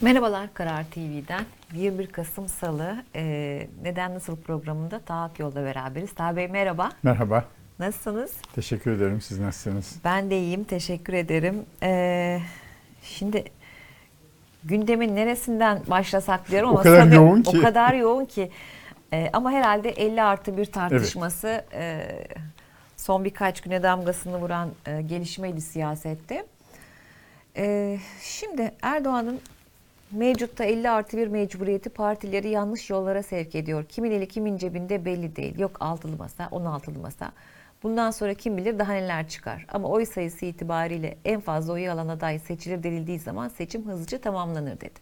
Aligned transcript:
Merhabalar 0.00 0.54
Karar 0.54 0.84
TV'den. 0.84 1.44
21 1.74 2.06
Kasım 2.06 2.48
Salı 2.48 2.96
e, 3.14 3.66
Neden 3.82 4.14
Nasıl 4.14 4.36
programında 4.36 4.98
Taha 4.98 5.30
Yol'da 5.38 5.64
beraberiz. 5.64 6.12
Taha 6.14 6.36
Bey 6.36 6.48
merhaba. 6.48 6.90
Merhaba. 7.02 7.44
Nasılsınız? 7.78 8.32
Teşekkür 8.54 8.90
ederim. 8.90 9.20
Siz 9.20 9.38
nasılsınız? 9.38 9.96
Ben 10.04 10.30
de 10.30 10.38
iyiyim. 10.38 10.64
Teşekkür 10.64 11.12
ederim. 11.12 11.62
E, 11.82 12.40
şimdi 13.02 13.44
gündemin 14.64 15.16
neresinden 15.16 15.80
başlasak 15.86 16.50
diyorum 16.50 16.68
ama 16.68 16.80
O 16.80 16.82
kadar 16.82 17.00
sanırım 17.00 17.14
yoğun 17.24 17.42
ki. 17.42 17.58
O 17.58 17.62
kadar 17.62 17.94
yoğun 17.94 18.24
ki. 18.24 18.50
E, 19.12 19.30
ama 19.32 19.50
herhalde 19.50 19.90
50 19.90 20.22
artı 20.22 20.56
bir 20.56 20.64
tartışması 20.66 21.64
e, 21.72 22.06
son 22.96 23.24
birkaç 23.24 23.60
güne 23.60 23.82
damgasını 23.82 24.36
vuran 24.40 24.70
e, 24.86 25.02
gelişmeydi 25.02 25.60
siyasette. 25.60 26.46
E, 27.56 27.98
şimdi 28.20 28.74
Erdoğan'ın 28.82 29.40
mevcutta 30.14 30.64
50 30.64 30.90
artı 30.90 31.16
bir 31.16 31.26
mecburiyeti 31.26 31.90
partileri 31.90 32.48
yanlış 32.48 32.90
yollara 32.90 33.22
sevk 33.22 33.54
ediyor. 33.54 33.84
Kimin 33.84 34.10
eli 34.10 34.28
kimin 34.28 34.56
cebinde 34.56 35.04
belli 35.04 35.36
değil. 35.36 35.58
Yok 35.58 35.76
altılı 35.80 36.16
masa, 36.16 36.44
16'lı 36.44 36.98
masa. 36.98 37.32
Bundan 37.82 38.10
sonra 38.10 38.34
kim 38.34 38.56
bilir 38.56 38.78
daha 38.78 38.92
neler 38.92 39.28
çıkar. 39.28 39.66
Ama 39.72 39.88
oy 39.88 40.06
sayısı 40.06 40.46
itibariyle 40.46 41.16
en 41.24 41.40
fazla 41.40 41.72
oyu 41.72 41.92
alan 41.92 42.08
aday 42.08 42.38
seçilir 42.38 42.82
denildiği 42.82 43.18
zaman 43.18 43.48
seçim 43.48 43.86
hızlıca 43.86 44.18
tamamlanır 44.18 44.76
dedi. 44.80 45.00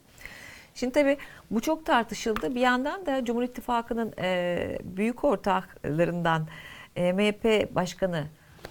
Şimdi 0.75 0.93
tabii 0.93 1.17
bu 1.51 1.61
çok 1.61 1.87
tartışıldı. 1.87 2.55
Bir 2.55 2.61
yandan 2.61 3.07
da 3.07 3.25
Cumhur 3.25 3.43
İttifakı'nın 3.43 4.13
e, 4.19 4.79
büyük 4.85 5.25
ortaklarından 5.25 6.47
e, 6.97 7.13
MHP 7.13 7.75
Başkanı 7.75 8.25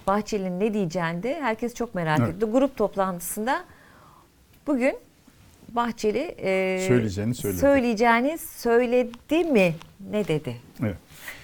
Bahçeli'nin 0.06 0.60
ne 0.60 0.74
diyeceğini 0.74 1.22
de 1.22 1.40
herkes 1.40 1.74
çok 1.74 1.94
merak 1.94 2.20
Evet. 2.20 2.34
etti. 2.34 2.46
Grup 2.46 2.76
toplantısında 2.76 3.64
bugün 4.66 4.96
Bahçeli 5.74 6.34
e, 6.38 6.84
Söyleyeceğini 6.88 7.34
söyledi. 7.34 7.60
söyleyeceğini 7.60 8.38
söyledi 8.38 9.44
mi? 9.44 9.74
Ne 10.10 10.28
dedi? 10.28 10.56
Evet. 10.82 10.96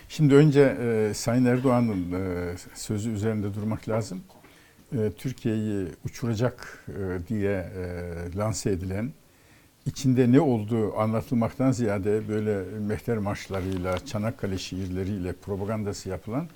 Şimdi 0.08 0.34
önce 0.34 0.76
e, 0.80 1.14
Sayın 1.14 1.44
Erdoğan'ın 1.44 2.12
e, 2.12 2.54
sözü 2.74 3.10
üzerinde 3.10 3.54
durmak 3.54 3.88
lazım. 3.88 4.20
E, 4.92 5.10
Türkiye'yi 5.16 5.86
uçuracak 6.04 6.84
e, 6.88 7.28
diye 7.28 7.52
e, 7.52 8.36
lanse 8.36 8.70
edilen, 8.70 9.12
içinde 9.86 10.32
ne 10.32 10.40
olduğu 10.40 10.98
anlatılmaktan 10.98 11.72
ziyade 11.72 12.28
böyle 12.28 12.78
mehter 12.78 13.18
marşlarıyla, 13.18 13.98
Çanakkale 14.06 14.58
şiirleriyle 14.58 15.32
propagandası 15.32 16.08
yapılan 16.08 16.48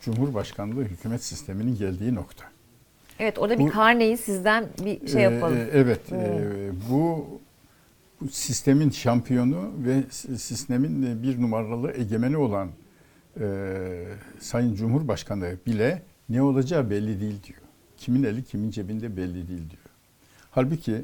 Cumhurbaşkanlığı 0.00 0.84
hükümet 0.84 1.24
sisteminin 1.24 1.76
geldiği 1.76 2.14
nokta. 2.14 2.44
Evet 3.20 3.38
orada 3.38 3.58
bir 3.58 3.64
Bu- 3.64 3.70
karneyi 3.70 4.16
sizden 4.16 4.66
bir 4.84 5.06
şey 5.08 5.20
Ee, 5.20 5.24
yapalım. 5.24 5.58
evet, 5.72 6.10
Hmm. 6.10 6.18
e, 6.20 6.70
bu, 6.90 7.28
bu 8.20 8.28
sistemin 8.28 8.90
şampiyonu 8.90 9.70
ve 9.78 10.02
sistemin 10.38 11.22
bir 11.22 11.40
numaralı 11.42 11.92
egemeni 11.92 12.36
olan 12.36 12.68
e, 13.40 13.46
Sayın 14.40 14.74
Cumhurbaşkanı 14.74 15.56
bile 15.66 16.02
ne 16.28 16.42
olacağı 16.42 16.90
belli 16.90 17.20
değil 17.20 17.42
diyor. 17.46 17.58
Kimin 17.96 18.22
eli 18.22 18.44
kimin 18.44 18.70
cebinde 18.70 19.16
belli 19.16 19.34
değil 19.48 19.70
diyor. 19.70 19.82
Halbuki 20.50 21.02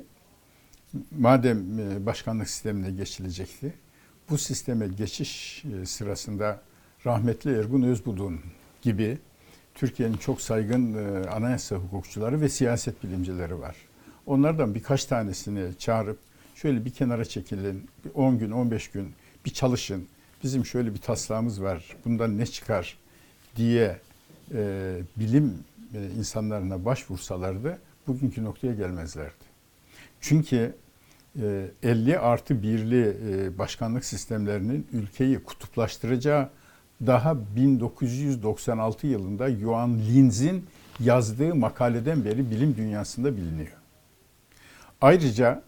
madem 1.19 1.79
e, 1.79 2.07
başkanlık 2.07 2.49
sistemine 2.51 2.91
geçilecekti, 2.91 3.73
bu 4.31 4.39
sisteme 4.39 4.89
geçiş 4.89 5.65
e, 5.65 5.87
sırasında 5.87 6.61
rahmetli 7.07 7.59
Ergun 7.59 7.83
Özbudu'nun 7.83 8.41
gibi 8.83 9.19
Türkiye'nin 9.77 10.17
çok 10.17 10.41
saygın 10.41 10.95
e, 10.95 11.29
anayasa 11.29 11.77
hukukçuları 11.77 12.41
ve 12.41 12.49
siyaset 12.49 13.05
bilimcileri 13.05 13.61
var. 13.61 13.77
Onlardan 14.27 14.75
birkaç 14.75 15.05
tanesini 15.05 15.79
çağırıp 15.79 16.19
şöyle 16.55 16.85
bir 16.85 16.91
kenara 16.91 17.25
çekilin, 17.25 17.89
bir 18.05 18.11
10 18.15 18.39
gün, 18.39 18.51
15 18.51 18.91
gün 18.91 19.13
bir 19.45 19.51
çalışın. 19.51 20.09
Bizim 20.43 20.67
şöyle 20.67 20.95
bir 20.95 21.01
taslağımız 21.01 21.63
var, 21.63 21.97
bundan 22.05 22.39
ne 22.39 22.47
çıkar 22.47 22.99
diye 23.57 23.99
e, 24.55 24.99
bilim 25.17 25.55
e, 25.95 26.11
insanlarına 26.19 26.85
başvursalardı 26.85 27.79
bugünkü 28.07 28.45
noktaya 28.45 28.75
gelmezlerdi. 28.75 29.45
Çünkü 30.21 30.75
e, 31.43 31.67
50 31.83 32.19
artı 32.19 32.55
1'li 32.55 33.17
e, 33.31 33.59
başkanlık 33.59 34.05
sistemlerinin 34.05 34.87
ülkeyi 34.93 35.39
kutuplaştıracağı 35.39 36.51
daha 37.07 37.37
1996 37.57 39.07
yılında 39.07 39.51
Johan 39.51 39.99
Linz'in 39.99 40.65
yazdığı 41.01 41.55
makaleden 41.55 42.25
beri 42.25 42.51
bilim 42.51 42.77
dünyasında 42.77 43.37
biliniyor. 43.37 43.73
Ayrıca 45.01 45.63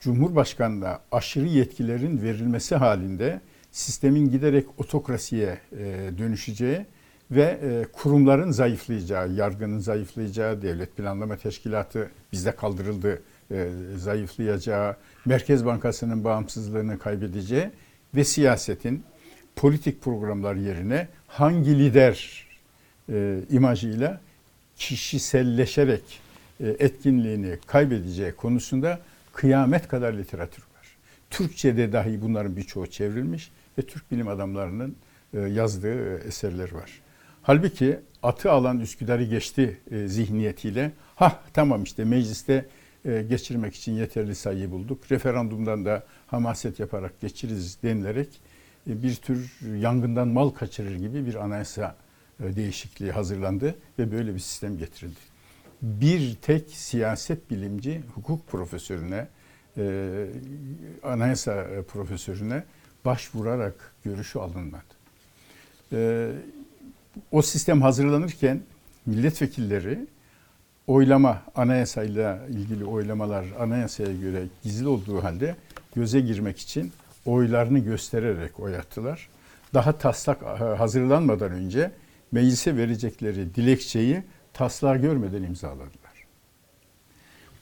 Cumhurbaşkanı'na 0.00 1.00
aşırı 1.12 1.46
yetkilerin 1.46 2.22
verilmesi 2.22 2.76
halinde 2.76 3.40
sistemin 3.72 4.30
giderek 4.30 4.66
otokrasiye 4.78 5.58
e, 5.72 6.10
dönüşeceği 6.18 6.86
ve 7.30 7.42
e, 7.42 7.84
kurumların 7.92 8.50
zayıflayacağı, 8.50 9.32
yargının 9.32 9.78
zayıflayacağı, 9.78 10.62
devlet 10.62 10.96
planlama 10.96 11.36
teşkilatı 11.36 12.10
bizde 12.32 12.56
kaldırıldı, 12.56 13.22
e, 13.50 13.68
zayıflayacağı, 13.96 14.96
Merkez 15.24 15.66
Bankası'nın 15.66 16.24
bağımsızlığını 16.24 16.98
kaybedeceği 16.98 17.70
ve 18.14 18.24
siyasetin 18.24 19.04
politik 19.60 20.02
programlar 20.02 20.54
yerine 20.54 21.08
hangi 21.26 21.78
lider 21.78 22.46
e, 23.12 23.40
imajıyla 23.50 24.20
kişiselleşerek 24.76 26.02
e, 26.60 26.68
etkinliğini 26.68 27.58
kaybedeceği 27.66 28.32
konusunda 28.32 29.00
kıyamet 29.32 29.88
kadar 29.88 30.12
literatür 30.12 30.62
var. 30.62 30.86
Türkçe'de 31.30 31.92
dahi 31.92 32.22
bunların 32.22 32.56
birçoğu 32.56 32.86
çevrilmiş 32.86 33.50
ve 33.78 33.82
Türk 33.82 34.10
bilim 34.10 34.28
adamlarının 34.28 34.96
e, 35.34 35.40
yazdığı 35.40 36.18
e, 36.18 36.28
eserler 36.28 36.72
var. 36.72 36.90
Halbuki 37.42 37.98
atı 38.22 38.50
alan 38.50 38.80
Üsküdar'ı 38.80 39.24
geçti 39.24 39.80
e, 39.90 40.08
zihniyetiyle 40.08 40.92
ha 41.14 41.40
tamam 41.52 41.82
işte 41.82 42.04
mecliste 42.04 42.66
e, 43.04 43.22
geçirmek 43.22 43.74
için 43.74 43.92
yeterli 43.92 44.34
sayıyı 44.34 44.70
bulduk. 44.70 45.10
Referandumdan 45.10 45.84
da 45.84 46.04
hamaset 46.26 46.80
yaparak 46.80 47.20
geçiririz 47.20 47.82
denilerek 47.82 48.28
bir 48.86 49.14
tür 49.14 49.52
yangından 49.76 50.28
mal 50.28 50.50
kaçırır 50.50 50.96
gibi 50.96 51.26
bir 51.26 51.34
anayasa 51.34 51.96
e, 52.44 52.56
değişikliği 52.56 53.12
hazırlandı 53.12 53.74
ve 53.98 54.12
böyle 54.12 54.34
bir 54.34 54.40
sistem 54.40 54.78
getirildi. 54.78 55.20
Bir 55.82 56.34
tek 56.34 56.70
siyaset 56.70 57.50
bilimci 57.50 58.02
hukuk 58.14 58.48
profesörüne, 58.48 59.28
e, 59.76 60.26
anayasa 61.02 61.62
e, 61.62 61.82
profesörüne 61.82 62.64
başvurarak 63.04 63.94
görüşü 64.04 64.38
alınmadı. 64.38 64.82
E, 65.92 66.30
o 67.32 67.42
sistem 67.42 67.82
hazırlanırken 67.82 68.60
milletvekilleri 69.06 70.06
oylama, 70.86 71.42
anayasayla 71.54 72.46
ilgili 72.48 72.84
oylamalar 72.84 73.44
anayasaya 73.58 74.12
göre 74.12 74.42
gizli 74.62 74.88
olduğu 74.88 75.24
halde 75.24 75.56
göze 75.94 76.20
girmek 76.20 76.58
için 76.58 76.92
oylarını 77.26 77.78
göstererek 77.78 78.60
oy 78.60 78.76
attılar. 78.76 79.28
Daha 79.74 79.98
taslak 79.98 80.42
e, 80.42 80.46
hazırlanmadan 80.64 81.52
önce 81.52 81.92
meclise 82.32 82.76
verecekleri 82.76 83.54
dilekçeyi 83.54 84.22
taslağı 84.52 84.96
görmeden 84.96 85.42
imzaladılar. 85.42 86.26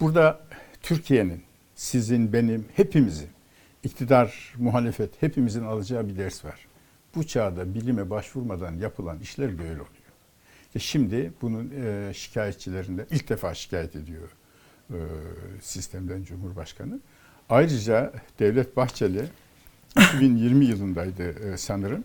Burada 0.00 0.40
Türkiye'nin, 0.82 1.42
sizin, 1.74 2.32
benim, 2.32 2.66
hepimizin, 2.76 3.28
iktidar, 3.84 4.54
muhalefet 4.58 5.22
hepimizin 5.22 5.64
alacağı 5.64 6.08
bir 6.08 6.16
ders 6.18 6.44
var. 6.44 6.66
Bu 7.14 7.26
çağda 7.26 7.74
bilime 7.74 8.10
başvurmadan 8.10 8.74
yapılan 8.74 9.20
işler 9.20 9.58
böyle 9.58 9.72
oluyor. 9.72 10.08
E 10.74 10.78
şimdi 10.78 11.32
bunun 11.42 11.72
e, 11.84 12.14
şikayetçilerinden 12.14 13.06
ilk 13.10 13.28
defa 13.28 13.54
şikayet 13.54 13.96
ediyor 13.96 14.28
e, 14.90 14.98
sistemden 15.60 16.24
Cumhurbaşkanı. 16.24 17.00
Ayrıca 17.48 18.12
Devlet 18.38 18.76
Bahçeli 18.76 19.24
2020 19.96 20.64
yılındaydı 20.64 21.52
e, 21.52 21.56
sanırım. 21.56 22.04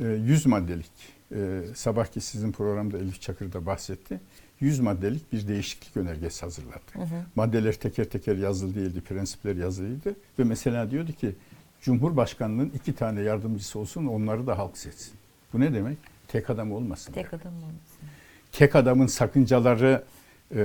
E, 0.00 0.04
100 0.04 0.46
maddelik 0.46 0.90
e, 1.34 1.60
sabahki 1.74 2.20
sizin 2.20 2.52
programda 2.52 2.98
Elif 2.98 3.20
Çakır 3.20 3.52
da 3.52 3.66
bahsetti. 3.66 4.20
100 4.60 4.80
maddelik 4.80 5.32
bir 5.32 5.48
değişiklik 5.48 5.96
önergesi 5.96 6.42
hazırladı. 6.42 6.80
Maddeler 7.34 7.72
teker 7.72 8.04
teker 8.04 8.36
yazılı 8.36 8.74
değildi, 8.74 9.00
prensipler 9.00 9.56
yazılıydı 9.56 10.16
ve 10.38 10.44
mesela 10.44 10.90
diyordu 10.90 11.12
ki 11.12 11.34
Cumhurbaşkanının 11.80 12.72
iki 12.74 12.94
tane 12.94 13.20
yardımcısı 13.20 13.78
olsun, 13.78 14.06
onları 14.06 14.46
da 14.46 14.58
halk 14.58 14.78
seçsin. 14.78 15.12
Bu 15.52 15.60
ne 15.60 15.74
demek? 15.74 15.98
Tek 16.28 16.50
adam 16.50 16.72
olmasın. 16.72 17.12
Tek 17.12 17.34
adam 17.34 17.54
olmasın. 17.54 17.98
tek 18.52 18.76
adamın 18.76 19.06
sakıncaları 19.06 20.04
e, 20.54 20.60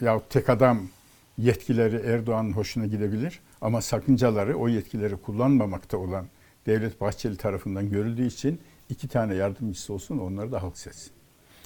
ya 0.00 0.20
tek 0.30 0.48
adam 0.48 0.88
yetkileri 1.38 1.96
Erdoğan'ın 1.96 2.52
hoşuna 2.52 2.86
gidebilir 2.86 3.40
ama 3.60 3.82
sakıncaları 3.82 4.56
o 4.56 4.68
yetkileri 4.68 5.16
kullanmamakta 5.16 5.98
olan 5.98 6.26
Devlet 6.66 7.00
Bahçeli 7.00 7.36
tarafından 7.36 7.90
görüldüğü 7.90 8.26
için 8.26 8.60
iki 8.88 9.08
tane 9.08 9.34
yardımcısı 9.34 9.92
olsun 9.92 10.18
onları 10.18 10.52
da 10.52 10.62
halk 10.62 10.78
seçsin. 10.78 11.10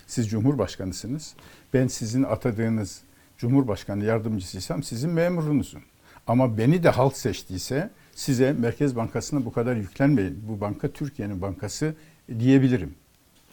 Siz 0.06 0.28
Cumhurbaşkanısınız. 0.28 1.34
Ben 1.74 1.86
sizin 1.86 2.22
atadığınız 2.22 3.02
Cumhurbaşkanı 3.38 4.04
yardımcısıysam 4.04 4.82
sizin 4.82 5.10
memurunuzum. 5.10 5.82
Ama 6.26 6.58
beni 6.58 6.82
de 6.82 6.88
halk 6.88 7.16
seçtiyse 7.16 7.90
size 8.14 8.52
Merkez 8.52 8.96
Bankası'na 8.96 9.44
bu 9.44 9.52
kadar 9.52 9.76
yüklenmeyin. 9.76 10.44
Bu 10.48 10.60
banka 10.60 10.92
Türkiye'nin 10.92 11.42
bankası 11.42 11.94
diyebilirim. 12.38 12.94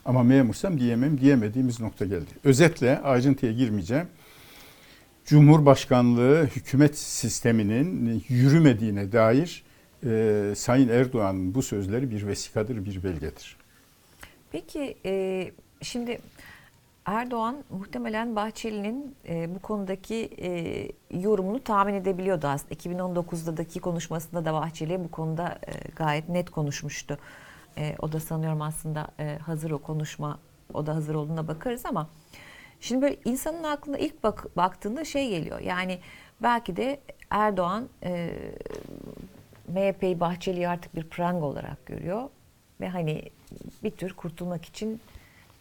Ama 0.04 0.22
memursam 0.22 0.80
diyemem, 0.80 1.20
diyemediğimiz 1.20 1.80
nokta 1.80 2.06
geldi. 2.06 2.30
Özetle 2.44 2.98
ayrıntıya 2.98 3.52
girmeyeceğim. 3.52 4.06
Cumhurbaşkanlığı 5.30 6.44
hükümet 6.44 6.98
sisteminin 6.98 8.24
yürümediğine 8.28 9.12
dair 9.12 9.64
e, 10.04 10.52
Sayın 10.56 10.88
Erdoğan'ın 10.88 11.54
bu 11.54 11.62
sözleri 11.62 12.10
bir 12.10 12.26
vesikadır, 12.26 12.84
bir 12.84 13.02
belgedir. 13.02 13.56
Peki 14.52 14.96
e, 15.04 15.44
şimdi 15.82 16.18
Erdoğan 17.04 17.56
muhtemelen 17.70 18.36
Bahçeli'nin 18.36 19.14
e, 19.28 19.54
bu 19.54 19.58
konudaki 19.58 20.30
e, 20.38 21.18
yorumunu 21.20 21.64
tahmin 21.64 21.94
edebiliyordu 21.94 22.46
aslında. 22.46 22.74
2019'daki 22.74 23.80
konuşmasında 23.80 24.44
da 24.44 24.52
Bahçeli 24.52 25.04
bu 25.04 25.10
konuda 25.10 25.58
e, 25.66 25.72
gayet 25.96 26.28
net 26.28 26.50
konuşmuştu. 26.50 27.18
E, 27.78 27.96
o 27.98 28.12
da 28.12 28.20
sanıyorum 28.20 28.62
aslında 28.62 29.08
e, 29.18 29.38
hazır 29.38 29.70
o 29.70 29.78
konuşma, 29.78 30.38
o 30.74 30.86
da 30.86 30.94
hazır 30.94 31.14
olduğuna 31.14 31.48
bakarız 31.48 31.86
ama 31.86 32.08
şimdi 32.80 33.02
böyle 33.02 33.16
insanın 33.24 33.62
aklına 33.62 33.98
ilk 33.98 34.22
bak, 34.22 34.56
baktığında 34.56 35.04
şey 35.04 35.30
geliyor. 35.30 35.60
Yani 35.60 35.98
belki 36.42 36.76
de 36.76 37.00
Erdoğan 37.30 37.88
e, 38.02 38.30
MHP'yi 39.68 40.20
Bahçeli'yi 40.20 40.68
artık 40.68 40.96
bir 40.96 41.04
pranga 41.04 41.46
olarak 41.46 41.86
görüyor 41.86 42.28
ve 42.80 42.88
hani 42.88 43.30
bir 43.82 43.90
tür 43.90 44.12
kurtulmak 44.12 44.64
için 44.64 45.00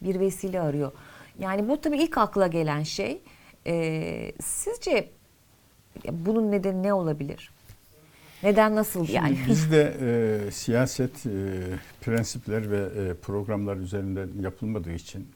bir 0.02 0.20
vesile 0.20 0.62
arıyor. 0.62 0.92
Yani 1.40 1.70
bu 1.70 1.82
tabii 1.82 1.98
ilk 1.98 2.18
akla 2.18 2.48
gelen 2.48 2.84
şey. 2.84 3.22
Ee, 3.68 4.32
sizce 4.42 5.10
bunun 6.12 6.52
nedeni 6.52 6.84
ne 6.84 6.94
olabilir? 6.94 7.52
Neden 8.44 8.76
nasıl 8.76 9.06
Şimdi 9.06 9.18
yani? 9.18 9.38
bizde 9.48 9.96
e, 10.48 10.52
siyaset 10.52 11.26
e, 11.26 11.30
prensipler 12.02 12.72
ve 12.72 12.78
e, 12.78 13.14
programlar 13.14 13.78
üzerinden 13.78 14.30
yapılmadığı 14.42 14.92
için 14.92 15.28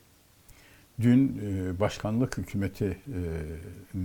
dün 1.02 1.42
e, 1.44 1.80
başkanlık 1.80 2.38
hükümeti, 2.38 2.98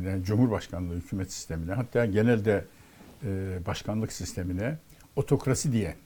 e, 0.05 0.23
Cumhurbaşkanlığı 0.23 0.95
hükümet 0.95 1.33
sistemine 1.33 1.73
hatta 1.73 2.07
genelde 2.07 2.65
e, 3.25 3.59
başkanlık 3.67 4.13
sistemine 4.13 4.79
otokrasi 5.17 5.73
diyen, 5.73 5.97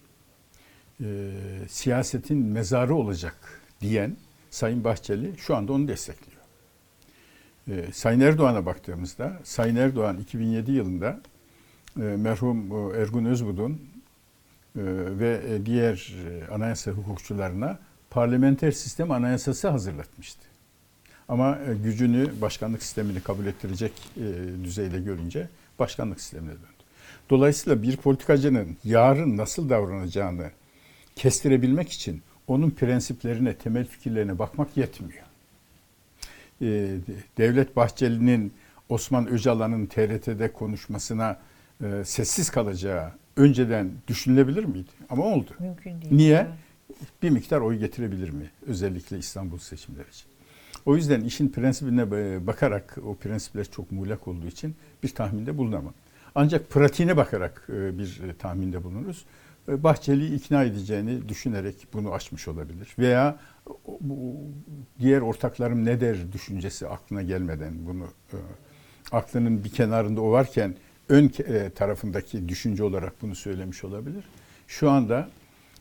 e, 1.00 1.30
siyasetin 1.68 2.38
mezarı 2.38 2.94
olacak 2.94 3.60
diyen 3.80 4.16
Sayın 4.50 4.84
Bahçeli 4.84 5.32
şu 5.38 5.56
anda 5.56 5.72
onu 5.72 5.88
destekliyor. 5.88 6.32
Sayın 7.92 8.20
Erdoğan'a 8.20 8.66
baktığımızda, 8.66 9.40
Sayın 9.44 9.76
Erdoğan 9.76 10.18
2007 10.18 10.72
yılında 10.72 11.20
merhum 11.96 12.72
Ergun 12.94 13.24
Özbudun 13.24 13.80
ve 14.76 15.60
diğer 15.66 16.14
anayasa 16.50 16.90
hukukçularına 16.90 17.78
parlamenter 18.10 18.70
sistem 18.70 19.10
anayasası 19.10 19.68
hazırlatmıştı. 19.68 20.51
Ama 21.28 21.58
e, 21.58 21.74
gücünü 21.74 22.40
başkanlık 22.40 22.82
sistemini 22.82 23.20
kabul 23.20 23.46
ettirecek 23.46 23.92
e, 24.16 24.24
düzeyde 24.64 25.00
görünce 25.00 25.48
başkanlık 25.78 26.20
sistemine 26.20 26.50
döndü. 26.50 26.82
Dolayısıyla 27.30 27.82
bir 27.82 27.96
politikacının 27.96 28.76
yarın 28.84 29.36
nasıl 29.36 29.68
davranacağını 29.68 30.50
kestirebilmek 31.16 31.92
için 31.92 32.22
onun 32.46 32.70
prensiplerine, 32.70 33.54
temel 33.54 33.86
fikirlerine 33.86 34.38
bakmak 34.38 34.76
yetmiyor. 34.76 35.22
Ee, 36.62 36.96
Devlet 37.38 37.76
Bahçeli'nin 37.76 38.52
Osman 38.88 39.26
Öcalan'ın 39.26 39.86
TRT'de 39.86 40.52
konuşmasına 40.52 41.38
e, 41.84 42.02
sessiz 42.04 42.50
kalacağı 42.50 43.12
önceden 43.36 43.90
düşünülebilir 44.08 44.64
miydi? 44.64 44.90
Ama 45.10 45.24
oldu. 45.24 45.50
Mümkün 45.58 46.02
değil. 46.02 46.14
Niye? 46.14 46.46
Bir 47.22 47.30
miktar 47.30 47.60
oy 47.60 47.78
getirebilir 47.78 48.30
mi? 48.30 48.50
Özellikle 48.66 49.18
İstanbul 49.18 49.58
seçimleri 49.58 50.08
için. 50.08 50.31
O 50.86 50.96
yüzden 50.96 51.20
işin 51.20 51.48
prensibine 51.48 52.02
e, 52.02 52.46
bakarak 52.46 52.98
o 53.06 53.14
prensipler 53.14 53.64
çok 53.64 53.92
muğlak 53.92 54.28
olduğu 54.28 54.46
için 54.46 54.74
bir 55.02 55.14
tahminde 55.14 55.58
bulunamam. 55.58 55.94
Ancak 56.34 56.70
pratiğine 56.70 57.16
bakarak 57.16 57.68
e, 57.68 57.98
bir 57.98 58.20
e, 58.28 58.34
tahminde 58.34 58.84
bulunuruz. 58.84 59.24
Bahçeli'yi 59.68 60.34
ikna 60.34 60.64
edeceğini 60.64 61.28
düşünerek 61.28 61.86
bunu 61.92 62.12
açmış 62.12 62.48
olabilir. 62.48 62.88
Veya 62.98 63.38
diğer 64.98 65.20
ortaklarım 65.20 65.84
ne 65.84 66.00
der 66.00 66.32
düşüncesi 66.32 66.88
aklına 66.88 67.22
gelmeden 67.22 67.86
bunu 67.86 68.06
aklının 69.12 69.64
bir 69.64 69.68
kenarında 69.68 70.20
o 70.20 70.30
varken 70.30 70.74
ön 71.08 71.32
tarafındaki 71.74 72.48
düşünce 72.48 72.84
olarak 72.84 73.22
bunu 73.22 73.34
söylemiş 73.34 73.84
olabilir. 73.84 74.24
Şu 74.66 74.90
anda 74.90 75.28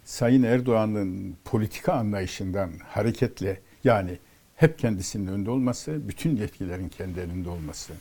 Sayın 0.06 0.44
Erdoğan'ın 0.44 1.36
politika 1.46 1.94
anlayışından 1.94 2.72
hareketle 2.88 3.60
yani 3.84 4.18
hep 4.62 4.80
kendisinin 4.80 5.28
önünde 5.28 5.52
olması, 5.52 6.08
bütün 6.08 6.36
yetkilerin 6.36 6.90
kendi 6.90 7.20
elinde 7.20 7.50
olması 7.50 7.94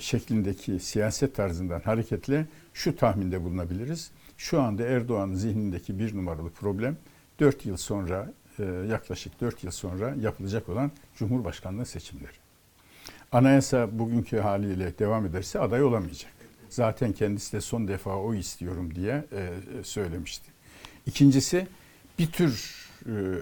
şeklindeki 0.00 0.80
siyaset 0.80 1.34
tarzından 1.34 1.80
hareketle 1.80 2.46
şu 2.74 2.96
tahminde 2.96 3.44
bulunabiliriz. 3.44 4.10
Şu 4.36 4.60
anda 4.60 4.82
Erdoğan'ın 4.82 5.34
zihnindeki 5.34 5.98
bir 5.98 6.16
numaralı 6.16 6.50
problem 6.50 6.96
4 7.40 7.66
yıl 7.66 7.76
sonra 7.76 8.32
yaklaşık 8.88 9.40
4 9.40 9.64
yıl 9.64 9.70
sonra 9.70 10.14
yapılacak 10.20 10.68
olan 10.68 10.90
Cumhurbaşkanlığı 11.16 11.86
seçimleri. 11.86 12.32
Anayasa 13.32 13.98
bugünkü 13.98 14.38
haliyle 14.38 14.98
devam 14.98 15.26
ederse 15.26 15.60
aday 15.60 15.82
olamayacak. 15.82 16.32
Zaten 16.68 17.12
kendisi 17.12 17.52
de 17.52 17.60
son 17.60 17.88
defa 17.88 18.16
o 18.16 18.34
istiyorum 18.34 18.94
diye 18.94 19.24
söylemişti. 19.82 20.46
İkincisi 21.06 21.66
bir 22.18 22.26
tür 22.26 22.77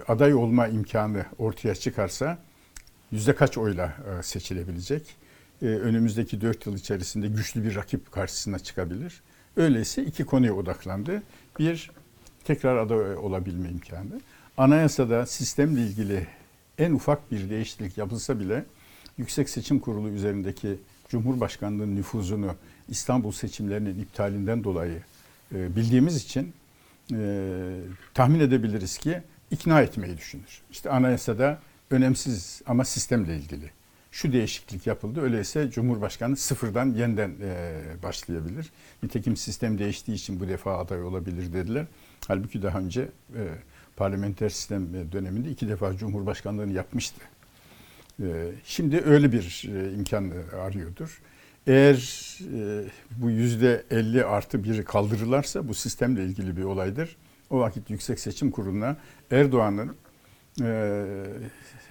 aday 0.07 0.33
olma 0.33 0.67
imkanı 0.67 1.25
ortaya 1.37 1.75
çıkarsa 1.75 2.37
yüzde 3.11 3.35
kaç 3.35 3.57
oyla 3.57 3.95
seçilebilecek? 4.21 5.15
Önümüzdeki 5.61 6.41
dört 6.41 6.65
yıl 6.65 6.77
içerisinde 6.77 7.27
güçlü 7.27 7.63
bir 7.63 7.75
rakip 7.75 8.11
karşısına 8.11 8.59
çıkabilir. 8.59 9.21
Öyleyse 9.57 10.03
iki 10.03 10.25
konuya 10.25 10.53
odaklandı. 10.53 11.23
Bir, 11.59 11.91
tekrar 12.43 12.77
aday 12.77 13.17
olabilme 13.17 13.69
imkanı. 13.69 14.21
Anayasada 14.57 15.25
sistemle 15.25 15.81
ilgili 15.81 16.27
en 16.77 16.91
ufak 16.91 17.31
bir 17.31 17.49
değişiklik 17.49 17.97
yapılsa 17.97 18.39
bile 18.39 18.65
Yüksek 19.17 19.49
Seçim 19.49 19.79
Kurulu 19.79 20.09
üzerindeki 20.09 20.77
Cumhurbaşkanlığı 21.09 21.95
nüfuzunu 21.95 22.55
İstanbul 22.89 23.31
seçimlerinin 23.31 23.99
iptalinden 23.99 24.63
dolayı 24.63 25.01
bildiğimiz 25.51 26.15
için 26.15 26.53
e, 27.13 27.79
tahmin 28.13 28.39
edebiliriz 28.39 28.97
ki 28.97 29.21
ikna 29.51 29.81
etmeyi 29.81 30.17
düşünür. 30.17 30.61
İşte 30.71 30.89
anayasada 30.89 31.59
önemsiz 31.89 32.61
ama 32.65 32.85
sistemle 32.85 33.37
ilgili 33.37 33.71
şu 34.11 34.33
değişiklik 34.33 34.87
yapıldı. 34.87 35.21
Öyleyse 35.21 35.71
Cumhurbaşkanı 35.71 36.37
sıfırdan 36.37 36.93
yeniden 36.93 37.33
e, 37.41 37.81
başlayabilir. 38.03 38.71
Nitekim 39.03 39.37
sistem 39.37 39.77
değiştiği 39.77 40.17
için 40.17 40.39
bu 40.39 40.47
defa 40.47 40.77
aday 40.77 41.03
olabilir 41.03 41.53
dediler. 41.53 41.85
Halbuki 42.27 42.63
daha 42.63 42.79
önce 42.79 43.01
e, 43.35 43.43
parlamenter 43.95 44.49
sistem 44.49 45.11
döneminde 45.11 45.49
iki 45.49 45.67
defa 45.67 45.97
Cumhurbaşkanlığını 45.97 46.73
yapmıştı. 46.73 47.21
E, 48.21 48.51
şimdi 48.65 49.01
öyle 49.05 49.31
bir 49.31 49.69
e, 49.75 49.93
imkan 49.93 50.31
arıyordur. 50.61 51.21
Eğer 51.67 51.95
e, 52.53 52.85
bu 53.17 53.29
yüzde 53.29 53.83
50 53.91 54.25
artı 54.25 54.63
biri 54.63 54.83
kaldırırlarsa 54.83 55.67
bu 55.67 55.73
sistemle 55.73 56.25
ilgili 56.25 56.57
bir 56.57 56.63
olaydır. 56.63 57.15
O 57.49 57.59
vakit 57.59 57.89
Yüksek 57.89 58.19
Seçim 58.19 58.51
Kurulu'na 58.51 58.97
Erdoğan'ın 59.31 59.95
e, 60.61 61.05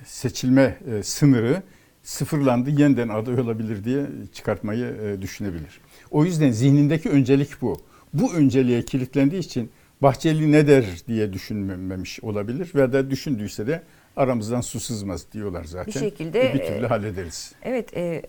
seçilme 0.04 0.78
e, 0.92 1.02
sınırı 1.02 1.62
sıfırlandı, 2.02 2.70
yeniden 2.70 3.08
aday 3.08 3.40
olabilir 3.40 3.84
diye 3.84 4.06
çıkartmayı 4.32 4.86
e, 4.86 5.22
düşünebilir. 5.22 5.80
O 6.10 6.24
yüzden 6.24 6.50
zihnindeki 6.50 7.10
öncelik 7.10 7.62
bu. 7.62 7.80
Bu 8.14 8.34
önceliğe 8.34 8.82
kilitlendiği 8.82 9.42
için 9.42 9.70
Bahçeli 10.02 10.52
ne 10.52 10.66
der 10.66 10.84
diye 11.08 11.32
düşünmemiş 11.32 12.20
olabilir 12.20 12.72
ve 12.74 12.92
de 12.92 13.10
düşündüyse 13.10 13.66
de 13.66 13.82
aramızdan 14.16 14.60
su 14.60 14.80
sızmaz 14.80 15.32
diyorlar 15.32 15.64
zaten. 15.64 15.94
Bir 15.94 16.00
şekilde 16.00 16.50
e, 16.50 16.54
bir 16.54 16.58
türlü 16.58 16.86
hallederiz. 16.86 17.52
Evet, 17.62 17.96
e, 17.96 18.22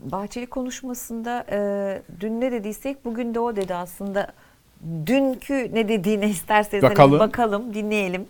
Bahçeli 0.00 0.46
konuşmasında 0.46 1.46
e, 1.50 2.02
dün 2.20 2.40
ne 2.40 2.52
dediysek 2.52 3.04
bugün 3.04 3.34
de 3.34 3.40
o 3.40 3.56
dedi 3.56 3.74
aslında. 3.74 4.32
Dünkü 5.06 5.74
ne 5.74 5.88
dediğine 5.88 6.30
isterseniz 6.30 6.82
hani 6.82 6.90
bakalım, 6.90 7.18
bakalım 7.18 7.74
dinleyelim. 7.74 8.28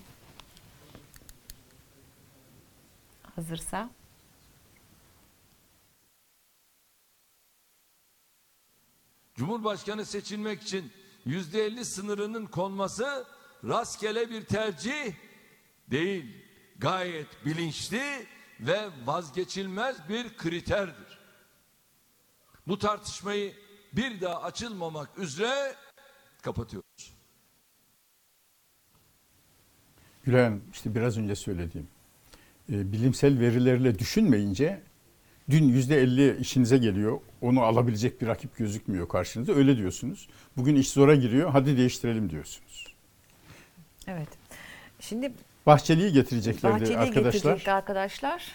Hazırsa. 3.34 3.90
Cumhurbaşkanı 9.34 10.04
seçilmek 10.04 10.62
için 10.62 10.92
yüzde 11.24 11.64
elli 11.64 11.84
sınırının 11.84 12.46
konması 12.46 13.26
rastgele 13.64 14.30
bir 14.30 14.44
tercih 14.44 15.12
değil. 15.90 16.44
Gayet 16.78 17.26
bilinçli 17.44 18.26
ve 18.60 18.88
vazgeçilmez 19.04 20.08
bir 20.08 20.36
kriterdir. 20.36 21.18
Bu 22.66 22.78
tartışmayı 22.78 23.54
bir 23.92 24.20
daha 24.20 24.42
açılmamak 24.42 25.18
üzere 25.18 25.74
kapatıyoruz. 26.42 27.14
Gülay 30.24 30.42
Hanım 30.44 30.62
işte 30.72 30.94
biraz 30.94 31.18
önce 31.18 31.34
söylediğim 31.36 31.88
e, 32.72 32.92
bilimsel 32.92 33.40
verilerle 33.40 33.98
düşünmeyince 33.98 34.80
dün 35.50 35.64
yüzde 35.64 36.00
elli 36.02 36.36
işinize 36.40 36.78
geliyor. 36.78 37.20
Onu 37.40 37.62
alabilecek 37.62 38.20
bir 38.20 38.26
rakip 38.26 38.56
gözükmüyor 38.56 39.08
karşınızda. 39.08 39.52
Öyle 39.52 39.76
diyorsunuz. 39.76 40.28
Bugün 40.56 40.76
iş 40.76 40.90
zora 40.90 41.14
giriyor. 41.14 41.50
Hadi 41.50 41.76
değiştirelim 41.76 42.30
diyorsunuz. 42.30 42.94
Evet. 44.06 44.28
Şimdi 45.00 45.32
Bahçeli'yi 45.66 46.12
getireceklerdi 46.12 46.74
Bahçeli'yi 46.74 46.98
arkadaşlar. 46.98 47.32
getirecekti 47.32 47.72
arkadaşlar. 47.72 48.52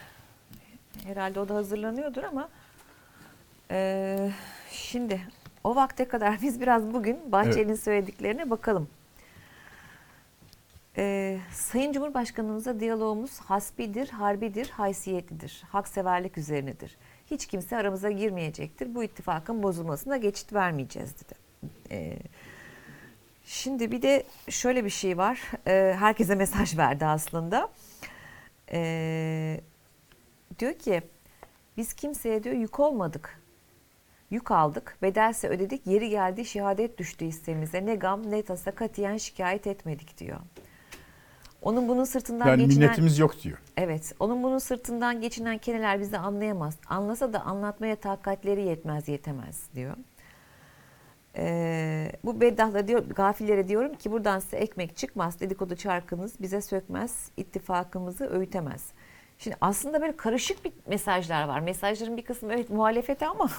Herhalde 1.04 1.40
o 1.40 1.50
da 1.50 1.56
hazırlanıyordur 1.56 2.24
ama 2.24 2.50
eee, 3.72 4.32
şimdi 4.72 5.22
o 5.64 5.76
vakte 5.76 6.08
kadar 6.08 6.42
biz 6.42 6.62
biraz 6.62 6.94
bugün 6.94 7.32
Bahçeli'nin 7.32 7.76
söylediklerine 7.76 8.50
bakalım. 8.50 8.88
Eee, 10.98 11.40
Sayın 11.52 11.94
Cumhurbaşkanımıza 11.94 12.80
diyalogumuz 12.80 13.40
hasbidir, 13.40 14.10
harbidir, 14.10 14.70
haysiyetlidir. 14.70 15.64
Hakseverlik 15.70 16.38
üzerinedir. 16.38 16.98
Hiç 17.32 17.46
kimse 17.46 17.78
aramıza 17.78 18.12
girmeyecektir. 18.12 18.96
Bu 18.96 19.04
ittifakın 19.04 19.64
bozulmasına 19.64 20.18
geçit 20.18 20.54
vermeyeceğiz 20.54 21.16
dedi. 21.16 21.34
Eee 21.92 22.20
Şimdi 23.46 23.92
bir 23.92 24.02
de 24.02 24.24
şöyle 24.50 24.86
bir 24.86 24.90
şey 24.90 25.18
var. 25.18 25.42
Ee, 25.68 25.96
herkese 26.00 26.36
mesaj 26.36 26.78
verdi 26.78 27.06
aslında. 27.06 27.70
Ee, 28.72 29.62
diyor 30.60 30.74
ki 30.74 31.02
biz 31.78 31.94
kimseye 31.94 32.44
diyor 32.44 32.56
yük 32.56 32.80
olmadık. 32.80 33.40
Yük 34.30 34.52
aldık, 34.52 34.98
bedelse 35.02 35.48
ödedik, 35.48 35.88
yeri 35.88 36.10
geldi 36.10 36.46
şehadet 36.46 36.98
düştü 36.98 37.26
hissemize. 37.26 37.86
Ne 37.86 37.96
gam 37.96 38.32
ne 38.32 38.42
tasa 38.42 38.72
katiyen 38.72 39.18
şikayet 39.18 39.68
etmedik 39.68 40.18
diyor. 40.18 40.40
Onun 41.62 41.88
bunun 41.88 42.04
sırtından 42.04 42.48
Yani 42.48 42.66
geçinen... 42.66 42.86
minnetimiz 42.86 43.20
yok 43.20 43.42
diyor. 43.44 43.58
Evet, 43.78 44.14
onun 44.20 44.44
bunun 44.44 44.58
sırtından 44.58 45.22
geçinen 45.22 45.58
keneler 45.58 46.00
bizi 46.00 46.18
anlayamaz. 46.18 46.78
Anlasa 46.88 47.34
da 47.34 47.42
anlatmaya 47.42 47.96
takatleri 47.96 48.62
yetmez, 48.62 49.08
yetemez 49.08 49.64
diyor. 49.76 49.96
Ee, 51.38 52.12
bu 52.24 52.42
beddahla 52.42 52.88
diyor, 52.88 53.06
gafillere 53.10 53.68
diyorum 53.68 53.94
ki 53.96 54.12
buradan 54.12 54.40
size 54.40 54.58
ekmek 54.58 54.98
çıkmaz, 54.98 55.40
dedikodu 55.40 55.76
çarkınız 55.76 56.42
bize 56.42 56.62
sökmez, 56.62 57.30
ittifakımızı 57.38 58.30
öğütemez. 58.30 58.92
Şimdi 59.38 59.58
aslında 59.62 60.02
böyle 60.02 60.18
karışık 60.18 60.66
bir 60.66 60.72
mesajlar 60.88 61.44
var. 61.44 61.60
Mesajların 61.60 62.18
bir 62.18 62.26
kısmı 62.26 62.54
evet 62.54 62.70
muhalefete 62.70 63.28
ama 63.28 63.50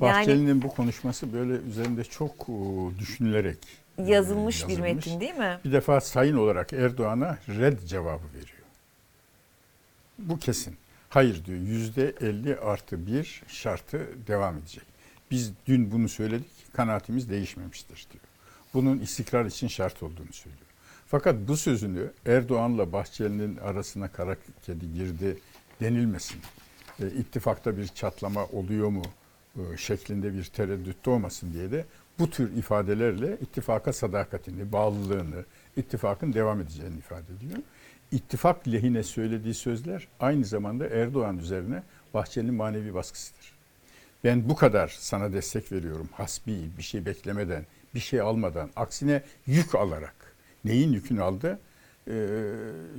yani 0.00 0.12
Bahçeli'nin 0.12 0.62
bu 0.62 0.68
konuşması 0.68 1.32
böyle 1.32 1.52
üzerinde 1.52 2.04
çok 2.04 2.32
e, 2.48 2.98
düşünülerek 2.98 3.58
e, 3.98 4.02
yazılmış 4.02 4.68
bir 4.68 4.78
metin 4.78 5.20
değil 5.20 5.34
mi? 5.34 5.58
Bir 5.64 5.72
defa 5.72 6.00
sayın 6.00 6.36
olarak 6.36 6.72
Erdoğan'a 6.72 7.38
red 7.48 7.78
cevabı 7.86 8.24
veriyor. 8.34 8.58
Bu 10.18 10.38
kesin. 10.38 10.76
Hayır 11.08 11.44
diyor 11.44 11.58
yüzde 11.58 12.14
50 12.20 12.56
artı 12.56 13.06
bir 13.06 13.42
şartı 13.48 14.08
devam 14.26 14.58
edecek. 14.58 14.84
Biz 15.30 15.52
dün 15.66 15.90
bunu 15.90 16.08
söyledik 16.08 16.72
kanaatimiz 16.72 17.30
değişmemiştir 17.30 18.06
diyor. 18.12 18.24
Bunun 18.74 18.98
istikrar 18.98 19.44
için 19.44 19.68
şart 19.68 20.02
olduğunu 20.02 20.32
söylüyor. 20.32 20.68
Fakat 21.06 21.36
bu 21.48 21.56
sözünü 21.56 22.12
Erdoğan'la 22.26 22.92
Bahçeli'nin 22.92 23.56
arasına 23.56 24.08
kara 24.08 24.36
kedi 24.62 24.92
girdi 24.92 25.38
denilmesin. 25.80 26.40
E, 27.00 27.06
ittifakta 27.06 27.76
bir 27.76 27.86
çatlama 27.86 28.44
oluyor 28.44 28.88
mu 28.88 29.02
şeklinde 29.76 30.34
bir 30.34 30.44
tereddüt 30.44 31.08
olmasın 31.08 31.52
diye 31.52 31.72
de 31.72 31.84
bu 32.18 32.30
tür 32.30 32.56
ifadelerle 32.56 33.36
ittifaka 33.40 33.92
sadakatini, 33.92 34.72
bağlılığını, 34.72 35.44
ittifakın 35.76 36.32
devam 36.32 36.60
edeceğini 36.60 36.98
ifade 36.98 37.32
ediyor. 37.38 37.58
İttifak 38.12 38.68
lehine 38.68 39.02
söylediği 39.02 39.54
sözler 39.54 40.08
aynı 40.20 40.44
zamanda 40.44 40.88
Erdoğan 40.88 41.38
üzerine 41.38 41.82
Bahçeli'nin 42.14 42.54
manevi 42.54 42.94
baskısıdır. 42.94 43.52
Ben 44.24 44.48
bu 44.48 44.56
kadar 44.56 44.96
sana 44.98 45.32
destek 45.32 45.72
veriyorum 45.72 46.08
hasbi 46.12 46.70
bir 46.78 46.82
şey 46.82 47.06
beklemeden, 47.06 47.66
bir 47.94 48.00
şey 48.00 48.20
almadan, 48.20 48.70
aksine 48.76 49.22
yük 49.46 49.74
alarak. 49.74 50.14
Neyin 50.64 50.92
yükünü 50.92 51.22
aldı? 51.22 51.58
Ee, 52.08 52.12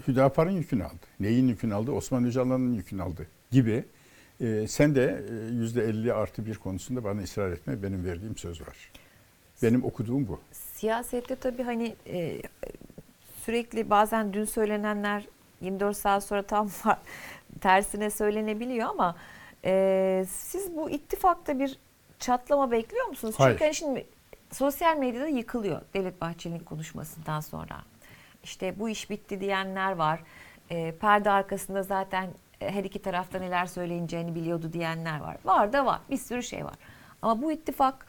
Hüdapar'ın 0.07 0.51
yükünü 0.51 0.83
aldı. 0.83 1.05
Neyin 1.19 1.47
yükünü 1.47 1.73
aldı? 1.73 1.91
Osman 1.91 2.25
Öcalan'ın 2.25 2.73
yükünü 2.73 3.03
aldı 3.03 3.27
gibi. 3.51 3.85
Ee, 4.41 4.67
sen 4.67 4.95
de 4.95 5.23
yüzde 5.51 5.83
50 5.83 6.13
artı 6.13 6.45
bir 6.45 6.55
konusunda 6.55 7.03
bana 7.03 7.21
ısrar 7.21 7.51
etme. 7.51 7.83
Benim 7.83 8.05
verdiğim 8.05 8.37
söz 8.37 8.61
var. 8.61 8.91
Benim 9.63 9.85
okuduğum 9.85 10.27
bu. 10.27 10.39
Siyasette 10.51 11.35
tabii 11.35 11.63
hani 11.63 11.95
e, 12.07 12.41
sürekli 13.45 13.89
bazen 13.89 14.33
dün 14.33 14.45
söylenenler 14.45 15.27
24 15.61 15.97
saat 15.97 16.23
sonra 16.23 16.43
tam 16.43 16.69
tersine 17.61 18.09
söylenebiliyor 18.09 18.89
ama 18.89 19.15
e, 19.65 20.25
siz 20.29 20.75
bu 20.75 20.89
ittifakta 20.89 21.59
bir 21.59 21.77
çatlama 22.19 22.71
bekliyor 22.71 23.05
musunuz? 23.05 23.35
Hayır. 23.37 23.53
Çünkü 23.53 23.63
hani 23.65 23.75
şimdi 23.75 24.05
sosyal 24.51 24.97
medyada 24.97 25.27
yıkılıyor 25.27 25.81
Devlet 25.93 26.21
Bahçeli'nin 26.21 26.59
konuşmasından 26.59 27.39
sonra. 27.39 27.81
İşte 28.43 28.79
bu 28.79 28.89
iş 28.89 29.09
bitti 29.09 29.41
diyenler 29.41 29.91
var. 29.91 30.23
E, 30.69 30.91
perde 30.91 31.29
arkasında 31.29 31.83
zaten 31.83 32.25
e, 32.25 32.48
her 32.59 32.83
iki 32.83 33.01
tarafta 33.01 33.39
neler 33.39 33.65
söyleyeceğini 33.65 34.35
biliyordu 34.35 34.73
diyenler 34.73 35.19
var. 35.19 35.37
Var 35.45 35.73
da 35.73 35.85
var. 35.85 35.99
Bir 36.09 36.17
sürü 36.17 36.43
şey 36.43 36.65
var. 36.65 36.75
Ama 37.21 37.41
bu 37.41 37.51
ittifak 37.51 38.05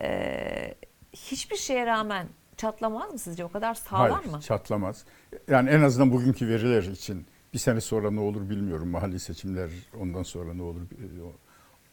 e, 0.00 0.74
hiçbir 1.12 1.56
şeye 1.56 1.86
rağmen 1.86 2.26
çatlamaz 2.56 3.12
mı 3.12 3.18
sizce? 3.18 3.44
O 3.44 3.48
kadar 3.48 3.74
sağlam 3.74 4.10
Hayır, 4.10 4.30
mı? 4.30 4.40
çatlamaz. 4.40 5.04
Yani 5.48 5.70
en 5.70 5.82
azından 5.82 6.12
bugünkü 6.12 6.48
veriler 6.48 6.82
için 6.82 7.26
bir 7.54 7.58
sene 7.58 7.80
sonra 7.80 8.10
ne 8.10 8.20
olur 8.20 8.50
bilmiyorum. 8.50 8.88
Mahalli 8.88 9.20
seçimler 9.20 9.70
ondan 10.00 10.22
sonra 10.22 10.54
ne 10.54 10.62
olur. 10.62 10.80
O, 11.24 11.32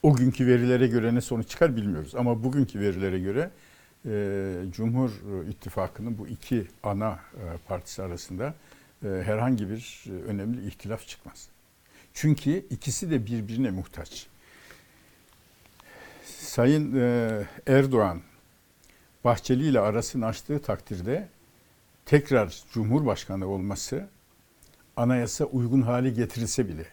o 0.10 0.16
günkü 0.16 0.48
verilere 0.48 0.88
göre 0.88 1.16
ne 1.16 1.22
sonuç 1.22 1.48
çıkar 1.50 1.76
bilmiyoruz. 1.76 2.16
Ama 2.16 2.44
bugünkü 2.44 2.80
verilere 2.80 3.20
göre 3.20 3.52
e, 4.06 4.72
Cumhur 4.72 5.12
İttifakı'nın 5.50 6.18
bu 6.18 6.28
iki 6.28 6.68
ana 6.84 7.12
e, 7.12 7.58
partisi 7.68 8.04
arasında 8.04 8.54
e, 9.06 9.08
herhangi 9.08 9.70
bir 9.70 10.04
e, 10.08 10.12
önemli 10.12 10.68
ihtilaf 10.68 11.08
çıkmaz. 11.08 11.50
Çünkü 12.14 12.66
ikisi 12.70 13.12
de 13.12 13.26
birbirine 13.26 13.72
muhtaç. 13.72 14.28
Sayın 16.26 16.96
e, 16.96 17.48
Erdoğan 17.68 18.22
Bahçeli 19.24 19.68
ile 19.68 19.80
arasını 19.80 20.26
açtığı 20.26 20.62
takdirde 20.62 21.30
tekrar 22.06 22.64
Cumhurbaşkanı 22.74 23.48
olması 23.48 24.10
anayasa 24.96 25.46
uygun 25.46 25.82
hale 25.82 26.10
getirilse 26.10 26.68
bile 26.68 26.86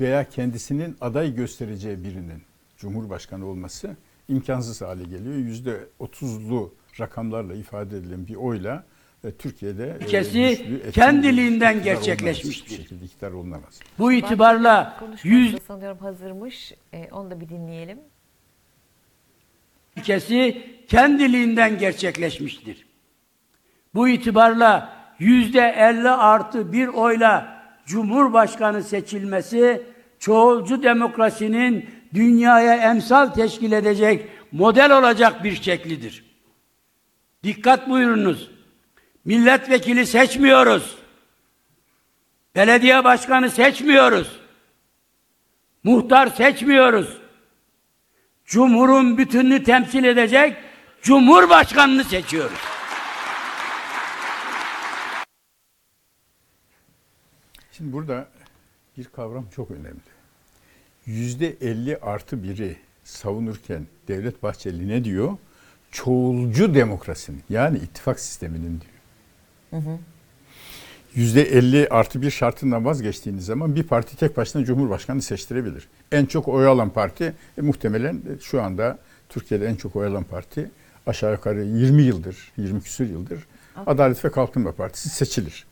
veya 0.00 0.28
kendisinin 0.28 0.96
aday 1.00 1.34
göstereceği 1.34 2.04
birinin 2.04 2.42
Cumhurbaşkanı 2.76 3.46
olması 3.46 3.96
imkansız 4.28 4.82
hale 4.82 5.04
geliyor. 5.04 5.34
Yüzde 5.34 5.88
otuzlu 5.98 6.74
rakamlarla 7.00 7.54
ifade 7.54 7.96
edilen 7.96 8.26
bir 8.26 8.34
oyla 8.34 8.84
Türkiye'de 9.38 9.96
e, 10.00 10.04
güçlü, 10.04 10.38
etkin 10.38 10.90
kendiliğinden 10.90 11.82
gerçekleşmiştir. 11.82 12.70
Hiçbir 12.70 12.82
şekilde 12.82 13.04
iktidar 13.04 13.32
olunamaz. 13.32 13.80
Bu 13.98 14.12
itibarla 14.12 15.00
yüz 15.22 15.62
sanıyorum 15.62 15.98
hazırmış. 15.98 16.72
E, 16.92 17.08
onu 17.12 17.30
da 17.30 17.40
bir 17.40 17.48
dinleyelim. 17.48 17.98
ilkesi 19.96 20.66
kendiliğinden 20.88 21.78
gerçekleşmiştir. 21.78 22.86
Bu 23.94 24.08
itibarla 24.08 24.92
yüzde 25.18 25.60
50 25.60 26.08
artı 26.08 26.72
bir 26.72 26.86
oyla 26.86 27.58
Cumhurbaşkanı 27.86 28.82
seçilmesi 28.82 29.82
çoğulcu 30.18 30.82
demokrasinin 30.82 31.90
dünyaya 32.14 32.90
emsal 32.90 33.26
teşkil 33.26 33.72
edecek 33.72 34.28
model 34.52 34.98
olacak 34.98 35.44
bir 35.44 35.54
şeklidir. 35.54 36.24
Dikkat 37.44 37.88
buyurunuz. 37.88 38.57
Milletvekili 39.24 40.06
seçmiyoruz. 40.06 40.98
Belediye 42.54 43.04
başkanı 43.04 43.50
seçmiyoruz. 43.50 44.40
Muhtar 45.84 46.26
seçmiyoruz. 46.26 47.18
Cumhurun 48.44 49.18
bütününü 49.18 49.64
temsil 49.64 50.04
edecek 50.04 50.56
Cumhurbaşkanını 51.02 52.04
seçiyoruz. 52.04 52.58
Şimdi 57.72 57.92
burada 57.92 58.28
bir 58.96 59.04
kavram 59.04 59.46
çok 59.56 59.70
önemli. 59.70 60.00
Yüzde 61.06 61.56
50 61.60 61.96
artı 61.96 62.42
biri 62.42 62.76
savunurken 63.04 63.86
Devlet 64.08 64.42
Bahçeli 64.42 64.88
ne 64.88 65.04
diyor? 65.04 65.36
Çoğulcu 65.90 66.74
demokrasinin 66.74 67.42
yani 67.50 67.78
ittifak 67.78 68.20
sisteminin 68.20 68.80
diyor. 68.80 68.97
Yüzde 71.14 71.42
50 71.42 71.88
artı 71.88 72.22
bir 72.22 72.30
şartından 72.30 72.84
vazgeçtiğiniz 72.84 73.44
zaman 73.44 73.74
bir 73.76 73.82
parti 73.82 74.16
tek 74.16 74.36
başına 74.36 74.64
Cumhurbaşkanı 74.64 75.22
seçtirebilir. 75.22 75.88
En 76.12 76.26
çok 76.26 76.48
oy 76.48 76.66
alan 76.66 76.90
parti 76.90 77.34
e, 77.58 77.60
muhtemelen 77.60 78.14
e, 78.14 78.40
şu 78.40 78.62
anda 78.62 78.98
Türkiye'de 79.28 79.66
en 79.66 79.74
çok 79.74 79.96
oy 79.96 80.06
alan 80.06 80.24
parti 80.24 80.70
aşağı 81.06 81.32
yukarı 81.32 81.64
20 81.64 82.02
yıldır, 82.02 82.52
20 82.56 82.82
küsur 82.82 83.04
yıldır 83.04 83.46
Adalet 83.86 84.24
ve 84.24 84.30
Kalkınma 84.30 84.72
Partisi 84.72 85.08
seçilir. 85.08 85.66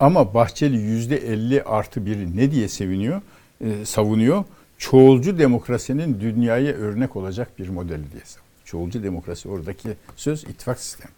Ama 0.00 0.34
Bahçeli 0.34 0.76
yüzde 0.76 1.16
50 1.16 1.62
artı 1.62 2.06
biri 2.06 2.36
ne 2.36 2.50
diye 2.50 2.68
seviniyor, 2.68 3.22
e, 3.60 3.84
savunuyor? 3.84 4.44
Çoğulcu 4.78 5.38
demokrasinin 5.38 6.20
dünyaya 6.20 6.72
örnek 6.72 7.16
olacak 7.16 7.58
bir 7.58 7.68
modeli 7.68 8.12
diye 8.12 8.22
savunuyor. 8.24 8.50
Çoğulcu 8.64 9.02
demokrasi 9.02 9.48
oradaki 9.48 9.88
söz 10.16 10.44
ittifak 10.44 10.80
sistemi. 10.80 11.12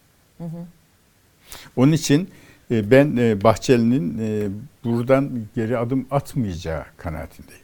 Onun 1.77 1.93
için 1.93 2.29
e, 2.71 2.91
ben 2.91 3.17
e, 3.17 3.43
Bahçeli'nin 3.45 4.19
e, 4.19 4.49
buradan 4.85 5.31
geri 5.55 5.79
adım 5.79 6.07
atmayacağı 6.11 6.85
kanaatindeyim. 6.97 7.63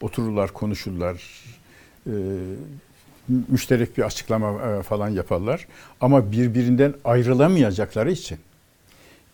Otururlar, 0.00 0.52
konuşurlar, 0.52 1.44
müşterek 3.48 3.98
bir 3.98 4.02
açıklama 4.02 4.82
falan 4.82 5.08
yaparlar. 5.08 5.66
Ama 6.00 6.32
birbirinden 6.32 6.94
ayrılamayacakları 7.04 8.10
için 8.10 8.38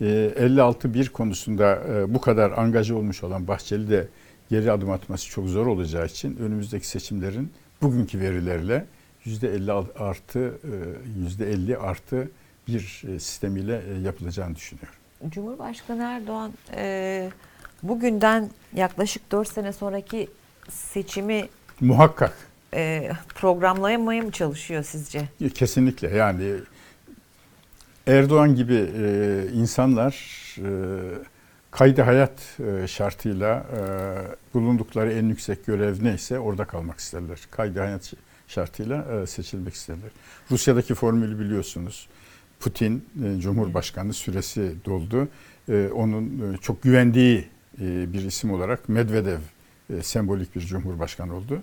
e, 0.01 0.05
56-1 0.39 1.09
konusunda 1.09 1.83
bu 2.09 2.21
kadar 2.21 2.51
angaja 2.51 2.95
olmuş 2.95 3.25
olan 3.25 3.49
Bahçeli 3.49 3.91
de 3.91 4.09
geri 4.51 4.73
adım 4.73 4.91
atması 4.91 5.29
çok 5.29 5.49
zor 5.49 5.67
olacağı 5.67 6.07
için 6.07 6.37
önümüzdeki 6.37 6.89
seçimlerin 6.89 7.53
bugünkü 7.83 8.21
verilerle 8.21 8.87
%50 9.27 9.93
artı 9.99 10.59
e, 11.39 11.45
%50 11.45 11.77
artı 11.77 12.31
bir 12.69 13.03
e, 13.15 13.19
sistemiyle 13.19 13.83
e, 13.89 14.01
yapılacağını 14.01 14.57
düşünüyorum. 14.57 14.95
Cumhurbaşkanı 15.29 16.03
Erdoğan 16.03 16.53
e, 16.77 17.31
bugünden 17.83 18.51
yaklaşık 18.75 19.33
4 19.33 19.49
sene 19.49 19.73
sonraki 19.73 20.29
seçimi 20.71 21.49
Muhakkak 21.81 22.37
e, 22.75 23.13
programlamaya 23.35 24.23
mı 24.23 24.33
çalışıyor 24.33 24.83
sizce? 24.83 25.29
kesinlikle 25.55 26.17
yani 26.17 26.53
Erdoğan 28.07 28.55
gibi 28.55 28.89
e, 28.99 29.47
insanlar 29.55 30.15
e, 30.59 30.69
kaydı 31.71 32.03
hayat 32.03 32.61
e, 32.61 32.87
şartıyla 32.87 33.67
e, 33.77 33.81
bulundukları 34.55 35.13
en 35.13 35.25
yüksek 35.25 35.67
görev 35.67 36.05
neyse 36.05 36.39
orada 36.39 36.65
kalmak 36.65 36.99
isterler. 36.99 37.39
Kaydı 37.51 37.81
hayat 37.81 38.13
şartıyla 38.49 39.23
e, 39.23 39.27
seçilmek 39.27 39.75
isterler. 39.75 40.11
Rusya'daki 40.51 40.95
formülü 40.95 41.39
biliyorsunuz. 41.39 42.09
Putin 42.65 43.05
e, 43.25 43.41
Cumhurbaşkanı 43.41 44.13
süresi 44.13 44.73
doldu. 44.85 45.29
E, 45.69 45.89
onun 45.95 46.55
e, 46.55 46.57
çok 46.57 46.83
güvendiği 46.83 47.45
e, 47.81 48.13
bir 48.13 48.23
isim 48.23 48.53
olarak 48.53 48.89
Medvedev 48.89 49.39
e, 49.91 50.03
sembolik 50.03 50.57
bir 50.57 50.61
cumhurbaşkanı 50.61 51.37
oldu. 51.37 51.63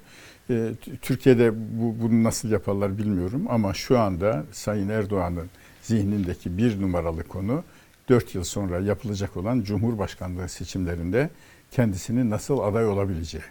E, 0.49 0.71
Türkiye'de 1.01 1.53
bu, 1.55 1.95
bunu 2.01 2.23
nasıl 2.23 2.49
yaparlar 2.49 2.97
bilmiyorum 2.97 3.45
ama 3.49 3.73
şu 3.73 3.99
anda 3.99 4.43
Sayın 4.51 4.89
Erdoğan'ın 4.89 5.49
zihnindeki 5.81 6.57
bir 6.57 6.81
numaralı 6.81 7.23
konu 7.23 7.63
4 8.09 8.35
yıl 8.35 8.43
sonra 8.43 8.79
yapılacak 8.79 9.37
olan 9.37 9.61
Cumhurbaşkanlığı 9.61 10.49
seçimlerinde 10.49 11.29
kendisinin 11.71 12.29
nasıl 12.29 12.59
aday 12.59 12.87
olabileceği. 12.87 13.43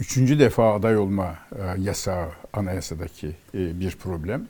Üçüncü 0.00 0.38
defa 0.38 0.74
aday 0.74 0.96
olma 0.96 1.38
yasağı 1.78 2.28
anayasadaki 2.52 3.32
bir 3.54 3.90
problem. 3.90 4.48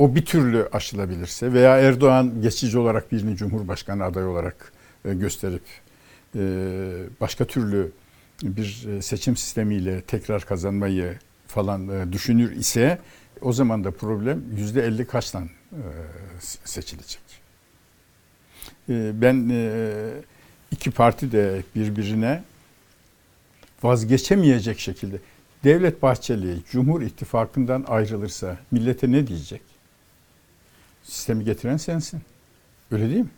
O 0.00 0.14
bir 0.14 0.24
türlü 0.24 0.68
aşılabilirse 0.72 1.52
veya 1.52 1.78
Erdoğan 1.78 2.42
geçici 2.42 2.78
olarak 2.78 3.12
birini 3.12 3.36
Cumhurbaşkanı 3.36 4.04
adayı 4.04 4.26
olarak 4.26 4.72
e, 5.04 5.14
gösterip 5.14 5.62
e, 6.36 6.40
başka 7.20 7.44
türlü 7.44 7.92
bir 8.42 8.88
e, 8.88 9.02
seçim 9.02 9.36
sistemiyle 9.36 10.00
tekrar 10.00 10.44
kazanmayı 10.44 11.18
falan 11.46 12.12
düşünür 12.12 12.52
ise 12.52 12.98
o 13.40 13.52
zaman 13.52 13.84
da 13.84 13.90
problem 13.90 14.42
yüzde 14.56 14.84
elli 14.84 15.06
kaçtan 15.06 15.48
seçilecek. 16.64 17.22
Ben 18.88 19.50
iki 20.70 20.90
parti 20.90 21.32
de 21.32 21.62
birbirine 21.74 22.42
vazgeçemeyecek 23.82 24.78
şekilde 24.78 25.16
Devlet 25.64 26.02
Bahçeli 26.02 26.58
Cumhur 26.70 27.02
İttifakı'ndan 27.02 27.84
ayrılırsa 27.88 28.58
millete 28.70 29.12
ne 29.12 29.26
diyecek? 29.26 29.69
Sistemi 31.02 31.44
getiren 31.44 31.76
sensin. 31.76 32.20
Öyle 32.90 33.08
değil 33.10 33.20
mi? 33.20 33.30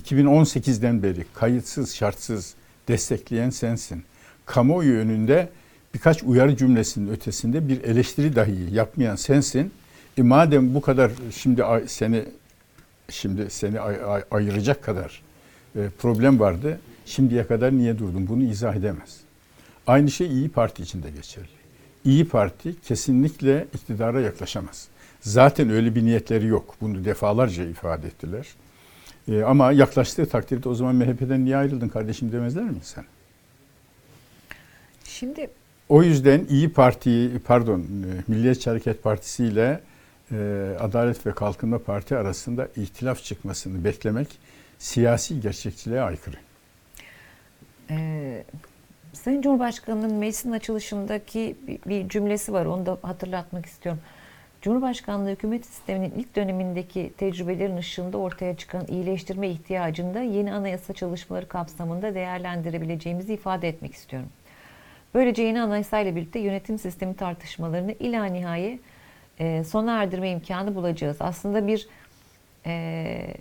2018'den 0.00 1.02
beri 1.02 1.24
kayıtsız 1.34 1.94
şartsız 1.94 2.54
destekleyen 2.88 3.50
sensin. 3.50 4.04
Kamuoyu 4.46 4.94
önünde 4.98 5.48
birkaç 5.94 6.22
uyarı 6.22 6.56
cümlesinin 6.56 7.10
ötesinde 7.12 7.68
bir 7.68 7.84
eleştiri 7.84 8.36
dahi 8.36 8.74
yapmayan 8.74 9.16
sensin. 9.16 9.72
E 10.18 10.22
madem 10.22 10.74
bu 10.74 10.80
kadar 10.80 11.12
şimdi 11.36 11.62
seni 11.86 12.24
şimdi 13.10 13.50
seni 13.50 13.80
ay- 13.80 14.04
ay- 14.06 14.24
ayıracak 14.30 14.82
kadar 14.84 15.22
e, 15.76 15.88
problem 15.98 16.40
vardı. 16.40 16.80
Şimdiye 17.06 17.46
kadar 17.46 17.72
niye 17.72 17.98
durdun? 17.98 18.26
Bunu 18.28 18.42
izah 18.42 18.74
edemez. 18.74 19.20
Aynı 19.86 20.10
şey 20.10 20.26
İyi 20.26 20.48
Parti 20.48 20.82
için 20.82 21.02
de 21.02 21.10
geçerli. 21.10 21.46
İyi 22.04 22.28
Parti 22.28 22.80
kesinlikle 22.80 23.66
iktidara 23.74 24.20
yaklaşamaz. 24.20 24.88
Zaten 25.26 25.70
öyle 25.70 25.94
bir 25.94 26.04
niyetleri 26.04 26.46
yok. 26.46 26.74
Bunu 26.80 27.04
defalarca 27.04 27.64
ifade 27.64 28.06
ettiler. 28.06 28.46
E, 29.28 29.42
ama 29.42 29.72
yaklaştığı 29.72 30.28
takdirde 30.28 30.68
o 30.68 30.74
zaman 30.74 30.94
MHP'den 30.94 31.44
niye 31.44 31.56
ayrıldın 31.56 31.88
kardeşim 31.88 32.32
demezler 32.32 32.64
mi 32.64 32.78
sen? 32.82 33.04
Şimdi 35.04 35.50
O 35.88 36.02
yüzden 36.02 36.46
İyi 36.48 36.72
Parti, 36.72 37.30
pardon, 37.44 37.80
e, 37.80 37.84
Milliyetçi 38.26 38.70
Hareket 38.70 39.02
Partisi 39.02 39.44
ile 39.44 39.80
e, 40.32 40.36
Adalet 40.80 41.26
ve 41.26 41.32
Kalkınma 41.32 41.78
Parti 41.78 42.16
arasında 42.16 42.68
ihtilaf 42.76 43.22
çıkmasını 43.24 43.84
beklemek 43.84 44.28
siyasi 44.78 45.40
gerçekçiliğe 45.40 46.00
aykırı. 46.00 46.36
Ee, 47.90 48.44
Sayın 49.12 49.42
Cumhurbaşkanı'nın 49.42 50.14
meclisin 50.14 50.52
açılışındaki 50.52 51.56
bir, 51.66 51.78
bir 51.86 52.08
cümlesi 52.08 52.52
var. 52.52 52.66
Onu 52.66 52.86
da 52.86 52.98
hatırlatmak 53.02 53.66
istiyorum. 53.66 54.00
Cumhurbaşkanlığı 54.66 55.30
hükümet 55.30 55.66
sisteminin 55.66 56.12
ilk 56.16 56.36
dönemindeki 56.36 57.12
tecrübelerin 57.16 57.76
ışığında 57.76 58.18
ortaya 58.18 58.56
çıkan 58.56 58.86
iyileştirme 58.88 59.48
ihtiyacını 59.48 60.14
da 60.14 60.22
yeni 60.22 60.52
anayasa 60.52 60.92
çalışmaları 60.92 61.48
kapsamında 61.48 62.14
değerlendirebileceğimizi 62.14 63.34
ifade 63.34 63.68
etmek 63.68 63.94
istiyorum. 63.94 64.28
Böylece 65.14 65.42
yeni 65.42 65.60
anayasayla 65.60 66.16
birlikte 66.16 66.38
yönetim 66.38 66.78
sistemi 66.78 67.16
tartışmalarını 67.16 67.92
ila 67.92 68.24
nihai 68.24 68.78
e, 69.38 69.64
sona 69.64 70.02
erdirme 70.02 70.30
imkanı 70.30 70.74
bulacağız. 70.74 71.16
Aslında 71.20 71.66
bir 71.66 71.88
e, 72.66 73.34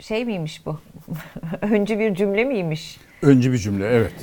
şey 0.00 0.24
miymiş 0.24 0.66
bu? 0.66 0.80
Öncü 1.60 1.98
bir 1.98 2.14
cümle 2.14 2.44
miymiş? 2.44 2.98
Öncü 3.22 3.52
bir 3.52 3.58
cümle, 3.58 3.86
evet. 3.86 4.14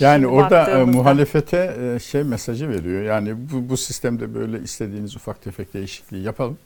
Yani 0.00 0.22
Şimdi 0.22 0.26
orada 0.26 0.70
e, 0.70 0.84
muhalefete 0.84 1.76
e, 1.80 1.98
şey 1.98 2.22
mesajı 2.22 2.68
veriyor. 2.68 3.02
Yani 3.02 3.34
bu, 3.52 3.68
bu 3.68 3.76
sistemde 3.76 4.34
böyle 4.34 4.62
istediğiniz 4.62 5.16
ufak 5.16 5.42
tefek 5.42 5.74
değişikliği 5.74 6.22
yapalım. 6.22 6.58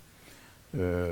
E, 0.78 1.04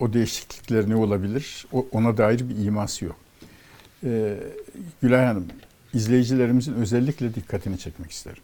o 0.00 0.12
değişiklikler 0.12 0.88
ne 0.88 0.96
olabilir? 0.96 1.66
O, 1.72 1.86
ona 1.92 2.16
dair 2.16 2.48
bir 2.48 2.66
iması 2.66 3.04
yok. 3.04 3.16
E, 4.04 4.36
Gülay 5.02 5.24
Hanım, 5.24 5.46
izleyicilerimizin 5.94 6.74
özellikle 6.74 7.34
dikkatini 7.34 7.78
çekmek 7.78 8.10
isterim. 8.10 8.42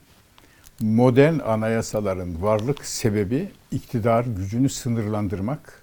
Modern 0.81 1.39
anayasaların 1.39 2.43
varlık 2.43 2.85
sebebi 2.85 3.49
iktidar 3.71 4.25
gücünü 4.25 4.69
sınırlandırmak, 4.69 5.83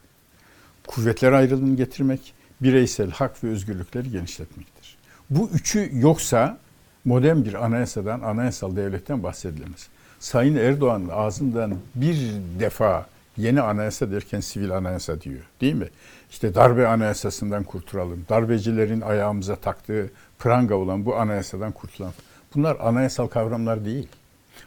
kuvvetler 0.88 1.32
ayrılığını 1.32 1.76
getirmek, 1.76 2.34
bireysel 2.62 3.12
hak 3.12 3.44
ve 3.44 3.48
özgürlükleri 3.48 4.12
genişletmektir. 4.12 4.99
Bu 5.30 5.50
üçü 5.54 5.90
yoksa 5.94 6.58
modern 7.06 7.46
bir 7.46 7.66
anayasadan, 7.66 8.22
anayasal 8.22 8.76
devletten 8.76 9.24
bahsedilemez. 9.24 9.88
Sayın 10.20 10.56
Erdoğan 10.56 11.10
ağzından 11.12 11.76
bir 11.96 12.18
defa 12.60 13.06
yeni 13.38 13.62
anayasa 13.62 14.12
derken 14.12 14.40
sivil 14.40 14.78
anayasa 14.78 15.22
diyor 15.22 15.42
değil 15.62 15.74
mi? 15.74 15.88
İşte 16.32 16.56
darbe 16.56 16.88
anayasasından 16.88 17.64
kurtulalım. 17.64 18.26
Darbecilerin 18.30 19.02
ayağımıza 19.02 19.56
taktığı 19.56 20.12
pranga 20.40 20.76
olan 20.76 21.06
bu 21.06 21.16
anayasadan 21.16 21.72
kurtulalım. 21.72 22.14
Bunlar 22.56 22.78
anayasal 22.80 23.28
kavramlar 23.28 23.86
değil. 23.86 24.08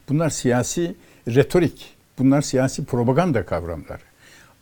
Bunlar 0.08 0.30
siyasi 0.30 0.94
retorik. 1.28 1.94
Bunlar 2.18 2.42
siyasi 2.42 2.84
propaganda 2.84 3.46
kavramları. 3.46 4.02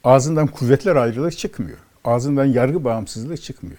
Ağzından 0.05 0.47
kuvvetler 0.47 0.97
ayrılığı 0.97 1.31
çıkmıyor. 1.31 1.79
Ağzından 2.05 2.45
yargı 2.45 2.85
bağımsızlığı 2.85 3.37
çıkmıyor. 3.37 3.79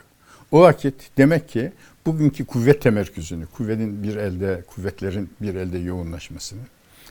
O 0.52 0.62
vakit 0.62 0.96
demek 1.18 1.50
ki 1.50 1.72
bugünkü 2.06 2.46
kuvvet 2.46 2.82
temerküzünü, 2.82 3.46
kuvvetin 3.46 4.04
bir 4.04 4.16
elde, 4.16 4.64
kuvvetlerin 4.68 5.30
bir 5.42 5.56
elde 5.56 5.78
yoğunlaşmasını, 5.78 6.62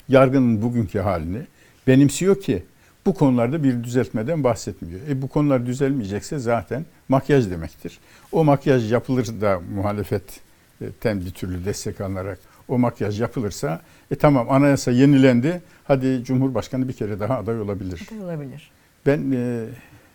yargının 0.09 0.63
bugünkü 0.63 0.99
halini 0.99 1.43
benimsiyor 1.87 2.41
ki 2.41 2.63
bu 3.07 3.15
konularda 3.15 3.65
bir 3.65 3.85
düzeltmeden 3.85 4.45
bahsetmiyor. 4.45 5.01
E 5.09 5.23
bu 5.23 5.29
konular 5.29 5.67
düzelmeyecekse 5.67 6.39
zaten 6.39 6.85
makyaj 7.09 7.51
demektir. 7.51 7.99
O 8.33 8.45
makyaj 8.45 8.93
yapılır 8.93 9.41
da 9.41 9.61
muhalefetten 9.75 11.21
bir 11.21 11.31
türlü 11.31 11.65
destek 11.65 12.01
alınarak 12.01 12.39
o 12.69 12.79
makyaj 12.79 13.21
yapılırsa 13.21 13.81
e 14.11 14.15
tamam 14.15 14.51
anayasa 14.51 14.91
yenilendi. 14.91 15.63
Hadi 15.85 16.25
Cumhurbaşkanı 16.25 16.89
bir 16.89 16.93
kere 16.93 17.21
daha 17.21 17.39
aday 17.39 17.61
olabilir. 17.61 18.09
Olabilir. 18.25 18.71
Ben 19.07 19.33
e, 19.33 19.65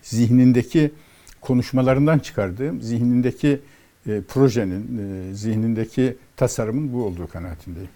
zihnindeki 0.01 0.91
konuşmalarından 1.41 2.19
çıkardığım 2.19 2.81
zihnindeki 2.81 3.59
e, 4.07 4.21
projenin, 4.21 4.97
e, 4.97 5.33
zihnindeki 5.33 6.17
tasarımın 6.37 6.93
bu 6.93 7.05
olduğu 7.05 7.27
kanaatindeyim. 7.27 7.89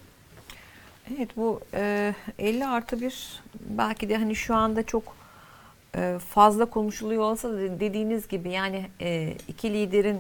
Evet 1.18 1.38
bu 1.38 1.62
e, 1.74 2.14
50 2.40 2.68
artı 2.68 3.02
1 3.02 3.42
belki 3.70 4.10
de 4.10 4.18
hani 4.18 4.36
şu 4.36 4.56
anda 4.56 4.84
çok 4.84 5.04
e, 5.96 6.18
fazla 6.30 6.66
konuşuluyor 6.66 7.24
olsa 7.24 7.50
da 7.50 7.80
dediğiniz 7.80 8.28
gibi 8.28 8.50
yani 8.50 8.86
e, 9.02 9.34
iki 9.48 9.74
liderin 9.74 10.18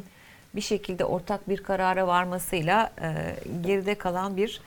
bir 0.56 0.62
şekilde 0.62 1.06
ortak 1.06 1.49
bir 1.49 1.63
karara 1.63 2.08
varmasıyla 2.08 2.91
e, 3.02 3.36
geride 3.62 3.95
kalan 3.95 4.38
bir 4.38 4.62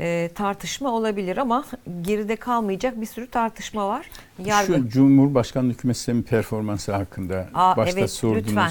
e, 0.00 0.30
tartışma 0.34 0.92
olabilir 0.92 1.36
ama 1.36 1.64
geride 2.02 2.36
kalmayacak 2.36 3.00
bir 3.00 3.06
sürü 3.06 3.30
tartışma 3.30 3.88
var. 3.88 4.10
Yargı. 4.44 4.66
Şu 4.66 4.88
Cumhurbaşkanlığı 4.88 5.72
hükümet 5.72 5.96
sistemi 5.96 6.22
performansı 6.22 6.92
hakkında 6.92 7.48
Aa, 7.54 7.76
başta 7.76 8.00
evet, 8.00 8.10
sordunuz. 8.10 8.46
lütfen. 8.46 8.70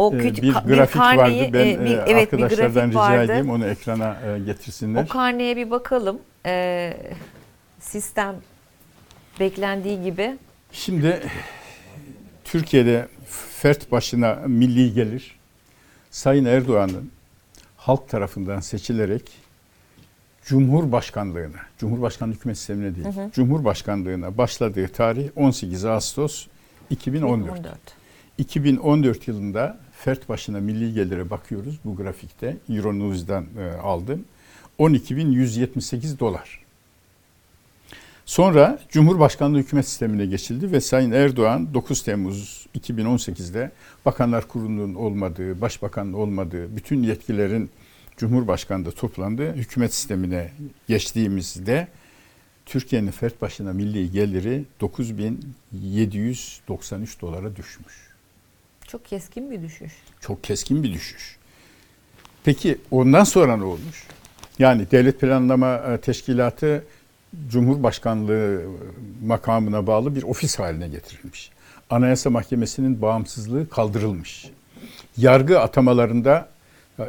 O 0.00 0.14
Ee, 0.14 0.18
küçük 0.18 0.44
bir 0.44 0.52
grafik 0.52 0.96
karneyi, 1.00 1.42
vardı. 1.42 1.52
Ben 1.52 1.66
e, 1.66 1.80
bir- 1.84 1.90
e, 1.90 2.04
evet, 2.06 2.32
bir 2.32 2.42
arkadaşlardan 2.42 2.74
grafik 2.74 2.90
rica 2.90 3.00
vardı. 3.00 3.24
edeyim 3.32 3.50
onu 3.50 3.66
ekrana 3.66 4.16
e, 4.26 4.38
getirsinler. 4.38 5.04
O 5.04 5.08
karneye 5.08 5.56
bir 5.56 5.70
bakalım. 5.70 6.18
E, 6.46 6.96
sistem 7.80 8.36
beklendiği 9.40 10.02
gibi 10.02 10.38
Şimdi 10.72 11.22
Türkiye'de 12.44 13.08
fert 13.56 13.92
başına 13.92 14.34
milli 14.46 14.94
gelir 14.94 15.38
Sayın 16.10 16.44
Erdoğan'ın 16.44 17.10
halk 17.76 18.08
tarafından 18.08 18.60
seçilerek 18.60 19.30
Cumhurbaşkanlığına, 20.44 21.60
Cumhurbaşkanlığı 21.78 22.34
hükümet 22.34 22.58
sistemine 22.58 22.94
değil, 22.94 23.06
Cumhurbaşkanlığına 23.32 24.38
başladığı 24.38 24.88
tarih 24.88 25.28
18 25.36 25.84
Ağustos 25.84 26.46
2014. 26.90 27.58
14. 27.58 27.78
2014 28.38 29.28
yılında 29.28 29.78
fert 30.04 30.28
başına 30.28 30.60
milli 30.60 30.94
gelire 30.94 31.30
bakıyoruz 31.30 31.78
bu 31.84 31.96
grafikte. 31.96 32.56
Euronews'dan 32.68 33.46
e, 33.58 33.70
aldım. 33.76 34.24
12.178 34.78 36.18
dolar. 36.18 36.60
Sonra 38.26 38.78
Cumhurbaşkanlığı 38.88 39.58
hükümet 39.58 39.88
sistemine 39.88 40.26
geçildi 40.26 40.72
ve 40.72 40.80
Sayın 40.80 41.12
Erdoğan 41.12 41.74
9 41.74 42.02
Temmuz 42.02 42.66
2018'de 42.78 43.70
Bakanlar 44.04 44.48
Kurulu'nun 44.48 44.94
olmadığı, 44.94 45.60
Başbakanın 45.60 46.12
olmadığı, 46.12 46.76
bütün 46.76 47.02
yetkilerin 47.02 47.70
Cumhurbaşkanı'nda 48.16 48.90
toplandığı 48.90 49.52
hükümet 49.52 49.94
sistemine 49.94 50.50
geçtiğimizde 50.88 51.88
Türkiye'nin 52.66 53.10
fert 53.10 53.42
başına 53.42 53.72
milli 53.72 54.10
geliri 54.10 54.64
9793 54.80 57.20
dolara 57.20 57.56
düşmüş. 57.56 58.09
Çok 58.90 59.04
keskin 59.04 59.50
bir 59.50 59.62
düşüş. 59.62 59.92
Çok 60.20 60.44
keskin 60.44 60.82
bir 60.82 60.92
düşüş. 60.92 61.36
Peki 62.44 62.78
ondan 62.90 63.24
sonra 63.24 63.56
ne 63.56 63.64
olmuş? 63.64 64.06
Yani 64.58 64.90
Devlet 64.90 65.20
Planlama 65.20 65.76
e, 65.76 66.00
Teşkilatı 66.00 66.84
Cumhurbaşkanlığı 67.48 68.62
makamına 69.24 69.86
bağlı 69.86 70.16
bir 70.16 70.22
ofis 70.22 70.58
haline 70.58 70.88
getirilmiş. 70.88 71.50
Anayasa 71.90 72.30
Mahkemesi'nin 72.30 73.02
bağımsızlığı 73.02 73.68
kaldırılmış. 73.68 74.50
Yargı 75.16 75.60
atamalarında 75.60 76.48
e, 76.98 77.04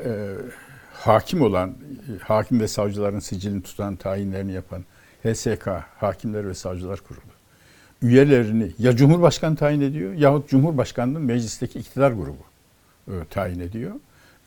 hakim 0.93 1.41
olan, 1.41 1.69
e, 1.69 2.23
hakim 2.23 2.59
ve 2.59 2.67
savcıların 2.67 3.19
sicilini 3.19 3.61
tutan, 3.61 3.95
tayinlerini 3.95 4.51
yapan 4.51 4.83
HSK, 5.23 5.67
Hakimler 5.99 6.47
ve 6.47 6.53
Savcılar 6.53 6.99
Kurulu 6.99 7.30
üyelerini 8.01 8.71
ya 8.79 8.95
Cumhurbaşkanı 8.95 9.55
tayin 9.55 9.81
ediyor 9.81 10.13
yahut 10.13 10.49
Cumhurbaşkanı'nın 10.49 11.21
meclisteki 11.21 11.79
iktidar 11.79 12.11
grubu 12.11 12.43
e, 13.07 13.13
tayin 13.29 13.59
ediyor. 13.59 13.91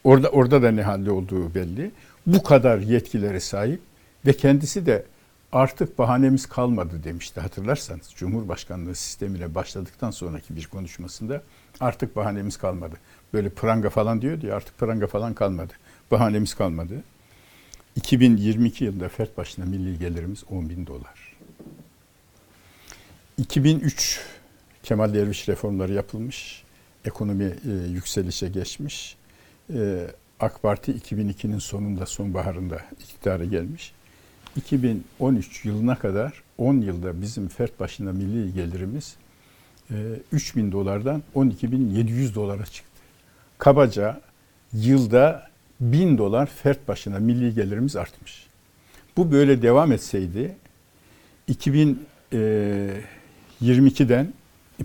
Orada 0.05 0.29
orada 0.29 0.63
da 0.63 0.71
ne 0.71 0.83
halde 0.83 1.11
olduğu 1.11 1.55
belli. 1.55 1.91
Bu 2.27 2.43
kadar 2.43 2.79
yetkilere 2.79 3.41
sahip 3.41 3.81
ve 4.27 4.33
kendisi 4.33 4.87
de 4.87 5.05
artık 5.53 5.99
bahanemiz 5.99 6.47
kalmadı 6.47 7.05
demişti 7.05 7.41
hatırlarsanız. 7.41 8.11
Cumhurbaşkanlığı 8.17 8.95
sistemiyle 8.95 9.55
başladıktan 9.55 10.11
sonraki 10.11 10.57
bir 10.57 10.67
konuşmasında 10.67 11.43
artık 11.81 12.17
bahanemiz 12.17 12.57
kalmadı. 12.57 12.95
Böyle 13.33 13.49
pranga 13.49 13.91
falan 13.91 14.23
diyor 14.23 14.41
diye 14.41 14.55
artık 14.55 14.79
pranga 14.79 15.07
falan 15.07 15.35
kalmadı. 15.35 15.73
Bahanemiz 16.11 16.55
kalmadı. 16.55 16.95
2022 17.97 18.85
yılında 18.85 19.09
fert 19.09 19.39
başına 19.39 19.65
milli 19.65 19.99
gelirimiz 19.99 20.45
10 20.51 20.69
bin 20.69 20.87
dolar. 20.87 21.24
2003 23.39 24.21
Kemal 24.83 25.15
Derviş 25.15 25.49
reformları 25.49 25.93
yapılmış. 25.93 26.63
Ekonomi 27.05 27.45
e, 27.45 27.91
yükselişe 27.91 28.49
geçmiş. 28.49 29.17
E, 29.75 30.07
AK 30.41 30.63
Parti 30.63 30.93
2002'nin 30.93 31.59
sonunda 31.59 32.07
sonbaharında 32.07 32.81
iktidara 33.01 33.45
gelmiş. 33.45 33.93
2013 34.57 35.65
yılına 35.65 35.99
kadar 35.99 36.43
10 36.59 36.81
yılda 36.81 37.23
bizim 37.23 37.49
fert 37.49 37.81
başına 37.81 38.13
milli 38.13 38.55
gelirimiz 38.55 39.17
e, 39.91 39.95
3 40.33 40.57
bin 40.57 40.73
dolardan 40.73 41.23
12.700 41.35 42.35
dolara 42.35 42.67
çıktı. 42.67 43.01
Kabaca 43.59 44.21
yılda 44.73 45.51
1000 45.81 46.19
dolar 46.19 46.47
fert 46.47 46.89
başına 46.89 47.19
milli 47.19 47.55
gelirimiz 47.55 47.97
artmış. 47.97 48.47
Bu 49.17 49.33
böyle 49.33 49.63
devam 49.63 49.93
etseydi 49.93 50.57
2022'den 53.63 54.33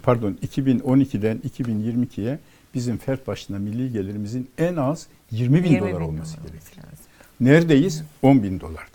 pardon 0.04 0.38
2012'den 0.48 1.40
2022'ye 1.50 2.40
bizim 2.74 2.98
fert 2.98 3.28
başına 3.28 3.60
milli 3.60 3.92
gelirimizin 3.92 4.50
en 4.58 4.76
az 4.76 5.08
20 5.32 5.64
bin 5.64 5.70
20 5.70 5.80
dolar 5.80 6.00
bin 6.00 6.06
olması 6.06 6.38
dolar 6.38 6.48
gerekir. 6.48 6.78
lazım. 6.78 7.06
Neredeyiz? 7.40 8.04
10 8.22 8.44
bin 8.44 8.60
dolardayız. 8.60 8.90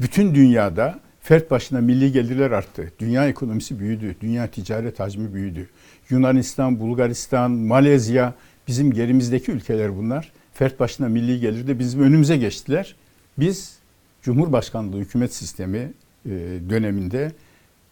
Bütün 0.00 0.34
dünyada 0.34 1.00
fert 1.20 1.50
başına 1.50 1.80
milli 1.80 2.12
gelirler 2.12 2.50
arttı. 2.50 2.92
Dünya 2.98 3.28
ekonomisi 3.28 3.78
büyüdü. 3.78 4.16
Dünya 4.20 4.46
ticaret 4.46 5.00
hacmi 5.00 5.34
büyüdü. 5.34 5.68
Yunanistan, 6.10 6.80
Bulgaristan, 6.80 7.50
Malezya 7.50 8.34
bizim 8.68 8.92
gerimizdeki 8.92 9.52
ülkeler 9.52 9.96
bunlar. 9.96 10.32
Fert 10.54 10.80
başına 10.80 11.08
milli 11.08 11.40
gelirde 11.40 11.78
bizim 11.78 12.02
önümüze 12.02 12.36
geçtiler. 12.36 12.96
Biz 13.38 13.78
Cumhurbaşkanlığı 14.22 14.98
hükümet 14.98 15.34
sistemi 15.34 15.78
e, 16.26 16.30
döneminde 16.70 17.32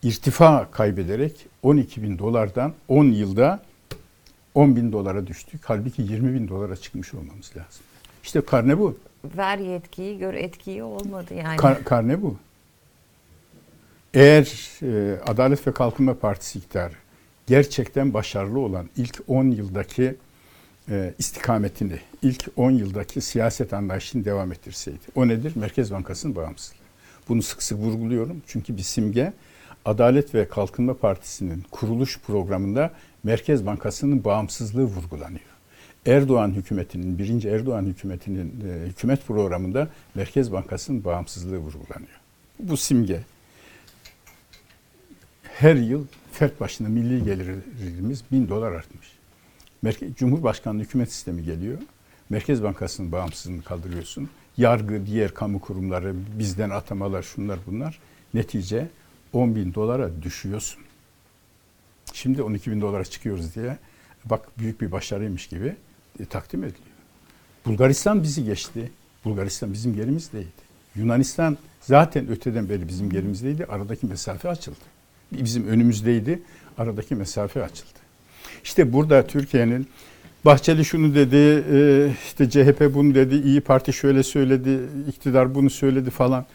irtifa 0.03 0.71
kaybederek 0.71 1.47
12 1.63 2.03
bin 2.03 2.19
dolardan 2.19 2.73
10 2.89 3.05
yılda 3.05 3.63
10 4.55 4.77
bin 4.77 4.93
dolara 4.93 5.27
düştük. 5.27 5.61
Halbuki 5.65 6.03
20 6.03 6.35
bin 6.35 6.49
dolara 6.49 6.77
çıkmış 6.77 7.15
olmamız 7.15 7.51
lazım. 7.57 7.83
İşte 8.23 8.41
karne 8.41 8.79
bu. 8.79 8.99
Ver 9.25 9.59
yetkiyi 9.59 10.19
gör 10.19 10.35
etkiyi 10.35 10.83
olmadı 10.83 11.35
yani. 11.35 11.57
Kar- 11.57 11.85
karne 11.85 12.23
bu. 12.23 12.37
Eğer 14.15 14.71
e, 14.83 15.21
Adalet 15.27 15.67
ve 15.67 15.73
Kalkınma 15.73 16.15
Partisi 16.15 16.59
iktidarı 16.59 16.95
gerçekten 17.47 18.15
başarılı 18.15 18.59
olan 18.59 18.89
ilk 18.97 19.23
10 19.29 19.51
yıldaki 19.51 20.15
e, 20.91 21.15
istikametini, 21.19 21.99
ilk 22.23 22.49
10 22.57 22.71
yıldaki 22.71 23.21
siyaset 23.21 23.73
anlayışını 23.73 24.25
devam 24.25 24.53
ettirseydi. 24.53 24.99
O 25.15 25.29
nedir? 25.29 25.53
Merkez 25.57 25.93
Bankası'nın 25.93 26.37
bağımsızlığı. 26.37 26.77
Bunu 27.29 27.43
sık 27.43 27.63
sık 27.63 27.79
vurguluyorum. 27.79 28.43
Çünkü 28.47 28.77
bir 28.77 28.83
simge 28.83 29.33
Adalet 29.85 30.35
ve 30.35 30.49
Kalkınma 30.49 30.95
Partisi'nin 30.95 31.65
kuruluş 31.71 32.21
programında 32.21 32.91
Merkez 33.23 33.67
Bankası'nın 33.67 34.25
bağımsızlığı 34.25 34.85
vurgulanıyor. 34.85 35.53
Erdoğan 36.07 36.51
hükümetinin, 36.51 37.19
birinci 37.19 37.49
Erdoğan 37.49 37.85
hükümetinin 37.85 38.65
e, 38.69 38.87
hükümet 38.89 39.27
programında 39.27 39.89
Merkez 40.15 40.53
Bankası'nın 40.53 41.05
bağımsızlığı 41.05 41.59
vurgulanıyor. 41.59 42.21
Bu 42.59 42.77
simge. 42.77 43.21
Her 45.43 45.75
yıl 45.75 46.07
fert 46.33 46.61
başına 46.61 46.89
milli 46.89 47.25
gelirimiz 47.25 48.25
bin 48.33 48.49
dolar 48.49 48.73
artmış. 48.73 49.13
Merke- 49.85 50.15
Cumhurbaşkanlığı 50.15 50.83
hükümet 50.83 51.13
sistemi 51.13 51.45
geliyor. 51.45 51.79
Merkez 52.31 52.63
Bankası'nın 52.63 53.13
bağımsızlığını 53.13 53.63
kaldırıyorsun. 53.63 54.31
Yargı, 54.57 55.07
diğer 55.07 55.35
kamu 55.35 55.61
kurumları, 55.61 56.15
bizden 56.39 56.71
atamalar, 56.71 57.23
şunlar 57.23 57.59
bunlar. 57.67 57.99
Netice 58.35 58.89
10 59.33 59.57
bin 59.57 59.75
dolara 59.75 60.23
düşüyorsun. 60.23 60.81
Şimdi 62.13 62.43
12 62.43 62.71
bin 62.71 62.81
dolara 62.81 63.05
çıkıyoruz 63.05 63.55
diye 63.55 63.79
bak 64.25 64.59
büyük 64.59 64.81
bir 64.81 64.93
başarıymış 64.93 65.47
gibi 65.47 65.77
e, 66.21 66.25
takdim 66.25 66.65
ediliyor. 66.65 66.87
Bulgaristan 67.67 68.23
bizi 68.23 68.45
geçti. 68.45 68.91
Bulgaristan 69.25 69.73
bizim 69.73 69.95
yerimizdeydi. 69.95 70.63
Yunanistan 70.97 71.59
zaten 71.81 72.29
öteden 72.29 72.69
beri 72.69 72.89
bizim 72.89 73.13
yerimizdeydi. 73.13 73.67
Aradaki 73.67 74.07
mesafe 74.07 74.49
açıldı. 74.49 74.85
Bizim 75.33 75.69
önümüzdeydi. 75.69 76.43
Aradaki 76.79 77.15
mesafe 77.15 77.63
açıldı. 77.63 77.99
İşte 78.65 78.93
burada 78.93 79.27
Türkiye'nin 79.27 79.89
Bahçeli 80.45 80.85
şunu 80.85 81.15
dedi, 81.15 81.65
e, 81.73 82.11
işte 82.27 82.51
CHP 82.51 82.95
bunu 82.95 83.15
dedi, 83.15 83.35
İyi 83.35 83.61
Parti 83.61 83.93
şöyle 83.93 84.23
söyledi, 84.23 84.81
iktidar 85.09 85.55
bunu 85.55 85.71
söyledi 85.71 86.11
falan. 86.11 86.47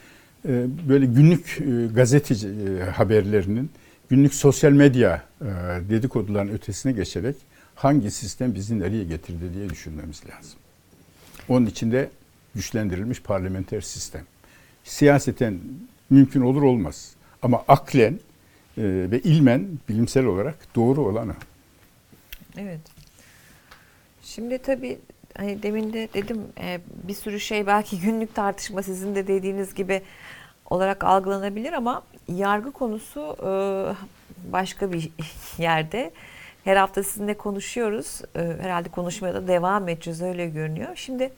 E, 0.45 0.65
Böyle 0.89 1.05
günlük 1.05 1.61
e, 1.61 1.87
gazeteci 1.93 2.47
e, 2.47 2.83
haberlerinin, 2.83 3.69
günlük 4.09 4.33
sosyal 4.33 4.71
medya 4.71 5.23
e, 5.41 5.45
dedikoduların 5.89 6.49
ötesine 6.53 6.91
geçerek 6.91 7.35
hangi 7.75 8.11
sistem 8.11 8.55
bizi 8.55 8.79
nereye 8.79 9.03
getirdi 9.03 9.53
diye 9.55 9.69
düşünmemiz 9.69 10.21
lazım. 10.29 10.59
Onun 11.49 11.65
içinde 11.65 12.09
güçlendirilmiş 12.55 13.21
parlamenter 13.21 13.81
sistem. 13.81 14.23
Siyaseten 14.83 15.59
mümkün 16.09 16.41
olur 16.41 16.61
olmaz. 16.61 17.11
Ama 17.41 17.63
aklen 17.67 18.19
ve 18.77 19.19
ilmen 19.19 19.67
bilimsel 19.89 20.25
olarak 20.25 20.55
doğru 20.75 21.01
olan 21.01 21.29
o. 21.29 21.33
Evet. 22.57 22.79
Şimdi 24.23 24.57
tabii 24.57 24.99
hani 25.37 25.63
demin 25.63 25.93
de 25.93 26.09
dedim 26.13 26.41
e, 26.61 26.79
bir 27.07 27.13
sürü 27.13 27.39
şey 27.39 27.67
belki 27.67 27.99
günlük 28.01 28.35
tartışma 28.35 28.83
sizin 28.83 29.15
de 29.15 29.27
dediğiniz 29.27 29.73
gibi 29.73 30.01
olarak 30.69 31.03
algılanabilir 31.03 31.73
ama 31.73 32.03
yargı 32.27 32.71
konusu 32.71 33.35
e, 33.43 33.49
başka 34.51 34.91
bir 34.93 35.09
yerde. 35.57 36.11
Her 36.63 36.75
hafta 36.75 37.03
sizinle 37.03 37.33
konuşuyoruz. 37.33 38.21
E, 38.35 38.39
Herhalde 38.61 38.89
konuşmaya 38.89 39.33
da 39.33 39.47
devam 39.47 39.89
edeceğiz 39.89 40.21
öyle 40.21 40.49
görünüyor. 40.49 40.89
Şimdi 40.95 41.33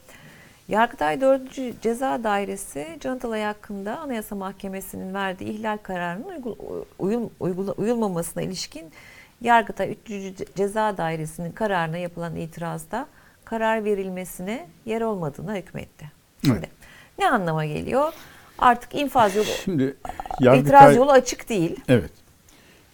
Yargıtay 0.68 1.20
4. 1.20 1.82
Ceza 1.82 2.24
Dairesi 2.24 2.96
Can 3.00 3.18
hakkında 3.18 3.98
Anayasa 3.98 4.36
Mahkemesi'nin 4.36 5.14
verdiği 5.14 5.50
ihlal 5.50 5.76
kararının 5.76 6.28
uygul- 6.28 6.84
uyul- 6.98 7.30
uygula- 7.40 7.72
uyulmamasına 7.72 8.42
ilişkin 8.42 8.92
Yargıtay 9.40 9.96
3. 10.08 10.34
Ceza 10.56 10.96
Dairesi'nin 10.96 11.52
kararına 11.52 11.96
yapılan 11.96 12.36
itirazda 12.36 13.06
karar 13.50 13.84
verilmesine 13.84 14.68
yer 14.86 15.00
olmadığına 15.00 15.56
hükmetti. 15.56 16.10
Şimdi 16.44 16.58
Evet. 16.58 16.70
ne 17.18 17.30
anlama 17.30 17.66
geliyor? 17.66 18.12
Artık 18.58 18.94
infaz 18.94 19.36
yolu, 19.36 19.46
Şimdi 19.64 19.82
itiraz 19.82 20.40
Yargıtay, 20.40 20.96
yolu 20.96 21.10
açık 21.10 21.48
değil. 21.48 21.76
evet, 21.88 22.10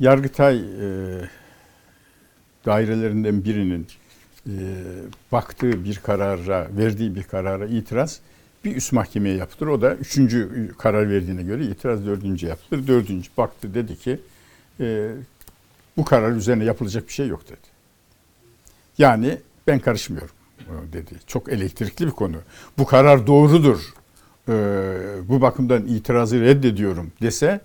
Yargıtay 0.01 0.57
e, 0.57 0.87
dairelerinden 2.67 3.45
birinin 3.45 3.87
e, 4.47 4.55
baktığı 5.33 5.85
bir 5.85 5.97
karara, 5.99 6.67
verdiği 6.71 7.15
bir 7.15 7.23
karara 7.23 7.67
itiraz 7.67 8.21
bir 8.65 8.77
üst 8.77 8.93
mahkemeye 8.93 9.37
yaptır. 9.37 9.67
O 9.67 9.83
da 9.83 9.95
üçüncü 9.95 10.73
karar 10.79 11.11
verdiğine 11.11 11.43
göre 11.43 11.65
itiraz 11.65 12.07
dördüncü 12.07 12.47
yaptır. 12.47 12.87
Dördüncü 12.87 13.31
baktı 13.37 13.75
dedi 13.75 13.99
ki 13.99 14.21
e, 14.81 15.09
bu 15.97 16.05
karar 16.05 16.31
üzerine 16.33 16.65
yapılacak 16.65 17.09
bir 17.09 17.13
şey 17.13 17.29
yok 17.29 17.49
dedi. 17.49 17.67
Yani 18.99 19.39
ben 19.67 19.79
karışmıyorum 19.79 20.36
dedi. 20.93 21.11
Çok 21.27 21.49
elektrikli 21.49 22.07
bir 22.07 22.11
konu. 22.11 22.37
Bu 22.79 22.85
karar 22.85 23.27
doğrudur. 23.27 23.81
E, 24.49 24.53
bu 25.29 25.41
bakımdan 25.41 25.87
itirazı 25.87 26.41
reddediyorum 26.41 27.13
dese 27.23 27.61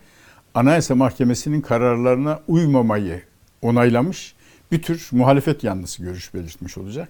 Anayasa 0.54 0.96
Mahkemesi'nin 0.96 1.62
kararlarına 1.62 2.40
uymamayı 2.48 3.22
onaylamış 3.62 4.36
bir 4.72 4.82
tür 4.82 5.10
muhalefet 5.12 5.64
yanlısı 5.64 6.04
görüş 6.04 6.34
belirtmiş 6.34 6.78
olacak. 6.78 7.10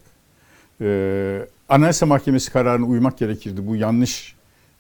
E, 0.82 1.48
Anayasa 1.70 2.06
Mahkemesi 2.06 2.52
kararına 2.52 2.86
uymak 2.86 3.18
gerekirdi 3.18 3.68
bu 3.68 3.76
yanlış 3.76 4.36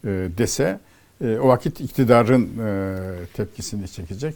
e, 0.05 0.07
dese 0.37 0.79
e, 1.21 1.37
o 1.37 1.47
vakit 1.47 1.81
iktidarın 1.81 2.49
e, 2.59 3.25
tepkisini 3.33 3.87
çekecek. 3.87 4.35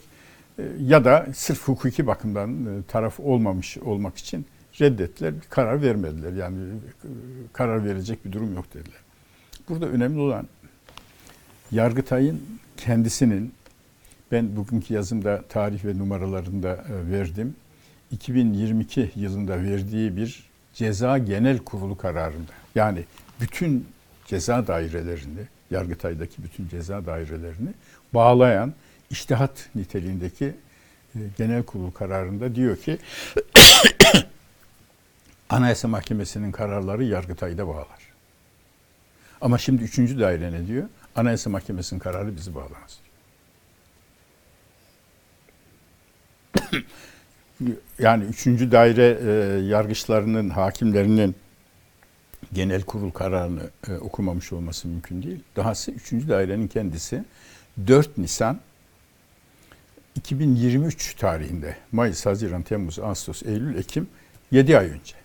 Ya 0.80 1.06
da 1.06 1.28
sırf 1.36 1.68
hukuki 1.68 2.08
bakımdan 2.08 2.84
taraf 2.88 3.20
olmamış 3.20 3.78
olmak 3.78 4.18
için 4.18 4.46
reddettiler. 4.82 5.34
Karar 5.50 5.82
vermediler. 5.82 6.34
Yani 6.34 6.58
karar 7.54 7.86
verecek 7.86 8.26
bir 8.26 8.32
durum 8.32 8.54
yok 8.54 8.74
dediler. 8.74 9.00
Burada 9.70 9.86
önemli 9.86 10.20
olan 10.20 10.48
Yargıtay'ın 11.72 12.42
kendisinin 12.78 13.54
ben 14.32 14.56
bugünkü 14.56 14.94
yazımda 14.94 15.42
tarih 15.50 15.86
ve 15.86 15.98
numaralarında 15.98 16.70
e, 16.74 17.12
verdim. 17.12 17.56
2022 18.12 19.12
yılında 19.16 19.64
verdiği 19.64 20.18
bir 20.18 20.44
ceza 20.74 21.18
genel 21.18 21.58
kurulu 21.58 21.98
kararında. 21.98 22.52
Yani 22.76 23.06
bütün 23.42 23.88
ceza 24.26 24.68
dairelerini, 24.68 25.42
Yargıtay'daki 25.72 26.44
bütün 26.44 26.68
ceza 26.68 27.06
dairelerini 27.06 27.70
bağlayan 28.14 28.74
iştihat 29.10 29.70
niteliğindeki 29.76 30.46
e, 31.16 31.20
genel 31.38 31.64
kurul 31.64 31.92
kararında 31.92 32.56
diyor 32.56 32.78
ki 32.78 32.98
Anayasa 35.50 35.88
Mahkemesi'nin 35.88 36.52
kararları 36.52 37.04
Yargıtay'da 37.04 37.68
bağlar. 37.68 38.00
Ama 39.42 39.58
şimdi 39.58 39.84
üçüncü 39.84 40.20
daire 40.20 40.52
ne 40.52 40.68
diyor? 40.68 40.90
Anayasa 41.16 41.50
Mahkemesi'nin 41.50 42.00
kararı 42.00 42.36
bizi 42.36 42.56
bağlamaz. 42.56 43.00
yani 48.00 48.24
üçüncü 48.24 48.72
daire 48.72 49.20
e, 49.22 49.32
yargıçlarının, 49.66 50.50
hakimlerinin 50.50 51.36
genel 52.54 52.82
kurul 52.82 53.12
kararını 53.12 53.70
e, 53.88 53.94
okumamış 53.94 54.54
olması 54.54 54.88
mümkün 54.88 55.24
değil. 55.24 55.40
Dahası 55.56 55.92
üçüncü 55.92 56.30
dairenin 56.30 56.68
kendisi 56.68 57.26
4 57.88 58.18
Nisan 58.18 58.60
2023 60.16 61.14
tarihinde 61.16 61.78
Mayıs, 61.92 62.26
Haziran, 62.26 62.62
Temmuz, 62.62 63.00
Ağustos, 63.00 63.44
Eylül, 63.44 63.78
Ekim 63.78 64.08
7 64.52 64.78
ay 64.78 64.86
önce. 64.86 65.25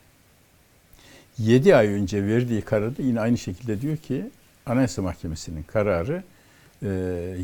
7 1.40 1.76
ay 1.76 1.87
önce 1.88 2.26
verdiği 2.26 2.62
kararda 2.62 3.03
yine 3.03 3.20
aynı 3.20 3.38
şekilde 3.38 3.81
diyor 3.81 3.96
ki 3.96 4.31
Anayasa 4.66 5.03
Mahkemesi'nin 5.03 5.62
kararı 5.62 6.22
e, 6.83 6.88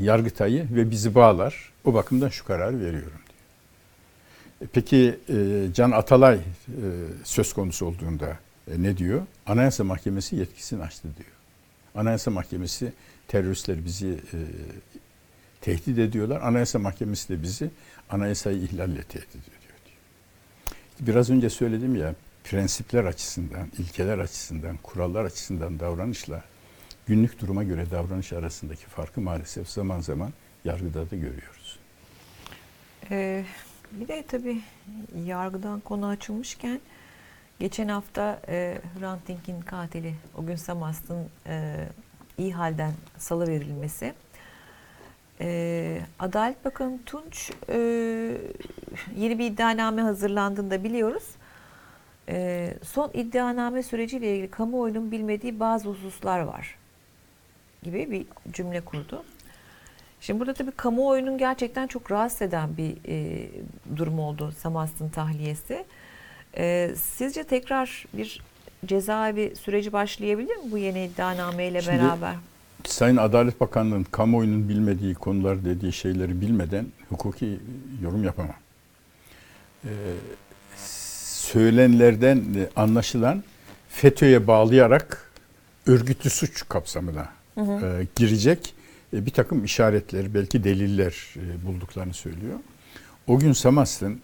Yargıtay'ı 0.03 0.67
ve 0.71 0.91
bizi 0.91 1.15
bağlar. 1.15 1.73
O 1.85 1.95
bakımdan 1.95 2.29
şu 2.29 2.45
kararı 2.45 2.81
veriyorum 2.81 3.21
diyor. 3.29 4.69
E, 4.69 4.71
Peki 4.73 5.19
e, 5.29 5.67
Can 5.75 5.91
Atalay 5.91 6.35
e, 6.37 6.41
söz 7.25 7.53
konusu 7.53 7.87
olduğunda 7.87 8.39
e, 8.71 8.83
ne 8.83 8.97
diyor? 8.97 9.23
Anayasa 9.47 9.85
Mahkemesi 9.85 10.37
yetkisini 10.37 10.83
açtı 10.83 11.09
diyor. 11.17 11.31
Anayasa 11.95 12.31
Mahkemesi 12.31 12.93
teröristler 13.29 13.85
bizi 13.85 14.09
e, 14.09 14.39
tehdit 15.61 15.99
ediyorlar. 15.99 16.41
Anayasa 16.41 16.79
Mahkemesi 16.79 17.29
de 17.29 17.43
bizi 17.43 17.71
anayasayı 18.11 18.59
ihlalle 18.59 19.03
tehdit 19.03 19.31
ediyor 19.31 19.61
diyor. 19.63 19.99
Biraz 21.01 21.31
önce 21.31 21.51
söyledim 21.51 21.95
ya 21.95 22.15
prensipler 22.51 23.05
açısından, 23.05 23.69
ilkeler 23.79 24.19
açısından, 24.19 24.77
kurallar 24.83 25.25
açısından 25.25 25.81
davranışla 25.81 26.43
günlük 27.07 27.41
duruma 27.41 27.63
göre 27.63 27.91
davranış 27.91 28.33
arasındaki 28.33 28.87
farkı 28.87 29.21
maalesef 29.21 29.69
zaman 29.69 30.01
zaman 30.01 30.33
yargıda 30.65 31.11
da 31.11 31.17
görüyoruz. 31.17 31.79
Ee, 33.11 33.45
bir 33.93 34.09
de 34.09 34.25
tabii 34.29 34.61
yargıdan 35.25 35.81
konu 35.81 36.07
açılmışken 36.07 36.81
geçen 37.61 37.89
hafta 37.89 38.41
e, 38.49 38.79
Hrant 38.99 39.29
Dink'in 39.29 39.61
katili 39.61 40.15
o 40.39 40.47
gün 40.47 40.57
Samast'ın 40.57 41.29
e, 41.47 41.87
iyi 42.39 42.55
halden 42.55 42.93
salı 43.19 43.47
verilmesi. 43.47 44.15
E, 45.41 46.01
Adalet 46.19 46.65
Bakanı 46.65 46.99
Tunç 47.07 47.53
e, 47.69 47.79
yeni 49.17 49.39
bir 49.39 49.47
iddianame 49.51 50.03
hazırlandığını 50.03 50.71
da 50.71 50.85
biliyoruz. 50.85 51.25
E, 52.29 52.75
son 52.83 53.11
iddianame 53.15 53.83
süreciyle 53.83 54.35
ilgili 54.35 54.51
kamuoyunun 54.51 55.11
bilmediği 55.13 55.61
bazı 55.61 55.89
hususlar 55.89 56.41
var 56.41 56.75
gibi 57.83 58.11
bir 58.11 58.27
cümle 58.53 58.81
kurdu. 58.81 59.25
Şimdi 60.21 60.41
burada 60.41 60.55
tabii 60.55 60.71
kamuoyunun 60.71 61.39
gerçekten 61.39 61.87
çok 61.87 62.11
rahatsız 62.11 62.43
eden 62.43 62.77
bir 62.77 62.97
e, 63.09 63.49
durum 63.97 64.19
oldu 64.19 64.53
Samast'ın 64.59 65.09
tahliyesi. 65.09 65.85
E, 66.57 66.91
sizce 66.97 67.45
tekrar 67.45 68.05
bir 68.13 68.41
cezaevi 68.87 69.57
süreci 69.57 69.93
başlayabilir 69.93 70.57
mi 70.57 70.71
bu 70.71 70.79
yeni 70.79 71.05
iddianameyle 71.05 71.83
Şimdi- 71.83 71.99
beraber? 71.99 72.35
Sayın 72.85 73.17
Adalet 73.17 73.61
Bakanlığı'nın 73.61 74.05
kamuoyunun 74.05 74.69
bilmediği 74.69 75.15
konular 75.15 75.65
dediği 75.65 75.93
şeyleri 75.93 76.41
bilmeden 76.41 76.87
hukuki 77.09 77.59
yorum 78.03 78.25
yapamam. 78.25 78.55
Ee, 79.85 79.89
söylenenlerden 81.47 82.37
e, 82.37 82.69
anlaşılan 82.77 83.45
FETÖ'ye 83.89 84.47
bağlayarak 84.47 85.33
örgütlü 85.87 86.31
suç 86.31 86.69
kapsamına 86.69 87.29
e, 87.59 88.07
girecek 88.17 88.75
e, 89.13 89.27
bir 89.27 89.31
takım 89.31 89.65
işaretler, 89.65 90.35
belki 90.35 90.65
deliller 90.65 91.35
e, 91.37 91.67
bulduklarını 91.67 92.15
söylüyor. 92.15 92.59
O 93.27 93.39
gün 93.39 93.53
Samast'ın 93.53 94.21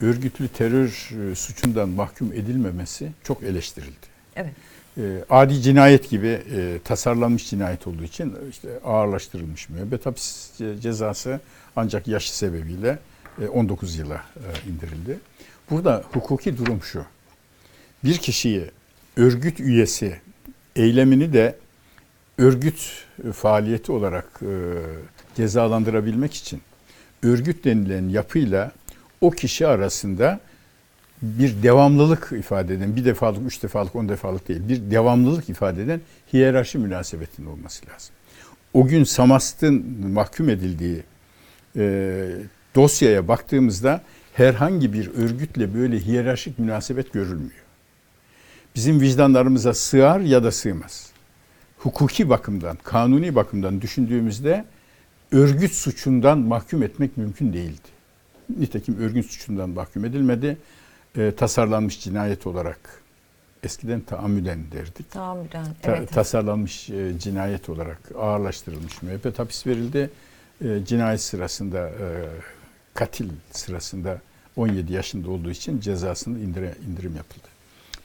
örgütlü 0.00 0.48
terör 0.48 1.10
e, 1.30 1.34
suçundan 1.34 1.88
mahkum 1.88 2.32
edilmemesi 2.32 3.12
çok 3.24 3.42
eleştirildi. 3.42 4.06
Evet. 4.36 4.52
E, 4.98 5.02
adi 5.30 5.62
cinayet 5.62 6.10
gibi 6.10 6.26
e, 6.56 6.78
tasarlanmış 6.84 7.50
cinayet 7.50 7.86
olduğu 7.86 8.04
için 8.04 8.34
işte 8.50 8.68
ağırlaştırılmış 8.84 9.68
müebbet 9.68 10.06
hapis 10.06 10.50
ce- 10.58 10.80
cezası 10.80 11.40
ancak 11.76 12.08
yaşı 12.08 12.36
sebebiyle 12.36 12.98
e, 13.42 13.48
19 13.48 13.96
yıla 13.96 14.22
e, 14.36 14.70
indirildi. 14.70 15.18
Burada 15.70 16.02
hukuki 16.12 16.58
durum 16.58 16.82
şu. 16.82 17.04
bir 18.04 18.18
kişiyi 18.18 18.70
örgüt 19.16 19.60
üyesi 19.60 20.20
eylemini 20.76 21.32
de 21.32 21.56
örgüt 22.38 23.04
e, 23.28 23.32
faaliyeti 23.32 23.92
olarak 23.92 24.40
e, 24.42 24.52
cezalandırabilmek 25.36 26.34
için 26.34 26.60
örgüt 27.22 27.64
denilen 27.64 28.08
yapıyla 28.08 28.72
o 29.20 29.30
kişi 29.30 29.66
arasında 29.66 30.40
bir 31.22 31.62
devamlılık 31.62 32.32
ifade 32.32 32.74
eden, 32.74 32.96
bir 32.96 33.04
defalık, 33.04 33.46
üç 33.46 33.62
defalık, 33.62 33.96
on 33.96 34.08
defalık 34.08 34.48
değil, 34.48 34.60
bir 34.68 34.90
devamlılık 34.90 35.48
ifade 35.48 35.82
eden 35.82 36.00
hiyerarşi 36.32 36.78
münasebetinin 36.78 37.46
olması 37.46 37.86
lazım. 37.86 38.14
O 38.74 38.86
gün 38.86 39.04
Samast'ın 39.04 39.84
mahkum 40.10 40.48
edildiği 40.48 41.02
e, 41.76 42.26
dosyaya 42.74 43.28
baktığımızda 43.28 44.02
herhangi 44.32 44.92
bir 44.92 45.14
örgütle 45.14 45.74
böyle 45.74 45.98
hiyerarşik 46.00 46.58
münasebet 46.58 47.12
görülmüyor. 47.12 47.60
Bizim 48.74 49.00
vicdanlarımıza 49.00 49.74
sığar 49.74 50.20
ya 50.20 50.44
da 50.44 50.50
sığmaz. 50.52 51.10
Hukuki 51.78 52.28
bakımdan, 52.28 52.78
kanuni 52.82 53.34
bakımdan 53.34 53.80
düşündüğümüzde 53.80 54.64
örgüt 55.32 55.72
suçundan 55.72 56.38
mahkum 56.38 56.82
etmek 56.82 57.16
mümkün 57.16 57.52
değildi. 57.52 57.88
Nitekim 58.58 58.98
örgüt 59.00 59.26
suçundan 59.30 59.70
mahkum 59.70 60.04
edilmedi. 60.04 60.56
E, 61.16 61.32
tasarlanmış 61.34 62.00
cinayet 62.00 62.46
olarak 62.46 62.78
eskiden 63.62 64.00
taammüden 64.00 64.58
derdik. 64.72 65.10
Tahammüden. 65.10 65.66
Ta- 65.82 65.96
Evet. 65.96 66.10
tasarlanmış 66.12 66.90
e, 66.90 67.18
cinayet 67.18 67.68
olarak 67.68 67.98
ağırlaştırılmış 68.18 69.02
müebbet 69.02 69.38
hapis 69.38 69.66
verildi. 69.66 70.10
E, 70.64 70.84
cinayet 70.86 71.20
sırasında 71.20 71.88
e, 71.88 72.26
katil 73.00 73.28
sırasında 73.52 74.20
17 74.56 74.92
yaşında 74.92 75.30
olduğu 75.30 75.50
için 75.50 75.80
cezasını 75.80 76.38
indire, 76.38 76.74
indirim 76.90 77.16
yapıldı. 77.16 77.48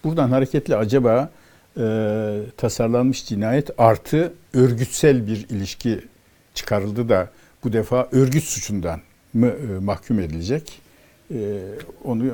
Buradan 0.03 0.29
hareketle 0.29 0.75
acaba 0.75 1.29
e, 1.77 2.41
tasarlanmış 2.57 3.25
cinayet 3.25 3.69
artı 3.77 4.33
örgütsel 4.53 5.27
bir 5.27 5.49
ilişki 5.49 5.99
çıkarıldı 6.53 7.09
da 7.09 7.29
bu 7.63 7.73
defa 7.73 8.09
örgüt 8.11 8.43
suçundan 8.43 9.01
mı 9.33 9.47
e, 9.47 9.79
mahkum 9.79 10.19
edilecek? 10.19 10.81
E, 11.33 11.59
onu 12.03 12.25
e, 12.25 12.33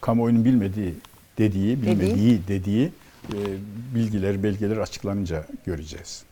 kamuoyunun 0.00 0.44
bilmediği 0.44 0.94
dediği, 1.38 1.82
Dediği. 1.82 2.00
bilmediği 2.00 2.40
dediği 2.48 2.92
e, 3.28 3.38
bilgiler, 3.94 4.42
belgeler 4.42 4.76
açıklanınca 4.76 5.44
göreceğiz. 5.66 6.22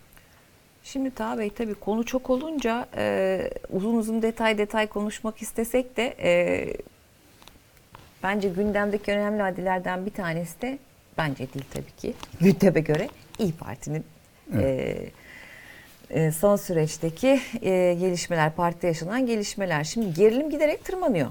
Şimdi 0.93 1.11
Taha 1.11 1.39
Bey 1.39 1.51
tabii 1.51 1.75
konu 1.75 2.05
çok 2.05 2.31
olunca 2.31 2.89
e, 2.97 3.51
uzun 3.71 3.95
uzun 3.95 4.23
detay 4.23 4.59
detay 4.59 4.87
konuşmak 4.87 5.43
istesek 5.43 5.97
de 5.97 6.17
e, 6.23 6.67
bence 8.23 8.49
gündemdeki 8.49 9.13
önemli 9.13 9.43
adillerden 9.43 10.07
bir 10.07 10.11
tanesi 10.11 10.63
de 10.63 10.79
bence 11.19 11.39
değil 11.39 11.65
tabii 11.75 11.91
ki 11.97 12.15
gündeme 12.41 12.81
göre 12.81 13.09
İyi 13.39 13.53
Parti'nin 13.53 14.05
e, 14.59 14.97
e, 16.11 16.33
son 16.33 16.57
süreçteki 16.57 17.41
e, 17.63 17.95
gelişmeler, 18.01 18.53
partide 18.53 18.87
yaşanan 18.87 19.27
gelişmeler. 19.27 19.85
Şimdi 19.85 20.15
gerilim 20.15 20.51
giderek 20.51 20.85
tırmanıyor 20.85 21.31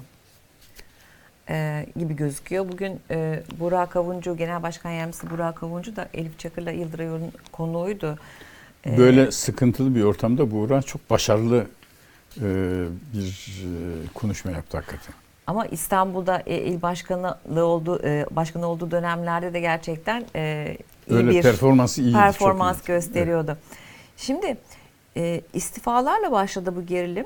e, 1.49 1.85
gibi 1.95 2.15
gözüküyor. 2.15 2.69
Bugün 2.69 2.99
e, 3.11 3.43
Burak 3.59 3.95
Avuncu, 3.95 4.37
Genel 4.37 4.63
Başkan 4.63 4.91
Yardımcısı 4.91 5.29
Burak 5.29 5.63
Avuncu 5.63 5.95
da 5.95 6.09
Elif 6.13 6.39
Çakır'la 6.39 6.71
Yıldıray'ın 6.71 7.31
konuğuydu. 7.51 8.17
Böyle 8.97 9.31
sıkıntılı 9.31 9.95
bir 9.95 10.03
ortamda 10.03 10.51
Buğra 10.51 10.81
çok 10.81 11.09
başarılı 11.09 11.67
e, 12.37 12.43
bir 13.13 13.63
e, 13.63 14.07
konuşma 14.13 14.51
yaptı 14.51 14.77
hakikaten. 14.77 15.15
Ama 15.47 15.65
İstanbul'da 15.65 16.43
e, 16.45 16.57
il 16.57 16.81
başkanı 16.81 17.35
olduğu 17.55 18.03
e, 18.03 18.25
başkanı 18.31 18.67
olduğu 18.67 18.91
dönemlerde 18.91 19.53
de 19.53 19.59
gerçekten 19.59 20.25
e, 20.35 20.77
iyi 21.09 21.15
Öyle 21.17 21.29
bir 21.29 21.41
performansı 21.41 22.01
iyiydi. 22.01 22.13
çok 22.13 22.21
performans 22.21 22.77
iyiydi. 22.77 22.87
gösteriyordu. 22.87 23.57
Şimdi 24.17 24.57
e, 25.17 25.41
istifalarla 25.53 26.31
başladı 26.31 26.75
bu 26.75 26.85
gerilim 26.85 27.25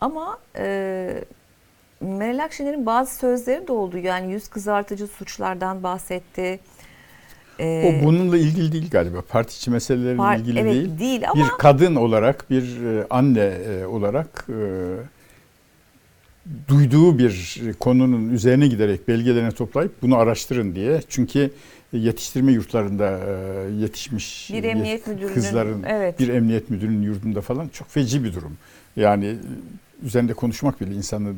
ama 0.00 0.38
e, 0.56 1.24
Meral 2.00 2.44
Akşener'in 2.44 2.86
bazı 2.86 3.14
sözleri 3.14 3.68
de 3.68 3.72
oldu. 3.72 3.98
Yani 3.98 4.32
yüz 4.32 4.48
kızartıcı 4.48 5.06
suçlardan 5.06 5.82
bahsetti. 5.82 6.60
E, 7.60 8.00
O 8.00 8.04
bununla 8.06 8.38
ilgili 8.38 8.72
değil 8.72 8.90
galiba. 8.90 9.22
Parti 9.28 9.56
içi 9.56 9.70
meseleleriyle 9.70 10.22
par- 10.22 10.40
ilgili 10.40 10.58
evet, 10.58 10.74
değil. 10.74 10.98
değil 10.98 11.30
ama 11.30 11.44
Bir 11.44 11.50
kadın 11.58 11.94
olarak, 11.94 12.50
bir 12.50 12.84
e, 12.84 13.06
anne 13.10 13.40
e, 13.40 13.86
olarak 13.86 14.46
e, 14.48 14.58
duyduğu 16.68 17.18
bir 17.18 17.60
konunun 17.80 18.30
üzerine 18.30 18.66
giderek 18.66 19.08
belgelerini 19.08 19.52
toplayıp 19.52 20.02
bunu 20.02 20.16
araştırın 20.16 20.74
diye. 20.74 21.00
Çünkü 21.08 21.50
yetiştirme 21.92 22.52
yurtlarında 22.52 23.18
yetişmiş 23.80 24.50
Bir 24.52 24.64
emniyet 24.64 25.06
müdürünün, 25.06 25.34
kızların 25.34 25.82
evet. 25.82 26.18
bir 26.18 26.28
emniyet 26.28 26.70
müdürünün 26.70 27.02
yurdunda 27.02 27.40
falan 27.40 27.68
çok 27.68 27.88
feci 27.88 28.24
bir 28.24 28.34
durum. 28.34 28.52
Yani 28.96 29.36
üzerinde 30.02 30.34
konuşmak 30.34 30.80
bile 30.80 30.94
insanın 30.94 31.36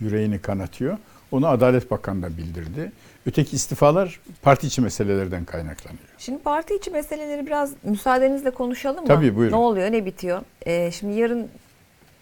yüreğini 0.00 0.38
kanatıyor. 0.38 0.98
Onu 1.32 1.46
Adalet 1.46 1.90
Bakanı 1.90 2.22
da 2.22 2.36
bildirdi. 2.36 2.92
Öteki 3.26 3.56
istifalar 3.56 4.20
parti 4.42 4.66
içi 4.66 4.80
meselelerden 4.80 5.44
kaynaklanıyor. 5.44 6.04
Şimdi 6.18 6.42
parti 6.42 6.74
içi 6.74 6.90
meseleleri 6.90 7.46
biraz 7.46 7.72
müsaadenizle 7.82 8.50
konuşalım 8.50 9.00
mı? 9.00 9.06
Tabii, 9.06 9.36
buyurun. 9.36 9.52
Ne 9.52 9.56
oluyor, 9.56 9.92
ne 9.92 10.04
bitiyor? 10.04 10.42
Ee, 10.66 10.90
şimdi 10.90 11.20
yarın 11.20 11.48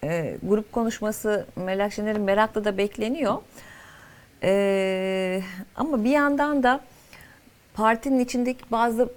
e, 0.04 0.36
grup 0.42 0.72
konuşması 0.72 1.46
Meral 1.56 1.84
Akşener'in 1.84 2.20
merakla 2.22 2.64
da 2.64 2.78
bekleniyor. 2.78 3.34
Ee, 4.42 5.42
ama 5.76 6.04
bir 6.04 6.10
yandan 6.10 6.62
da 6.62 6.80
partinin 7.74 8.18
içindeki 8.18 8.64
bazı 8.70 9.12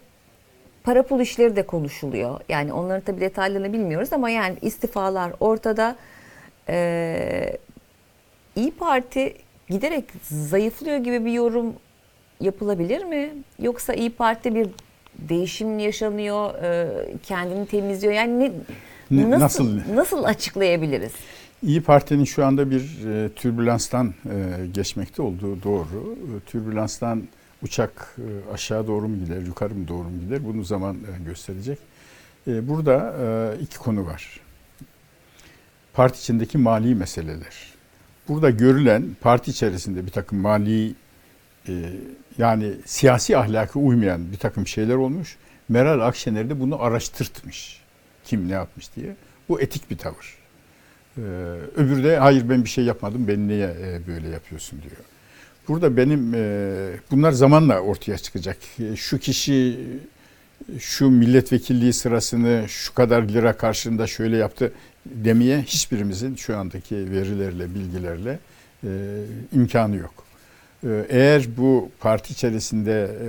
para 0.84 1.04
pul 1.04 1.20
işleri 1.20 1.56
de 1.56 1.66
konuşuluyor. 1.66 2.40
Yani 2.50 2.74
onların 2.74 3.02
tabii 3.02 3.22
detaylarını 3.22 3.74
bilmiyoruz 3.74 4.14
ama 4.14 4.30
yani 4.30 4.58
istifalar 4.62 5.34
ortada. 5.40 5.96
Ee, 6.70 7.58
İyi 8.56 8.72
Parti 8.72 9.36
giderek 9.70 10.06
zayıflıyor 10.32 10.98
gibi 10.98 11.26
bir 11.26 11.32
yorum 11.32 11.74
yapılabilir 12.42 13.04
mi? 13.04 13.30
Yoksa 13.60 13.94
İyi 13.94 14.10
Parti 14.10 14.56
bir 14.56 14.68
değişim 15.20 15.80
yaşanıyor, 15.80 16.64
e, 16.64 16.88
kendini 17.24 17.66
temizliyor. 17.68 18.14
Yani 18.14 18.40
ne, 18.40 18.52
Ne- 19.12 19.30
nasıl 19.30 19.76
nasıl? 19.78 19.96
nasıl 19.96 20.24
açıklayabiliriz? 20.24 21.12
İyi 21.64 21.82
Parti'nin 21.82 22.24
şu 22.24 22.46
anda 22.46 22.72
bir 22.72 23.06
e, 23.08 23.30
türbülanstan 23.30 24.08
e, 24.26 24.68
geçmekte 24.74 25.22
olduğu 25.22 25.64
doğru. 25.64 26.16
E, 26.16 26.40
türbülanstan 26.50 27.24
uçak 27.62 28.16
e, 28.18 28.54
aşağı 28.54 28.88
doğru 28.88 29.08
mu 29.08 29.26
gider, 29.26 29.42
yukarı 29.42 29.76
mı 29.76 29.88
doğru 29.88 30.04
mu 30.04 30.20
gider 30.20 30.46
bunu 30.46 30.64
zaman 30.64 30.96
e, 30.96 31.24
gösterecek. 31.26 31.78
E, 32.48 32.68
burada 32.70 33.16
e, 33.58 33.62
iki 33.62 33.78
konu 33.80 34.06
var. 34.06 34.40
Parti 35.94 36.20
içindeki 36.20 36.58
mali 36.58 36.96
meseleler. 36.96 37.73
Burada 38.28 38.50
görülen 38.50 39.04
parti 39.22 39.52
içerisinde 39.52 40.06
bir 40.06 40.12
takım 40.12 40.40
mali 40.40 40.94
e, 41.68 41.74
yani 42.38 42.72
siyasi 42.86 43.38
ahlaka 43.38 43.80
uymayan 43.80 44.32
bir 44.32 44.38
takım 44.38 44.68
şeyler 44.68 44.96
olmuş. 44.96 45.38
Meral 45.70 46.00
Akşener 46.08 46.50
de 46.50 46.60
bunu 46.60 46.82
araştırtmış. 46.82 47.82
Kim 48.26 48.50
ne 48.50 48.54
yapmış 48.54 48.96
diye. 48.96 49.16
Bu 49.50 49.62
etik 49.62 49.92
bir 49.92 49.98
tavır. 49.98 50.38
Ee, 51.18 51.22
öbürü 51.76 52.04
de 52.04 52.18
hayır 52.18 52.50
ben 52.50 52.64
bir 52.64 52.70
şey 52.70 52.84
yapmadım 52.84 53.28
ben 53.28 53.48
niye 53.48 53.68
e, 53.68 54.08
böyle 54.08 54.30
yapıyorsun 54.30 54.82
diyor. 54.82 54.96
Burada 55.68 55.98
benim 55.98 56.34
e, 56.36 56.74
bunlar 57.12 57.32
zamanla 57.32 57.80
ortaya 57.80 58.18
çıkacak. 58.18 58.58
E, 58.80 58.96
Şu 58.96 59.20
kişi 59.20 59.80
şu 60.80 61.10
milletvekilliği 61.10 61.94
sırasını 61.94 62.66
şu 62.68 62.94
kadar 62.94 63.24
lira 63.24 63.58
karşılığında 63.58 64.08
şöyle 64.08 64.38
yaptı 64.38 64.74
demeye 65.06 65.62
hiçbirimizin 65.62 66.36
şu 66.36 66.58
andaki 66.58 67.12
verilerle, 67.12 67.76
bilgilerle 67.76 68.40
e, 68.84 68.90
imkanı 69.54 69.96
yok. 69.96 70.14
E, 70.84 71.06
Eğer 71.10 71.58
bu 71.58 71.90
parti 72.00 72.34
içerisinde 72.34 73.04
e, 73.04 73.28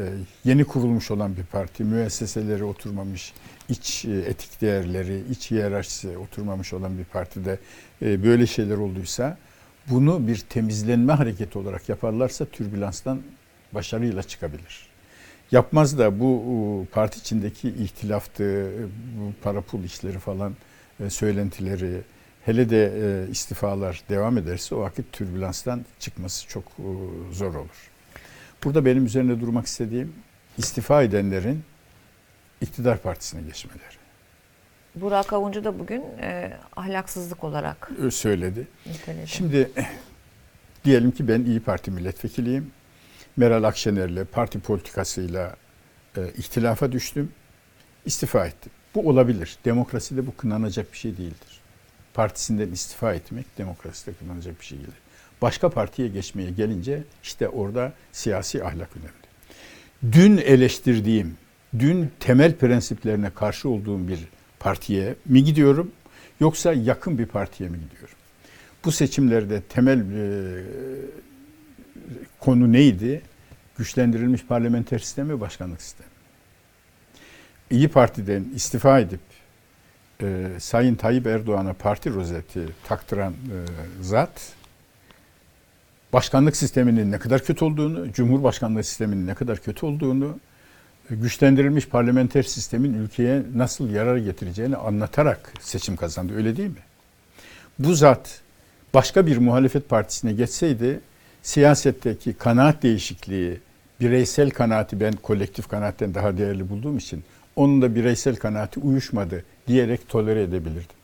yeni 0.49 0.65
kurulmuş 0.65 1.11
olan 1.11 1.37
bir 1.37 1.43
parti, 1.43 1.85
müesseseleri 1.85 2.65
oturmamış, 2.65 3.33
iç 3.69 4.05
e, 4.05 4.11
etik 4.11 4.61
değerleri, 4.61 5.23
iç 5.31 5.51
hiyerarşisi 5.51 6.19
oturmamış 6.19 6.73
olan 6.73 6.99
bir 6.99 7.05
partide 7.05 7.59
e, 8.03 8.25
böyle 8.25 8.47
şeyler 8.47 8.77
olduysa 8.77 9.39
bunu 9.91 10.27
bir 10.29 10.37
temizlenme 10.39 11.13
hareketi 11.13 11.59
olarak 11.59 11.89
yaparlarsa 11.89 12.45
türbülanstan 12.45 13.23
başarıyla 13.73 14.23
çıkabilir. 14.23 14.87
Yapmaz 15.51 15.99
da 15.99 16.21
bu 16.21 16.43
e, 16.91 16.95
parti 16.95 17.19
içindeki 17.19 17.69
ihtilaftı, 17.69 18.71
bu 19.19 19.33
para 19.43 19.61
pul 19.61 19.85
işleri 19.85 20.19
falan 20.19 20.51
e, 20.53 20.55
söylentileri, 21.09 22.01
hele 22.45 22.71
de 22.71 22.93
e, 22.97 23.31
istifalar 23.31 24.03
devam 24.09 24.39
ederse 24.39 24.75
o 24.75 24.81
vakit 24.81 25.13
türbülanstan 25.13 25.85
çıkması 25.99 26.49
çok 26.49 26.65
e, 26.65 26.89
zor 27.33 27.55
olur. 27.55 27.91
Burada 28.65 28.85
benim 28.85 29.07
üzerinde 29.07 29.41
durmak 29.41 29.67
istediğim 29.67 30.13
istifa 30.59 31.03
edenlerin 31.03 31.63
iktidar 32.61 32.99
partisine 32.99 33.43
geçmeleri. 33.43 34.05
Burak 34.95 35.33
Avuncu 35.33 35.65
da 35.65 35.79
bugün 35.79 36.03
e, 36.21 36.57
ahlaksızlık 36.77 37.45
olarak 37.45 37.91
söyledi. 38.11 38.69
niteledi. 38.87 39.29
Şimdi 39.29 39.71
diyelim 40.85 41.11
ki 41.11 41.29
ben 41.29 41.41
İyi 41.41 41.61
Parti 41.61 41.91
milletvekiliyim. 41.91 42.73
Meral 43.37 43.65
Akşener'le, 43.65 44.25
parti 44.25 44.61
politikasıyla 44.61 45.57
e, 46.17 46.21
ihtilafa 46.37 46.93
düştüm. 46.93 47.33
istifa 48.05 48.47
ettim. 48.47 48.73
Bu 48.95 49.09
olabilir. 49.09 49.57
Demokraside 49.65 50.27
bu 50.27 50.37
kınanacak 50.37 50.93
bir 50.93 50.99
şey 50.99 51.17
değildir. 51.17 51.61
Partisinden 52.15 52.69
istifa 52.69 53.15
etmek 53.15 53.59
demokraside 53.59 54.15
kınanacak 54.15 54.61
bir 54.61 54.65
şey 54.65 54.79
değildir. 54.79 54.95
Başka 55.43 55.69
partiye 55.69 56.09
geçmeye 56.09 56.51
gelince 56.51 57.03
işte 57.23 57.49
orada 57.49 57.93
siyasi 58.13 58.65
ahlak 58.65 58.89
önemli. 58.97 59.25
Dün 60.15 60.37
eleştirdiğim, 60.37 61.37
dün 61.79 62.11
temel 62.21 62.55
prensiplerine 62.55 63.31
karşı 63.31 63.69
olduğum 63.69 64.09
bir 64.09 64.19
partiye 64.61 65.15
mi 65.27 65.45
gidiyorum 65.45 65.93
yoksa 66.41 66.73
yakın 66.73 67.19
bir 67.19 67.27
partiye 67.27 67.69
mi 67.69 67.79
gidiyorum? 67.81 68.17
Bu 68.85 68.93
seçimlerde 68.93 69.61
temel 69.61 69.99
e, 69.99 70.63
konu 72.41 72.73
neydi? 72.73 73.23
Güçlendirilmiş 73.79 74.45
parlamenter 74.45 74.99
sistem 74.99 75.29
ve 75.29 75.41
başkanlık 75.41 75.83
sistemi. 75.83 76.14
İyi 77.71 77.89
Parti'den 77.89 78.45
istifa 78.55 79.01
edip 79.01 79.21
e, 80.23 80.47
Sayın 80.59 80.95
Tayyip 80.95 81.27
Erdoğan'a 81.27 81.73
parti 81.73 82.15
rozeti 82.15 82.69
taktıran 82.85 83.33
e, 83.33 83.57
zat 84.03 84.53
başkanlık 86.13 86.57
sisteminin 86.57 87.13
ne 87.13 87.19
kadar 87.19 87.45
kötü 87.45 87.65
olduğunu, 87.65 88.13
cumhurbaşkanlığı 88.13 88.85
sisteminin 88.85 89.27
ne 89.27 89.35
kadar 89.35 89.59
kötü 89.59 89.87
olduğunu, 89.87 90.39
güçlendirilmiş 91.11 91.89
parlamenter 91.89 92.43
sistemin 92.43 92.95
ülkeye 92.95 93.43
nasıl 93.55 93.91
yarar 93.91 94.17
getireceğini 94.17 94.77
anlatarak 94.77 95.53
seçim 95.61 95.97
kazandı. 95.97 96.37
Öyle 96.37 96.57
değil 96.57 96.69
mi? 96.69 96.83
Bu 97.79 97.95
zat 97.95 98.41
başka 98.95 99.27
bir 99.27 99.37
muhalefet 99.37 99.89
partisine 99.89 100.33
geçseydi 100.33 101.01
siyasetteki 101.43 102.33
kanaat 102.33 102.83
değişikliği, 102.83 103.61
bireysel 104.01 104.51
kanaati 104.51 105.01
ben 105.01 105.13
kolektif 105.13 105.69
kanaatten 105.69 106.15
daha 106.15 106.39
değerli 106.39 106.71
bulduğum 106.71 106.99
için 106.99 107.25
onun 107.57 107.83
da 107.83 107.95
bireysel 107.95 108.37
kanaati 108.37 108.81
uyuşmadı 108.81 109.45
diyerek 109.69 110.09
tolere 110.09 110.43
edebilirdim. 110.43 110.97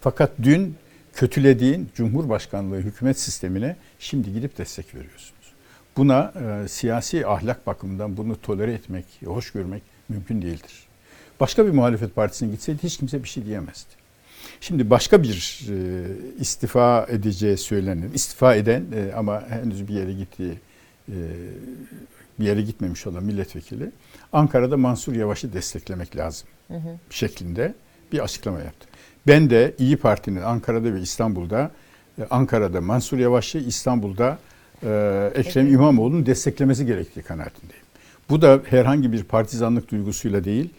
Fakat 0.00 0.30
dün 0.42 0.76
kötülediğin 1.14 1.88
Cumhurbaşkanlığı 1.94 2.78
hükümet 2.78 3.20
sistemine 3.20 3.76
şimdi 3.98 4.32
gidip 4.32 4.58
destek 4.58 4.94
veriyorsunuz. 4.94 5.52
Buna 5.96 6.32
e, 6.64 6.68
siyasi 6.68 7.26
ahlak 7.26 7.66
bakımından 7.66 8.16
bunu 8.16 8.40
tolere 8.40 8.72
etmek, 8.72 9.04
hoş 9.24 9.50
görmek 9.50 9.82
mümkün 10.08 10.42
değildir. 10.42 10.86
Başka 11.40 11.66
bir 11.66 11.70
muhalefet 11.70 12.14
partisine 12.14 12.50
gitseydi 12.50 12.82
hiç 12.82 12.96
kimse 12.96 13.22
bir 13.24 13.28
şey 13.28 13.44
diyemezdi. 13.44 13.90
Şimdi 14.60 14.90
başka 14.90 15.22
bir 15.22 15.66
e, 15.70 16.06
istifa 16.40 17.06
edeceği 17.08 17.56
söylenir. 17.56 18.14
İstifa 18.14 18.54
eden 18.54 18.84
e, 18.94 19.12
ama 19.12 19.48
henüz 19.48 19.88
bir 19.88 19.94
yere 19.94 20.12
gittiği 20.12 20.52
e, 21.08 21.16
bir 22.38 22.44
yere 22.44 22.62
gitmemiş 22.62 23.06
olan 23.06 23.24
milletvekili 23.24 23.90
Ankara'da 24.32 24.76
Mansur 24.76 25.14
Yavaş'ı 25.14 25.52
desteklemek 25.52 26.16
lazım 26.16 26.48
hı 26.68 26.74
hı. 26.74 26.98
şeklinde 27.10 27.74
bir 28.12 28.18
açıklama 28.18 28.58
yaptı. 28.58 28.88
Ben 29.26 29.50
de 29.50 29.74
İyi 29.78 29.96
Parti'nin 29.96 30.42
Ankara'da 30.42 30.94
ve 30.94 31.00
İstanbul'da 31.00 31.70
e, 32.18 32.24
Ankara'da 32.30 32.80
Mansur 32.80 33.18
Yavaş'ı 33.18 33.58
İstanbul'da 33.58 34.38
e, 34.82 35.30
Ekrem 35.34 35.64
evet. 35.64 35.74
İmamoğlu'nun 35.74 36.26
desteklemesi 36.26 36.86
gerektiği 36.86 37.22
kanaatindeyim. 37.22 37.84
Bu 38.30 38.42
da 38.42 38.60
herhangi 38.64 39.12
bir 39.12 39.24
partizanlık 39.24 39.90
duygusuyla 39.90 40.44
değil, 40.44 40.70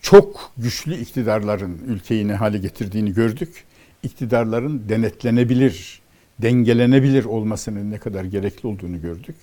çok 0.00 0.52
güçlü 0.58 0.94
iktidarların 0.94 1.78
ülkeyi 1.86 2.28
ne 2.28 2.34
hale 2.34 2.58
getirdiğini 2.58 3.14
gördük. 3.14 3.64
İktidarların 4.02 4.88
denetlenebilir, 4.88 6.00
dengelenebilir 6.38 7.24
olmasının 7.24 7.90
ne 7.90 7.98
kadar 7.98 8.24
gerekli 8.24 8.66
olduğunu 8.66 9.02
gördük. 9.02 9.36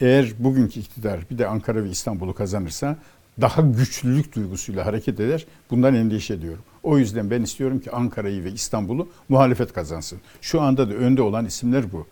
Eğer 0.00 0.32
bugünkü 0.38 0.80
iktidar 0.80 1.20
bir 1.30 1.38
de 1.38 1.46
Ankara 1.46 1.84
ve 1.84 1.90
İstanbul'u 1.90 2.34
kazanırsa 2.34 2.96
daha 3.40 3.62
güçlülük 3.62 4.34
duygusuyla 4.34 4.86
hareket 4.86 5.20
eder. 5.20 5.46
Bundan 5.70 5.94
endişe 5.94 6.34
ediyorum. 6.34 6.62
O 6.82 6.98
yüzden 6.98 7.30
ben 7.30 7.42
istiyorum 7.42 7.80
ki 7.80 7.90
Ankara'yı 7.90 8.44
ve 8.44 8.52
İstanbul'u 8.52 9.08
muhalefet 9.28 9.72
kazansın. 9.72 10.20
Şu 10.40 10.60
anda 10.60 10.90
da 10.90 10.94
önde 10.94 11.22
olan 11.22 11.46
isimler 11.46 11.92
bu. 11.92 12.06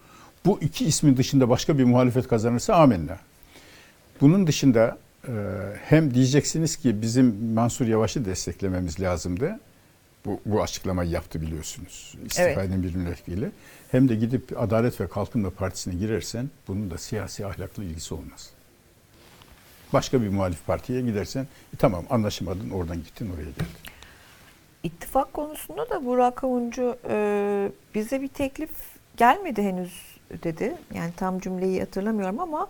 Bu 0.46 0.58
iki 0.60 0.84
ismin 0.84 1.16
dışında 1.16 1.48
başka 1.48 1.78
bir 1.78 1.84
muhalefet 1.84 2.28
kazanırsa 2.28 2.74
amenna. 2.74 3.18
Bunun 4.20 4.46
dışında 4.46 4.98
hem 5.84 6.14
diyeceksiniz 6.14 6.76
ki 6.76 7.02
bizim 7.02 7.52
Mansur 7.54 7.86
Yavaş'ı 7.86 8.24
desteklememiz 8.24 9.00
lazımdı. 9.00 9.60
Bu, 10.24 10.40
bu 10.46 10.62
açıklamayı 10.62 11.10
yaptı 11.10 11.40
biliyorsunuz. 11.40 12.14
İstifa 12.24 12.48
evet. 12.48 12.58
eden 12.58 12.82
bir 12.82 12.94
milletvekili. 12.94 13.50
Hem 13.90 14.08
de 14.08 14.14
gidip 14.14 14.62
Adalet 14.62 15.00
ve 15.00 15.08
Kalkınma 15.08 15.50
Partisi'ne 15.50 15.94
girersen 15.94 16.50
bunun 16.68 16.90
da 16.90 16.98
siyasi 16.98 17.46
ahlaklı 17.46 17.84
ilgisi 17.84 18.14
olmaz. 18.14 18.50
Başka 19.92 20.22
bir 20.22 20.28
muhalif 20.28 20.66
partiye 20.66 21.00
gidersen 21.00 21.42
e, 21.42 21.76
tamam 21.78 22.04
anlaşamadın 22.10 22.70
oradan 22.70 22.96
gittin 22.96 23.30
oraya 23.34 23.50
geldin. 23.50 23.66
İttifak 24.82 25.32
konusunda 25.32 25.90
da 25.90 26.04
Burak 26.04 26.44
Avuncu 26.44 26.96
e, 27.08 27.70
bize 27.94 28.22
bir 28.22 28.28
teklif 28.28 28.70
gelmedi 29.16 29.62
henüz 29.62 30.18
dedi. 30.42 30.74
Yani 30.94 31.12
tam 31.16 31.40
cümleyi 31.40 31.80
hatırlamıyorum 31.80 32.40
ama 32.40 32.68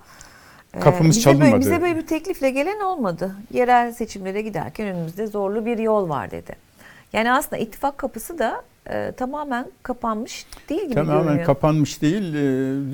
e, 0.74 0.80
kapımız 0.80 1.16
bize 1.16 1.20
çalınmadı. 1.20 1.51
Böyle, 1.51 1.61
bize 1.61 1.82
böyle 1.82 1.96
bir 1.96 2.07
teklifle 2.07 2.51
gelen 2.51 2.80
olmadı. 2.80 3.36
Yerel 3.53 3.92
seçimlere 3.92 4.42
giderken 4.42 4.86
önümüzde 4.88 5.26
zorlu 5.26 5.66
bir 5.66 5.78
yol 5.78 6.09
var 6.09 6.30
dedi. 6.30 6.68
Yani 7.12 7.32
aslında 7.32 7.56
ittifak 7.56 7.98
kapısı 7.98 8.38
da 8.38 8.64
e, 8.90 9.12
tamamen 9.16 9.66
kapanmış 9.82 10.46
değil 10.68 10.82
gibi 10.82 10.94
tamamen 10.94 11.24
görünüyor. 11.24 11.46
kapanmış 11.46 12.02
değil. 12.02 12.34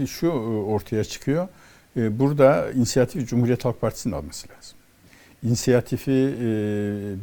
E, 0.03 0.07
şu 0.07 0.29
ortaya 0.69 1.05
çıkıyor. 1.05 1.49
E, 1.97 2.19
burada 2.19 2.73
inisiyatif 2.73 3.29
Cumhuriyet 3.29 3.65
Halk 3.65 3.81
Partisi'nin 3.81 4.15
alması 4.15 4.49
lazım. 4.49 4.79
İnisiyatifi 5.43 6.11
e, 6.41 6.45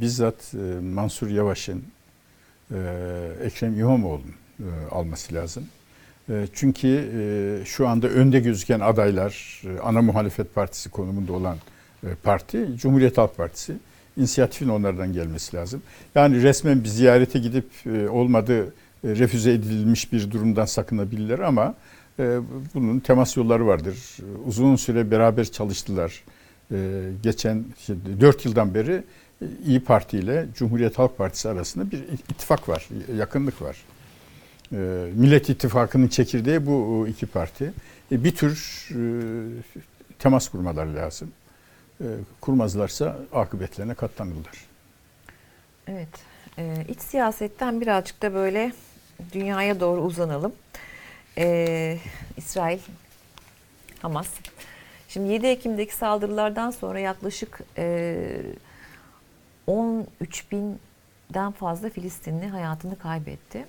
bizzat 0.01 0.53
e, 0.53 0.57
Mansur 0.79 1.29
Yavaş'ın, 1.29 1.83
e, 2.71 2.77
Ekrem 3.43 3.79
İmamoğlu'nun 3.79 4.35
e, 4.59 4.69
alması 4.91 5.33
lazım. 5.33 5.67
E, 6.29 6.47
çünkü 6.53 6.87
e, 6.87 7.65
şu 7.65 7.87
anda 7.87 8.07
önde 8.07 8.39
gözüken 8.39 8.79
adaylar, 8.79 9.61
e, 9.65 9.79
ana 9.79 10.01
muhalefet 10.01 10.55
partisi 10.55 10.89
konumunda 10.89 11.33
olan 11.33 11.57
e, 12.03 12.07
parti 12.23 12.67
Cumhuriyet 12.75 13.17
Halk 13.17 13.37
Partisi. 13.37 13.73
İnisiyatifin 14.17 14.69
onlardan 14.69 15.13
gelmesi 15.13 15.55
lazım. 15.57 15.81
Yani 16.15 16.43
resmen 16.43 16.83
bir 16.83 16.89
ziyarete 16.89 17.39
gidip 17.39 17.65
e, 17.85 18.09
olmadı 18.09 18.63
e, 18.63 18.67
refüze 19.03 19.53
edilmiş 19.53 20.13
bir 20.13 20.31
durumdan 20.31 20.65
sakınabilirler 20.65 21.39
ama 21.39 21.75
e, 22.19 22.39
bunun 22.73 22.99
temas 22.99 23.37
yolları 23.37 23.67
vardır. 23.67 24.17
Uzun 24.45 24.75
süre 24.75 25.11
beraber 25.11 25.45
çalıştılar. 25.45 26.23
Geçen 27.23 27.65
işte, 27.79 27.93
4 28.21 28.45
yıldan 28.45 28.73
beri 28.73 29.03
İyi 29.65 29.79
Parti 29.79 30.17
ile 30.17 30.47
Cumhuriyet 30.55 30.99
Halk 30.99 31.17
Partisi 31.17 31.49
arasında 31.49 31.91
bir 31.91 31.97
ittifak 31.97 32.69
var, 32.69 32.87
yakınlık 33.17 33.61
var. 33.61 33.77
Millet 35.15 35.49
İttifakı'nın 35.49 36.07
çekirdeği 36.07 36.65
bu 36.65 37.07
iki 37.09 37.25
parti. 37.25 37.73
Bir 38.11 38.35
tür 38.35 38.87
temas 40.19 40.49
kurmalar 40.49 40.85
lazım. 40.85 41.29
Kurmazlarsa 42.41 43.17
akıbetlerine 43.33 43.93
katlanırlar. 43.93 44.65
Evet, 45.87 46.09
iç 46.89 46.99
siyasetten 46.99 47.81
birazcık 47.81 48.21
da 48.21 48.33
böyle 48.33 48.71
dünyaya 49.33 49.79
doğru 49.79 50.01
uzanalım. 50.01 50.53
Ee, 51.37 51.97
İsrail, 52.37 52.79
Hamas. 54.01 54.27
Şimdi 55.07 55.33
7 55.33 55.47
Ekim'deki 55.47 55.95
saldırılardan 55.95 56.71
sonra 56.71 56.99
yaklaşık 56.99 57.59
e, 57.77 58.17
13 59.67 60.51
binden 60.51 61.51
fazla 61.51 61.89
Filistinli 61.89 62.47
hayatını 62.47 62.99
kaybetti. 62.99 63.65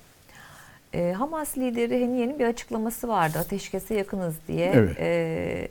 E, 0.93 1.11
Hamas 1.11 1.57
lideri 1.57 2.01
Heniye'nin 2.01 2.39
bir 2.39 2.45
açıklaması 2.45 3.07
vardı. 3.07 3.39
Ateşkese 3.39 3.95
yakınız 3.95 4.35
diye. 4.47 4.71
Evet. 4.75 4.97
E, 4.99 5.67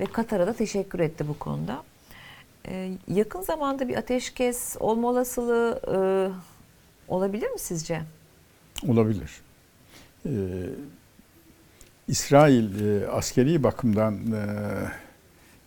ve 0.00 0.04
Katar'a 0.04 0.46
da 0.46 0.52
teşekkür 0.52 1.00
etti 1.00 1.28
bu 1.28 1.38
konuda. 1.38 1.82
E, 2.68 2.92
yakın 3.08 3.40
zamanda 3.40 3.88
bir 3.88 3.96
ateşkes 3.96 4.76
olma 4.80 5.08
olasılığı 5.08 5.80
e, 5.88 5.98
olabilir 7.08 7.50
mi 7.50 7.58
sizce? 7.58 8.02
Olabilir. 8.88 9.30
Ee, 10.26 10.30
İsrail 12.08 12.80
e, 12.80 13.08
askeri 13.08 13.62
bakımdan 13.62 14.14
e, 14.14 14.44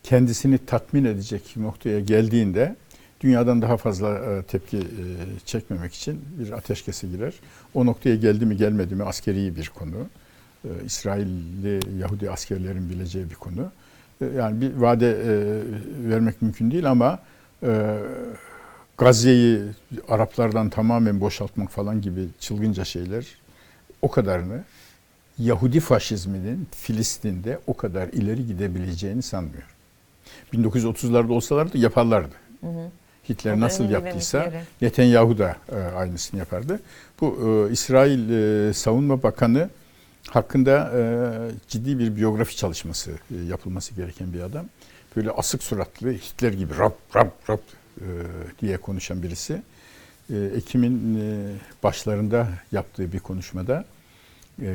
kendisini 0.03 0.57
tatmin 0.57 1.05
edecek 1.05 1.57
noktaya 1.57 1.99
geldiğinde 1.99 2.75
dünyadan 3.21 3.61
daha 3.61 3.77
fazla 3.77 4.17
e, 4.17 4.43
tepki 4.43 4.77
e, 4.77 4.83
çekmemek 5.45 5.93
için 5.93 6.21
bir 6.39 6.51
ateşkese 6.51 7.07
girer. 7.07 7.33
O 7.73 7.85
noktaya 7.85 8.15
geldi 8.15 8.45
mi 8.45 8.57
gelmedi 8.57 8.95
mi 8.95 9.03
askeri 9.03 9.55
bir 9.55 9.67
konu. 9.67 10.07
E, 10.65 10.69
İsrailli 10.85 11.99
Yahudi 11.99 12.31
askerlerin 12.31 12.89
bileceği 12.89 13.29
bir 13.29 13.35
konu. 13.35 13.71
Yani 14.21 14.61
bir 14.61 14.73
vade 14.73 15.11
e, 15.11 15.29
vermek 16.09 16.41
mümkün 16.41 16.71
değil 16.71 16.91
ama 16.91 17.19
e, 17.63 17.97
Gazze'yi 18.97 19.61
Araplardan 20.09 20.69
tamamen 20.69 21.21
boşaltmak 21.21 21.69
falan 21.69 22.01
gibi 22.01 22.27
çılgınca 22.39 22.85
şeyler 22.85 23.25
o 24.01 24.11
kadarını 24.11 24.63
Yahudi 25.37 25.79
faşizminin 25.79 26.67
Filistin'de 26.71 27.59
o 27.67 27.73
kadar 27.73 28.07
ileri 28.07 28.47
gidebileceğini 28.47 29.21
sanmıyorum. 29.21 29.69
1930'larda 30.53 31.31
olsalardı 31.31 31.77
yaparlardı. 31.77 32.35
Hitler 33.29 33.53
O 33.53 33.59
nasıl 33.59 33.89
yaptıysa. 33.89 34.51
Netanyahu 34.81 35.37
da 35.37 35.55
e, 35.71 35.75
aynısını 35.75 36.39
yapardı. 36.39 36.79
Bu 37.21 37.67
e, 37.69 37.73
İsrail 37.73 38.29
e, 38.29 38.73
Savunma 38.73 39.23
Bakanı 39.23 39.69
hakkında 40.27 40.91
e, 40.95 41.01
ciddi 41.67 41.99
bir 41.99 42.15
biyografi 42.15 42.57
çalışması 42.57 43.11
e, 43.11 43.35
yapılması 43.35 43.95
gereken 43.95 44.33
bir 44.33 44.41
adam. 44.41 44.65
Böyle 45.15 45.31
asık 45.31 45.63
suratlı 45.63 46.11
Hitler 46.11 46.53
gibi 46.53 46.77
rap 46.77 46.97
rap 47.15 47.49
rap 47.49 47.61
e, 47.97 48.05
diye 48.61 48.77
konuşan 48.77 49.23
birisi. 49.23 49.61
Ekim'in 50.55 51.19
başlarında 51.83 52.47
yaptığı 52.71 53.13
bir 53.13 53.19
konuşmada 53.19 53.85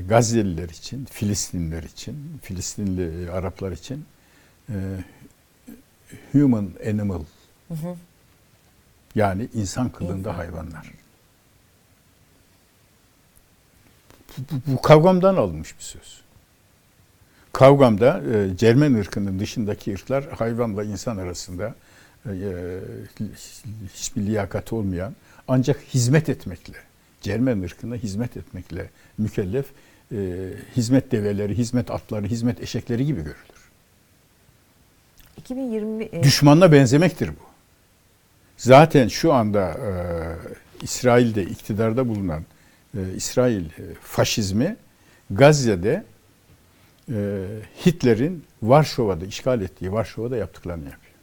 Gazze'liler 0.08 0.68
için, 0.68 1.04
Filistinliler 1.04 1.82
için, 1.82 2.16
Filistinli 2.42 3.30
Araplar 3.30 3.72
için 3.72 4.04
human 6.32 6.70
animal 6.86 7.22
yani 9.14 9.48
insan 9.54 9.88
kılığında 9.88 10.38
hayvanlar. 10.38 11.03
Bu, 14.38 14.72
bu, 14.72 14.82
kavgamdan 14.82 15.36
alınmış 15.36 15.78
bir 15.78 15.82
söz. 15.82 16.20
Kavgamda 17.52 18.22
e, 18.34 18.56
Cermen 18.56 18.94
ırkının 18.94 19.38
dışındaki 19.38 19.94
ırklar 19.94 20.24
hayvanla 20.24 20.84
insan 20.84 21.16
arasında 21.16 21.74
e, 22.26 22.30
e, 22.30 22.80
hiçbir 23.94 24.22
liyakati 24.22 24.74
olmayan 24.74 25.14
ancak 25.48 25.80
hizmet 25.80 26.28
etmekle, 26.28 26.78
Cermen 27.20 27.62
ırkına 27.62 27.94
hizmet 27.94 28.36
etmekle 28.36 28.90
mükellef 29.18 29.66
e, 30.12 30.16
hizmet 30.76 31.12
develeri, 31.12 31.58
hizmet 31.58 31.90
atları, 31.90 32.26
hizmet 32.26 32.62
eşekleri 32.62 33.06
gibi 33.06 33.20
görülür. 33.20 33.70
2020 35.36 36.04
e, 36.04 36.22
Düşmanla 36.22 36.72
benzemektir 36.72 37.28
bu. 37.28 37.44
Zaten 38.56 39.08
şu 39.08 39.32
anda 39.32 39.70
e, 39.70 39.90
İsrail'de 40.82 41.42
iktidarda 41.42 42.08
bulunan 42.08 42.44
e, 42.96 43.14
İsrail 43.16 43.64
e, 43.64 43.94
faşizmi 44.02 44.76
Gazze'de 45.30 46.04
e, 47.12 47.44
Hitler'in 47.86 48.44
Varşova'da 48.62 49.26
işgal 49.26 49.60
ettiği 49.60 49.92
Varşova'da 49.92 50.36
yaptıklarını 50.36 50.84
yapıyor. 50.84 51.14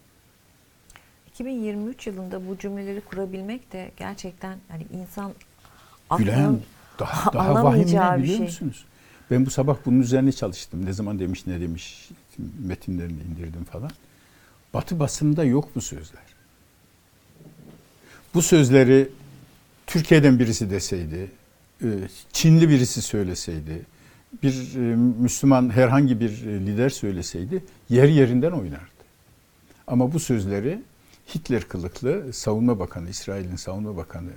2023 1.28 2.07
yılında 2.07 2.47
bu 2.47 2.57
cümleleri 2.57 3.01
kurabilmek 3.01 3.74
de 3.74 3.91
gerçekten 3.97 4.57
hani 4.69 4.86
insan 4.93 5.34
Gülen 6.17 6.59
daha, 6.99 7.34
daha 7.34 7.63
vahim 7.63 7.82
ne 7.82 7.88
biliyor 7.88 8.38
şey. 8.38 8.39
musunuz? 8.39 8.86
Ben 9.32 9.45
bu 9.45 9.49
sabah 9.49 9.78
bunun 9.86 9.99
üzerine 10.01 10.32
çalıştım. 10.32 10.86
Ne 10.86 10.93
zaman 10.93 11.19
demiş 11.19 11.47
ne 11.47 11.61
demiş 11.61 12.09
metinlerini 12.59 13.19
indirdim 13.22 13.63
falan. 13.63 13.91
Batı 14.74 14.99
basınında 14.99 15.43
yok 15.43 15.69
bu 15.76 15.82
sözler. 15.82 16.24
Bu 18.34 18.41
sözleri 18.41 19.09
Türkiye'den 19.88 20.39
birisi 20.39 20.69
deseydi, 20.69 21.32
Çinli 22.34 22.69
birisi 22.69 23.01
söyleseydi, 23.01 23.86
bir 24.43 24.75
e, 24.75 24.95
Müslüman 24.95 25.69
herhangi 25.69 26.19
bir 26.19 26.45
e, 26.45 26.59
lider 26.59 26.89
söyleseydi 26.89 27.63
yer 27.89 28.07
yerinden 28.07 28.51
oynardı. 28.51 28.91
Ama 29.88 30.13
bu 30.13 30.19
sözleri 30.19 30.82
Hitler 31.36 31.67
kılıklı 31.67 32.34
savunma 32.34 32.79
bakanı, 32.79 33.09
İsrail'in 33.09 33.55
savunma 33.55 33.97
bakanı 33.97 34.32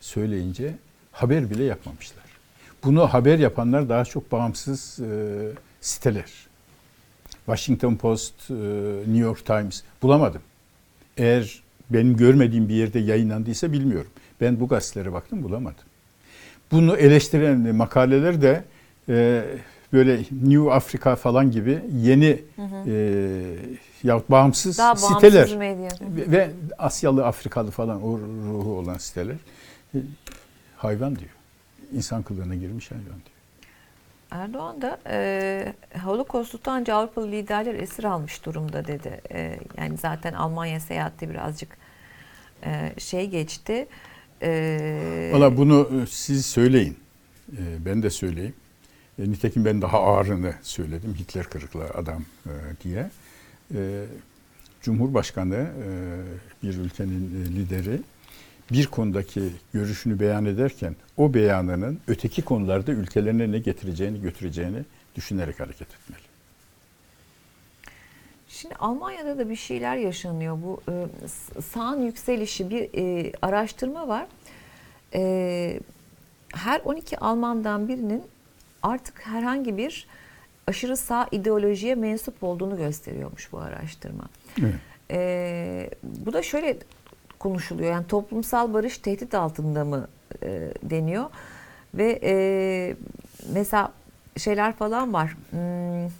söyleyince 0.00 0.74
haber 1.12 1.50
bile 1.50 1.64
yapmamışlar. 1.64 2.24
Bunu 2.84 3.06
haber 3.06 3.38
yapanlar 3.38 3.88
daha 3.88 4.04
çok 4.04 4.32
bağımsız 4.32 5.00
e, 5.00 5.38
siteler. 5.80 6.32
Washington 7.46 7.96
Post, 7.96 8.50
e, 8.50 8.54
New 8.98 9.18
York 9.18 9.46
Times 9.46 9.82
bulamadım. 10.02 10.42
Eğer 11.16 11.62
benim 11.90 12.16
görmediğim 12.16 12.68
bir 12.68 12.74
yerde 12.74 12.98
yayınlandıysa 12.98 13.72
bilmiyorum. 13.72 14.10
Ben 14.40 14.60
bu 14.60 14.68
gazetelere 14.68 15.12
baktım 15.12 15.42
bulamadım. 15.42 15.87
Bunu 16.72 16.96
eleştiren 16.96 17.76
makaleler 17.76 18.42
de 18.42 18.64
e, 19.08 19.44
böyle 19.92 20.20
New 20.42 20.72
Africa 20.72 21.16
falan 21.16 21.50
gibi 21.50 21.82
yeni 21.92 22.42
e, 22.86 22.94
yahut 24.02 24.30
bağımsız 24.30 24.78
Daha 24.78 24.88
bağımsız 24.88 25.08
siteler 25.08 25.56
medya. 25.56 25.90
ve, 26.00 26.50
Asyalı, 26.78 27.26
Afrikalı 27.26 27.70
falan 27.70 28.02
o 28.02 28.18
ruhu 28.18 28.78
olan 28.78 28.98
siteler 28.98 29.36
e, 29.94 29.98
hayvan 30.76 31.16
diyor. 31.16 31.30
İnsan 31.92 32.22
kılığına 32.22 32.54
girmiş 32.54 32.90
hayvan 32.90 33.04
diyor. 33.04 33.38
Erdoğan 34.30 34.82
da 34.82 34.98
e, 35.06 35.74
Holocaust'u 36.04 36.58
ancak 36.66 36.96
Avrupalı 36.96 37.30
liderler 37.32 37.74
esir 37.74 38.04
almış 38.04 38.44
durumda 38.44 38.86
dedi. 38.86 39.20
E, 39.32 39.58
yani 39.76 39.96
zaten 39.98 40.32
Almanya 40.32 40.80
seyahatte 40.80 41.30
birazcık 41.30 41.76
e, 42.64 42.92
şey 42.98 43.26
geçti. 43.26 43.72
E, 43.72 43.86
Valla 45.32 45.56
bunu 45.56 45.90
e, 46.02 46.06
siz 46.06 46.46
söyleyin. 46.46 46.96
E, 47.52 47.84
Ben 47.84 48.02
de 48.02 48.10
söyleyeyim. 48.10 48.54
E, 49.18 49.30
Nitekim 49.30 49.64
ben 49.64 49.82
daha 49.82 49.98
ağırını 49.98 50.54
söyledim. 50.62 51.14
Hitler 51.14 51.44
kırıklı 51.44 51.84
adam 51.84 52.24
e, 52.46 52.52
diye. 52.84 53.10
Cumhurbaşkanı 54.82 55.66
bir 56.62 56.76
ülkenin 56.78 57.46
lideri 57.56 58.00
bir 58.72 58.86
konudaki 58.86 59.42
görüşünü 59.72 60.20
beyan 60.20 60.44
ederken 60.44 60.96
o 61.16 61.34
beyanının 61.34 61.98
öteki 62.08 62.42
konularda 62.42 62.92
ülkelerine 62.92 63.52
ne 63.52 63.58
getireceğini 63.58 64.20
götüreceğini 64.20 64.78
düşünerek 65.16 65.60
hareket 65.60 65.88
etmeli. 65.94 66.27
Şimdi 68.48 68.74
Almanya'da 68.74 69.38
da 69.38 69.50
bir 69.50 69.56
şeyler 69.56 69.96
yaşanıyor. 69.96 70.58
Bu 70.64 70.80
e, 70.88 71.06
sağın 71.62 72.02
yükselişi 72.02 72.70
bir 72.70 72.90
e, 72.94 73.32
araştırma 73.42 74.08
var. 74.08 74.26
E, 75.14 75.80
her 76.54 76.80
12 76.80 77.18
Almandan 77.18 77.88
birinin 77.88 78.22
artık 78.82 79.26
herhangi 79.26 79.76
bir 79.76 80.06
aşırı 80.66 80.96
sağ 80.96 81.28
ideolojiye 81.32 81.94
mensup 81.94 82.42
olduğunu 82.42 82.76
gösteriyormuş 82.76 83.52
bu 83.52 83.58
araştırma. 83.58 84.24
Evet. 84.60 84.74
E, 85.10 85.90
bu 86.02 86.32
da 86.32 86.42
şöyle 86.42 86.76
konuşuluyor. 87.38 87.92
Yani 87.92 88.06
toplumsal 88.06 88.74
barış 88.74 88.98
tehdit 88.98 89.34
altında 89.34 89.84
mı 89.84 90.08
e, 90.42 90.72
deniyor 90.82 91.24
ve 91.94 92.20
e, 92.22 92.96
mesela 93.52 93.92
şeyler 94.36 94.72
falan 94.72 95.12
var. 95.12 95.36
Hmm, 95.50 96.10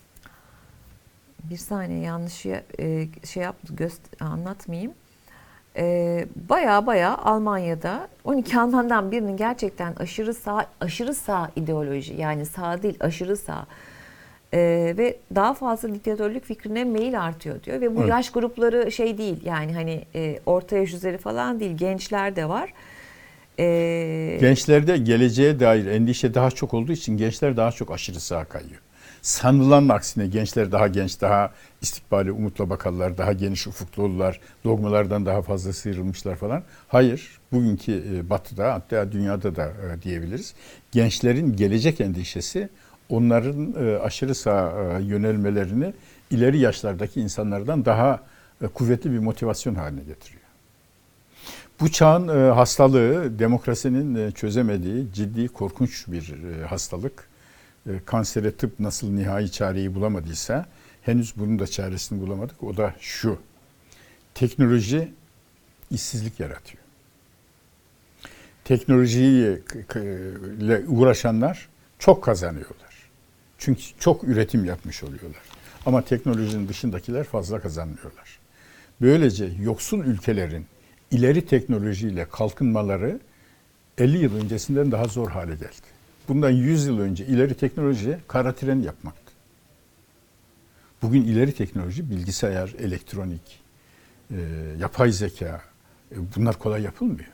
bir 1.50 1.56
saniye 1.56 2.00
yanlış 2.00 2.44
ya- 2.44 2.62
e, 2.80 3.08
şey 3.26 3.42
yaptı 3.42 3.74
göst 3.74 4.22
anlatmayayım. 4.22 4.92
E, 5.76 6.26
baya 6.48 6.86
baya 6.86 7.16
Almanya'da 7.18 8.08
12 8.24 8.58
Almandan 8.58 9.12
birinin 9.12 9.36
gerçekten 9.36 9.94
aşırı 9.94 10.34
sağ 10.34 10.66
aşırı 10.80 11.14
sağ 11.14 11.50
ideoloji 11.56 12.14
yani 12.14 12.46
sağ 12.46 12.82
değil 12.82 12.96
aşırı 13.00 13.36
sağ 13.36 13.66
e, 14.54 14.58
ve 14.98 15.16
daha 15.34 15.54
fazla 15.54 15.94
diktatörlük 15.94 16.44
fikrine 16.44 16.84
meyil 16.84 17.20
artıyor 17.22 17.62
diyor 17.62 17.80
ve 17.80 17.96
bu 17.96 18.00
Evet. 18.00 18.10
yaş 18.10 18.30
grupları 18.30 18.92
şey 18.92 19.18
değil 19.18 19.44
yani 19.44 19.74
hani 19.74 20.04
e, 20.14 20.38
orta 20.46 20.76
yaş 20.76 20.92
üzeri 20.92 21.18
falan 21.18 21.60
değil 21.60 21.76
gençler 21.76 22.36
de 22.36 22.48
var. 22.48 22.72
E, 23.58 24.38
Gençlerde 24.40 24.96
geleceğe 24.98 25.60
dair 25.60 25.86
endişe 25.86 26.34
daha 26.34 26.50
çok 26.50 26.74
olduğu 26.74 26.92
için 26.92 27.16
gençler 27.16 27.56
daha 27.56 27.72
çok 27.72 27.90
aşırı 27.90 28.20
sağa 28.20 28.44
kayıyor. 28.44 28.80
Sanılan 29.22 29.88
aksine 29.88 30.26
gençler 30.26 30.72
daha 30.72 30.88
genç, 30.88 31.20
daha 31.20 31.52
istikbali 31.82 32.32
umutla 32.32 32.70
bakarlar, 32.70 33.18
daha 33.18 33.32
geniş 33.32 33.66
ufuklu 33.66 34.02
olurlar, 34.02 34.40
dogmalardan 34.64 35.26
daha 35.26 35.42
fazla 35.42 35.72
sıyrılmışlar 35.72 36.36
falan. 36.36 36.62
Hayır, 36.88 37.38
bugünkü 37.52 38.04
e, 38.14 38.30
batıda 38.30 38.74
hatta 38.74 39.12
dünyada 39.12 39.56
da 39.56 39.66
e, 39.66 40.02
diyebiliriz. 40.02 40.54
Gençlerin 40.92 41.56
gelecek 41.56 42.00
endişesi 42.00 42.68
onların 43.08 43.74
e, 43.86 43.98
aşırı 43.98 44.34
sağa 44.34 44.72
e, 44.98 45.02
yönelmelerini 45.02 45.92
ileri 46.30 46.58
yaşlardaki 46.58 47.20
insanlardan 47.20 47.84
daha 47.84 48.20
kuvvetli 48.74 49.12
bir 49.12 49.18
motivasyon 49.18 49.74
haline 49.74 50.00
getiriyor. 50.00 50.42
Bu 51.80 51.92
çağın 51.92 52.52
hastalığı 52.52 53.38
demokrasinin 53.38 54.30
çözemediği 54.30 55.06
ciddi 55.12 55.48
korkunç 55.48 56.04
bir 56.08 56.34
hastalık. 56.62 57.28
E, 57.88 57.90
kansere 58.06 58.52
tıp 58.52 58.80
nasıl 58.80 59.10
nihai 59.10 59.52
çareyi 59.52 59.94
bulamadıysa 59.94 60.66
henüz 61.02 61.36
bunun 61.36 61.58
da 61.58 61.66
çaresini 61.66 62.20
bulamadık. 62.20 62.62
O 62.62 62.76
da 62.76 62.94
şu. 63.00 63.38
Teknoloji 64.34 65.12
işsizlik 65.90 66.40
yaratıyor. 66.40 66.82
Teknolojiyle 68.64 70.86
uğraşanlar 70.88 71.68
çok 71.98 72.24
kazanıyorlar. 72.24 72.88
Çünkü 73.58 73.82
çok 73.98 74.24
üretim 74.24 74.64
yapmış 74.64 75.02
oluyorlar. 75.02 75.42
Ama 75.86 76.04
teknolojinin 76.04 76.68
dışındakiler 76.68 77.24
fazla 77.24 77.60
kazanmıyorlar. 77.60 78.38
Böylece 79.00 79.50
yoksul 79.60 80.04
ülkelerin 80.04 80.66
ileri 81.10 81.46
teknolojiyle 81.46 82.28
kalkınmaları 82.28 83.20
50 83.98 84.18
yıl 84.18 84.36
öncesinden 84.36 84.92
daha 84.92 85.04
zor 85.04 85.30
hale 85.30 85.54
geldi. 85.54 85.97
Bundan 86.28 86.50
100 86.50 86.86
yıl 86.86 86.98
önce 86.98 87.26
ileri 87.26 87.54
teknoloji 87.54 88.18
kara 88.28 88.54
tren 88.54 88.80
yapmaktı. 88.80 89.32
Bugün 91.02 91.22
ileri 91.22 91.52
teknoloji, 91.52 92.10
bilgisayar, 92.10 92.74
elektronik, 92.78 93.60
e, 94.30 94.36
yapay 94.80 95.12
zeka 95.12 95.62
e, 96.12 96.16
bunlar 96.36 96.58
kolay 96.58 96.82
yapılmıyor. 96.82 97.28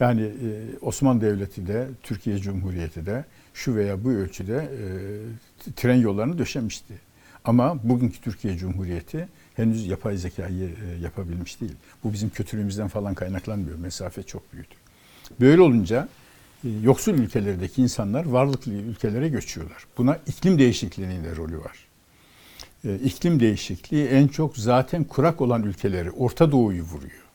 Yani 0.00 0.22
e, 0.22 0.78
Osmanlı 0.80 1.20
Devleti 1.20 1.66
de, 1.66 1.88
Türkiye 2.02 2.38
Cumhuriyeti 2.38 3.06
de 3.06 3.24
şu 3.54 3.74
veya 3.74 4.04
bu 4.04 4.10
ölçüde 4.10 4.56
e, 4.56 5.72
tren 5.72 5.96
yollarını 5.96 6.38
döşemişti. 6.38 6.94
Ama 7.44 7.88
bugünkü 7.88 8.20
Türkiye 8.20 8.56
Cumhuriyeti 8.56 9.28
henüz 9.54 9.86
yapay 9.86 10.16
zekayı 10.16 10.68
e, 10.68 11.02
yapabilmiş 11.02 11.60
değil. 11.60 11.74
Bu 12.04 12.12
bizim 12.12 12.30
kötülüğümüzden 12.30 12.88
falan 12.88 13.14
kaynaklanmıyor. 13.14 13.78
Mesafe 13.78 14.22
çok 14.22 14.52
büyüdü. 14.52 14.74
Böyle 15.40 15.60
olunca 15.60 16.08
yoksul 16.82 17.14
ülkelerdeki 17.14 17.82
insanlar 17.82 18.24
varlıklı 18.24 18.72
ülkelere 18.72 19.28
göçüyorlar. 19.28 19.86
Buna 19.98 20.18
iklim 20.26 20.58
değişikliğinin 20.58 21.24
de 21.24 21.36
rolü 21.36 21.58
var. 21.58 21.86
E, 22.84 22.94
iklim 22.94 23.40
değişikliği 23.40 24.06
en 24.06 24.28
çok 24.28 24.56
zaten 24.56 25.04
kurak 25.04 25.40
olan 25.40 25.62
ülkeleri, 25.62 26.10
Orta 26.10 26.52
Doğu'yu 26.52 26.82
vuruyor. 26.82 27.26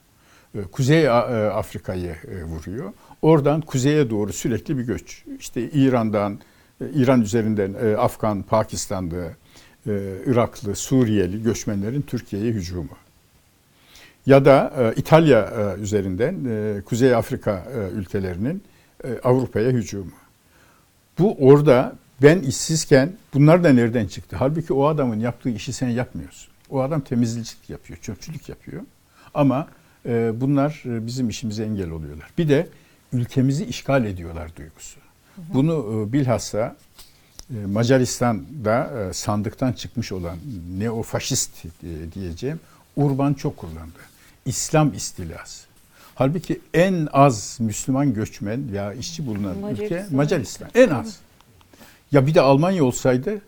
E, 0.55 0.61
Kuzey 0.61 1.05
e, 1.05 1.09
Afrika'yı 1.09 2.15
e, 2.31 2.43
vuruyor. 2.43 2.93
Oradan 3.21 3.61
kuzeye 3.61 4.09
doğru 4.09 4.33
sürekli 4.33 4.77
bir 4.77 4.83
göç. 4.83 5.23
İşte 5.39 5.69
İran'dan, 5.69 6.39
e, 6.81 6.89
İran 6.89 7.21
üzerinden 7.21 7.73
e, 7.83 7.95
Afgan, 7.95 8.41
Pakistanlı, 8.41 9.31
e, 9.87 9.91
Iraklı, 10.25 10.75
Suriyeli 10.75 11.43
göçmenlerin 11.43 12.01
Türkiye'ye 12.01 12.53
hücumu. 12.53 12.97
Ya 14.25 14.45
da 14.45 14.73
e, 14.77 14.99
İtalya 14.99 15.39
e, 15.39 15.81
üzerinden 15.81 16.35
e, 16.49 16.81
Kuzey 16.81 17.15
Afrika 17.15 17.65
e, 17.75 17.97
ülkelerinin 17.97 18.55
e, 18.55 18.70
Avrupa'ya 19.23 19.71
hücumu. 19.71 20.11
Bu 21.19 21.35
orada 21.39 21.95
ben 22.21 22.39
işsizken 22.39 23.13
bunlar 23.33 23.63
da 23.63 23.69
nereden 23.69 24.07
çıktı? 24.07 24.35
Halbuki 24.39 24.73
o 24.73 24.85
adamın 24.85 25.19
yaptığı 25.19 25.49
işi 25.49 25.73
sen 25.73 25.89
yapmıyorsun. 25.89 26.51
O 26.69 26.81
adam 26.81 27.01
temizlik 27.01 27.69
yapıyor, 27.69 27.99
çöpçülük 27.99 28.49
yapıyor. 28.49 28.81
Ama 29.33 29.67
e, 30.05 30.41
bunlar 30.41 30.83
e, 30.85 31.07
bizim 31.07 31.29
işimize 31.29 31.63
engel 31.63 31.89
oluyorlar. 31.89 32.29
Bir 32.37 32.49
de 32.49 32.67
ülkemizi 33.13 33.65
işgal 33.65 34.05
ediyorlar 34.05 34.55
duygusu. 34.55 34.99
Bunu 35.37 36.05
e, 36.09 36.13
bilhassa 36.13 36.75
e, 37.49 37.65
Macaristan'da 37.65 39.07
e, 39.09 39.13
sandıktan 39.13 39.73
çıkmış 39.73 40.11
olan 40.11 40.37
neofaşist 40.77 41.65
e, 41.65 41.69
diyeceğim 42.13 42.59
Urban 42.95 43.33
çok 43.33 43.57
kullandı. 43.57 43.99
İslam 44.45 44.93
istilası. 44.93 45.70
Halbuki 46.15 46.59
en 46.73 47.07
az 47.13 47.57
Müslüman 47.61 48.13
göçmen 48.13 48.61
ya 48.73 48.93
işçi 48.93 49.27
bulunan 49.27 49.55
ülke 49.71 49.83
Macaristan. 49.83 50.15
Macaristan. 50.15 50.69
En 50.75 50.89
az. 50.89 51.17
Ya 52.11 52.27
bir 52.27 52.33
de 52.33 52.41
Almanya 52.41 52.83
olsaydı 52.83 53.41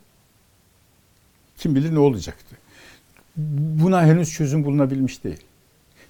kim 1.57 1.75
bilir 1.75 1.93
ne 1.95 1.99
olacaktı. 1.99 2.55
Buna 3.81 4.03
henüz 4.05 4.31
çözüm 4.33 4.63
bulunabilmiş 4.65 5.23
değil. 5.23 5.39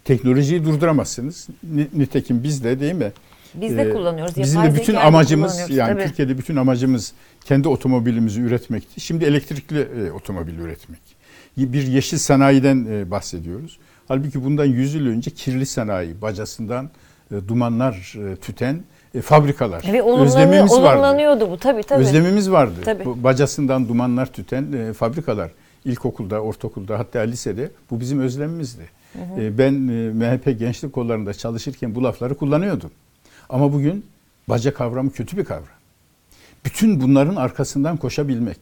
Teknolojiyi 0.04 0.66
durduramazsınız. 0.66 1.48
Ni- 1.64 1.88
Nitekim 1.94 2.44
biz 2.44 2.64
de 2.64 2.80
değil 2.80 2.94
mi? 2.94 3.12
Biz 3.54 3.78
de 3.78 3.82
Ee, 3.82 3.90
kullanıyoruz. 3.90 4.38
Bizim 4.38 4.60
Yapay 4.64 4.76
de 4.78 4.82
bütün 4.82 4.96
amacımız 4.96 5.70
yani 5.70 5.94
tabii. 5.94 6.08
Türkiye'de 6.08 6.38
bütün 6.38 6.56
amacımız 6.56 7.14
kendi 7.46 7.68
otomobilimizi 7.68 8.42
üretmekti. 8.42 9.02
Şimdi 9.02 9.26
elektrikli 9.26 9.80
e, 10.08 10.12
otomobil 10.12 10.58
üretmek. 10.60 11.00
Bir 11.58 11.88
yeşil 11.88 12.18
sanayiden 12.18 12.88
e, 12.92 13.12
bahsediyoruz. 13.12 13.78
Halbuki 14.08 14.44
bundan 14.44 14.66
100 14.66 14.94
yıl 14.94 15.08
önce 15.08 15.32
kirli 15.32 15.66
sanayi, 15.66 16.22
bacasından 16.22 16.90
e, 17.32 17.48
dumanlar 17.48 18.16
e, 18.18 18.36
tüten 18.36 18.84
e, 19.16 19.22
fabrikalar. 19.22 19.84
Ve 19.94 20.04
Özlemimiz 20.04 20.72
vardı. 20.72 21.42
bu 21.52 21.58
tabii 21.58 21.84
tabii. 21.84 22.02
Özlemimiz 22.02 22.52
vardı. 22.52 22.76
Tabii. 22.86 23.06
Bu 23.06 23.24
bacasından 23.24 23.88
dumanlar 23.88 24.26
tüten 24.26 24.72
e, 24.74 24.94
fabrikalar. 24.94 25.52
İlkokulda, 25.86 26.40
ortaokulda 26.40 27.00
hatta 27.00 27.20
lisede 27.20 27.72
bu 27.92 28.00
bizim 28.00 28.20
özlemimizdi. 28.20 28.90
E, 29.38 29.58
ben 29.58 29.74
e, 29.74 30.10
MHP 30.14 30.60
gençlik 30.60 30.94
kollarında 30.94 31.34
çalışırken 31.34 31.96
bu 31.96 32.04
lafları 32.04 32.38
kullanıyordum. 32.38 32.92
Ama 33.50 33.74
bugün 33.74 34.06
baca 34.50 34.74
kavramı 34.74 35.12
kötü 35.12 35.38
bir 35.38 35.46
kavram. 35.46 35.68
Bütün 36.66 37.02
bunların 37.02 37.36
arkasından 37.36 37.98
koşabilmek. 37.98 38.58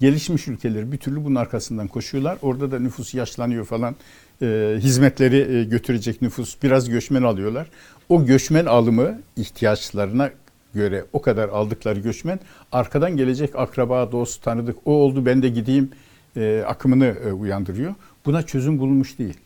Gelişmiş 0.00 0.48
ülkeler 0.48 0.92
bir 0.92 0.96
türlü 0.96 1.24
bunun 1.24 1.34
arkasından 1.34 1.88
koşuyorlar. 1.88 2.38
Orada 2.42 2.70
da 2.70 2.78
nüfus 2.78 3.14
yaşlanıyor 3.14 3.64
falan. 3.64 3.96
E, 4.42 4.76
hizmetleri 4.78 5.56
e, 5.56 5.64
götürecek 5.64 6.22
nüfus 6.22 6.62
biraz 6.62 6.88
göçmen 6.88 7.22
alıyorlar. 7.22 7.66
O 8.08 8.24
göçmen 8.26 8.66
alımı 8.66 9.20
ihtiyaçlarına 9.36 10.30
göre 10.74 11.04
o 11.12 11.22
kadar 11.22 11.48
aldıkları 11.48 12.00
göçmen 12.00 12.40
arkadan 12.72 13.16
gelecek 13.16 13.56
akraba, 13.56 14.12
dost, 14.12 14.42
tanıdık 14.42 14.76
o 14.84 14.92
oldu 14.92 15.26
ben 15.26 15.42
de 15.42 15.48
gideyim 15.48 15.90
e, 16.36 16.64
akımını 16.66 17.06
e, 17.06 17.32
uyandırıyor. 17.32 17.94
Buna 18.26 18.42
çözüm 18.42 18.78
bulunmuş 18.78 19.18
değil. 19.18 19.36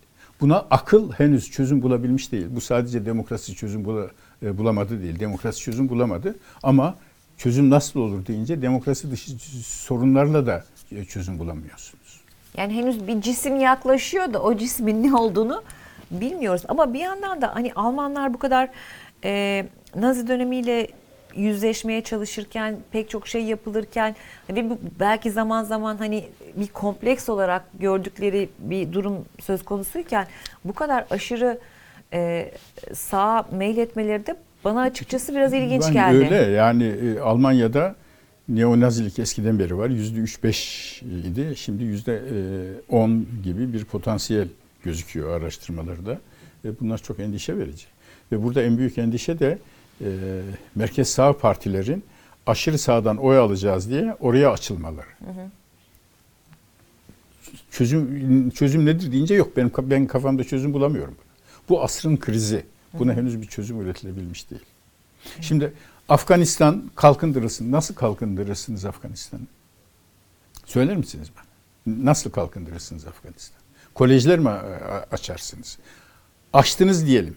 Buna 0.41 0.67
akıl 0.71 1.13
henüz 1.13 1.51
çözüm 1.51 1.83
bulabilmiş 1.83 2.33
değil. 2.33 2.47
Bu 2.51 2.61
sadece 2.61 3.07
demokrasi 3.07 3.55
çözüm 3.55 3.85
bula- 3.85 4.11
e, 4.43 4.59
bulamadı 4.59 5.03
değil. 5.03 5.21
Demokrasi 5.21 5.61
çözüm 5.61 5.89
bulamadı 5.89 6.35
ama 6.63 6.97
çözüm 7.37 7.71
nasıl 7.71 8.01
olur 8.01 8.27
deyince 8.27 8.63
demokrasi 8.63 9.11
dışı 9.11 9.33
sorunlarla 9.65 10.47
da 10.47 10.65
e, 10.93 11.05
çözüm 11.05 11.39
bulamıyorsunuz. 11.39 12.00
Yani 12.57 12.75
henüz 12.75 13.07
bir 13.07 13.21
cisim 13.21 13.61
yaklaşıyor 13.61 14.33
da 14.33 14.43
o 14.43 14.57
cismin 14.57 15.03
ne 15.03 15.15
olduğunu 15.15 15.63
bilmiyoruz. 16.11 16.63
Ama 16.69 16.95
bir 16.95 17.01
yandan 17.01 17.43
da 17.43 17.55
hani 17.55 17.73
Almanlar 17.73 18.35
bu 18.35 18.39
kadar 18.39 18.69
e, 19.25 19.67
Nazi 19.97 20.29
dönemiyle 20.29 20.87
yüzleşmeye 21.37 22.03
çalışırken 22.03 22.77
pek 22.93 23.11
çok 23.11 23.29
şey 23.29 23.43
yapılırken 23.45 24.17
ve 24.51 24.71
bu 24.71 24.79
belki 25.01 25.31
zaman 25.31 25.65
zaman 25.65 25.97
hani 25.97 26.25
bir 26.57 26.69
kompleks 26.69 27.29
olarak 27.29 27.65
gördükleri 27.81 28.49
bir 28.59 28.93
durum 28.93 29.25
söz 29.41 29.65
konusuyken 29.65 30.27
bu 30.65 30.73
kadar 30.73 31.05
aşırı 31.11 31.59
e, 32.13 32.51
sağa 32.95 33.47
meyletmeleri 33.53 34.27
de 34.27 34.37
bana 34.65 34.81
açıkçası 34.81 35.35
biraz 35.35 35.53
ilginç 35.53 35.85
Ben 35.87 35.93
geldi. 35.93 36.17
Öyle 36.17 36.37
yani 36.37 36.85
e, 36.85 37.21
Almanya'da 37.21 37.95
neonazilik 38.51 39.19
eskiden 39.19 39.59
beri 39.59 39.79
var. 39.79 39.91
Yüzde 39.91 40.19
üç 40.19 40.43
beş 40.43 41.03
idi. 41.03 41.55
Şimdi 41.57 41.85
yüzde 41.85 42.15
e, 42.15 42.37
on 42.89 43.27
gibi 43.45 43.73
bir 43.73 43.85
potansiyel 43.85 44.49
gözüküyor 44.85 45.41
araştırmalarda. 45.41 46.21
Ve 46.65 46.81
bunlar 46.81 46.99
çok 46.99 47.21
endişe 47.21 47.59
verici. 47.59 47.85
Ve 48.33 48.43
burada 48.43 48.63
en 48.63 48.79
büyük 48.79 48.99
endişe 48.99 49.39
de 49.39 49.59
e, 50.01 50.09
merkez 50.75 51.09
sağ 51.09 51.39
partilerin 51.39 52.05
aşırı 52.47 52.79
sağdan 52.79 53.17
oy 53.17 53.39
alacağız 53.39 53.91
diye 53.91 54.17
oraya 54.21 54.53
açılmaları. 54.53 55.07
Çözüm 57.71 58.51
çözüm 58.51 58.87
nedir 58.87 59.13
deyince 59.13 59.35
yok 59.35 59.57
benim 59.57 59.71
ben 59.79 60.07
kafamda 60.07 60.45
çözüm 60.45 60.73
bulamıyorum. 60.73 61.15
Bu 61.69 61.83
asrın 61.83 62.17
krizi. 62.17 62.65
Buna 62.99 63.15
henüz 63.15 63.43
bir 63.43 63.47
çözüm 63.47 63.81
üretilebilmiş 63.81 64.51
değil. 64.51 64.63
Şimdi 65.41 65.73
Afganistan 66.11 66.91
kalkındırılsın. 66.95 67.73
Nasıl 67.73 67.95
kalkındırırsınız 67.95 68.85
Afganistan'ı? 68.85 69.43
Söyler 70.65 70.97
misiniz 70.97 71.29
bana? 71.37 71.45
Nasıl 72.05 72.31
kalkındırırsınız 72.31 73.07
Afganistan? 73.07 73.61
Kolejler 73.95 74.39
mi 74.39 74.49
a- 74.49 75.07
açarsınız? 75.11 75.79
Açtınız 76.53 77.07
diyelim. 77.07 77.37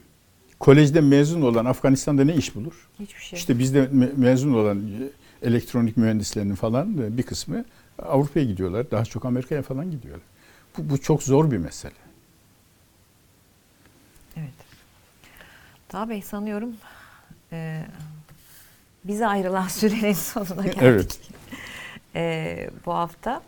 Kolejden 0.60 1.04
mezun 1.04 1.42
olan 1.42 1.66
Afganistan'da 1.66 2.24
ne 2.24 2.36
iş 2.36 2.56
bulur? 2.56 2.88
Hiçbir 3.00 3.22
şey. 3.22 3.40
İşte 3.40 3.60
bizde 3.60 3.84
me- 3.84 4.14
mezun 4.18 4.54
olan 4.54 4.78
e, 4.88 5.10
elektronik 5.48 5.98
mühendislerinin 5.98 6.56
falan 6.56 6.98
e, 6.98 7.18
bir 7.18 7.24
kısmı 7.24 7.66
Avrupa'ya 8.00 8.46
gidiyorlar. 8.46 8.92
Daha 8.92 9.06
çok 9.06 9.26
Amerika'ya 9.26 9.62
falan 9.62 9.92
gidiyorlar. 9.92 10.26
Bu, 10.78 10.90
bu 10.90 11.02
çok 11.02 11.24
zor 11.24 11.52
bir 11.52 11.58
mesele. 11.58 11.94
Evet. 14.38 14.54
Daha 15.92 16.10
Bey 16.10 16.22
sanıyorum 16.22 16.70
e, 17.52 17.86
bize 19.04 19.28
ayrılan 19.28 19.68
sürenin 19.68 20.14
sonuna 20.14 20.64
geldik. 20.64 20.78
Evet. 20.82 21.20
E, 22.16 22.70
bu 22.86 22.94
hafta. 22.94 23.42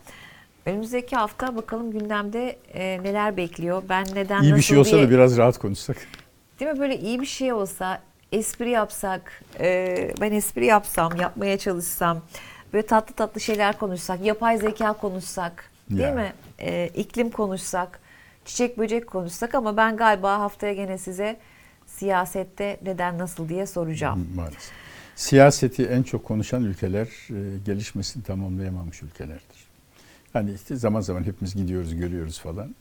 Önümüzdeki 0.66 1.16
hafta 1.16 1.56
bakalım 1.56 1.90
gündemde 1.90 2.58
e, 2.74 3.02
neler 3.02 3.36
bekliyor. 3.36 3.82
Ben 3.88 4.06
neden 4.14 4.42
İyi 4.42 4.56
bir 4.56 4.62
şey 4.62 4.78
olsa 4.78 4.96
diye, 4.96 5.06
da 5.06 5.10
biraz 5.10 5.36
rahat 5.36 5.58
konuşsak. 5.58 5.96
Değil 6.60 6.70
mi 6.70 6.78
böyle 6.78 6.98
iyi 6.98 7.20
bir 7.20 7.26
şey 7.26 7.52
olsa, 7.52 8.00
espri 8.32 8.70
yapsak, 8.70 9.42
e, 9.60 10.10
ben 10.20 10.32
espri 10.32 10.66
yapsam, 10.66 11.16
yapmaya 11.20 11.58
çalışsam, 11.58 12.20
böyle 12.72 12.86
tatlı 12.86 13.14
tatlı 13.14 13.40
şeyler 13.40 13.78
konuşsak, 13.78 14.24
yapay 14.24 14.58
zeka 14.58 14.92
konuşsak, 14.92 15.70
değil 15.90 16.00
Ya. 16.00 16.14
mi? 16.14 16.32
E, 16.58 16.88
iklim 16.94 17.30
konuşsak, 17.30 18.00
çiçek 18.44 18.78
böcek 18.78 19.06
konuşsak 19.06 19.54
ama 19.54 19.76
ben 19.76 19.96
galiba 19.96 20.38
haftaya 20.38 20.72
gene 20.72 20.98
size 20.98 21.36
siyasette 21.86 22.78
neden 22.82 23.18
nasıl 23.18 23.48
diye 23.48 23.66
soracağım. 23.66 24.28
Maalesef. 24.36 24.85
Siyaseti 25.16 25.84
en 25.84 26.02
çok 26.02 26.24
konuşan 26.24 26.64
ülkeler 26.64 27.06
e, 27.30 27.58
gelişmesini 27.66 28.22
tamamlayamamış 28.22 29.02
ülkelerdir. 29.02 29.66
Hani 30.32 30.52
işte 30.54 30.76
zaman 30.76 31.00
zaman 31.00 31.24
hepimiz 31.24 31.54
gidiyoruz, 31.54 31.94
görüyoruz 31.94 32.38
falan. 32.38 32.74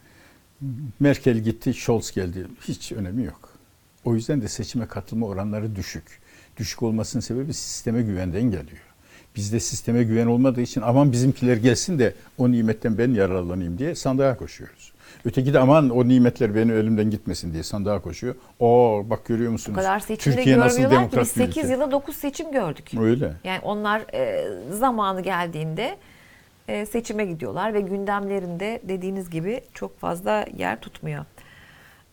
Merkel 1.00 1.38
gitti, 1.38 1.74
Scholz 1.74 2.12
geldi. 2.12 2.48
Hiç 2.68 2.92
önemi 2.92 3.24
yok. 3.24 3.50
O 4.06 4.16
yüzden 4.16 4.42
de 4.42 4.48
seçime 4.48 4.88
katılma 4.88 5.26
oranları 5.28 5.76
düşük. 5.76 6.04
Düşük 6.58 6.84
olmasının 6.84 7.22
sebebi 7.22 7.54
sisteme 7.54 8.02
güvenden 8.02 8.44
geliyor. 8.44 8.84
Bizde 9.36 9.60
sisteme 9.60 10.04
güven 10.04 10.26
olmadığı 10.26 10.62
için 10.62 10.82
aman 10.82 11.12
bizimkiler 11.12 11.58
gelsin 11.58 12.00
de 12.00 12.16
o 12.38 12.52
nimetten 12.52 12.98
ben 12.98 13.12
yararlanayım 13.12 13.78
diye 13.78 13.96
sandığa 13.96 14.38
koşuyoruz. 14.38 14.85
Öteki 15.26 15.54
de 15.54 15.60
aman 15.60 15.90
o 15.90 16.08
nimetler 16.08 16.56
benim 16.56 16.78
elimden 16.78 17.10
gitmesin 17.10 17.54
diye 17.54 17.64
sandığa 17.64 18.02
koşuyor. 18.02 18.36
O 18.60 19.02
bak 19.10 19.26
görüyor 19.26 19.52
musunuz? 19.52 19.76
kadar 19.78 20.00
seçimde 20.00 20.36
Türkiye 20.36 20.60
nasıl 20.60 20.82
görmüyorlar 20.82 21.10
ki 21.10 21.16
demokrat 21.16 21.36
biz 21.36 21.42
bir 21.42 21.54
8 21.54 21.64
ülke? 21.64 21.74
yılda 21.74 21.92
9 21.92 22.16
seçim 22.16 22.52
gördük. 22.52 22.92
Öyle. 23.00 23.34
Yani 23.44 23.60
onlar 23.64 24.02
e, 24.14 24.48
zamanı 24.72 25.22
geldiğinde 25.22 25.98
e, 26.68 26.86
seçime 26.86 27.26
gidiyorlar 27.26 27.74
ve 27.74 27.82
gündemlerinde 27.82 28.82
dediğiniz 28.84 29.30
gibi 29.30 29.62
çok 29.74 30.00
fazla 30.00 30.46
yer 30.58 30.80
tutmuyor. 30.80 31.26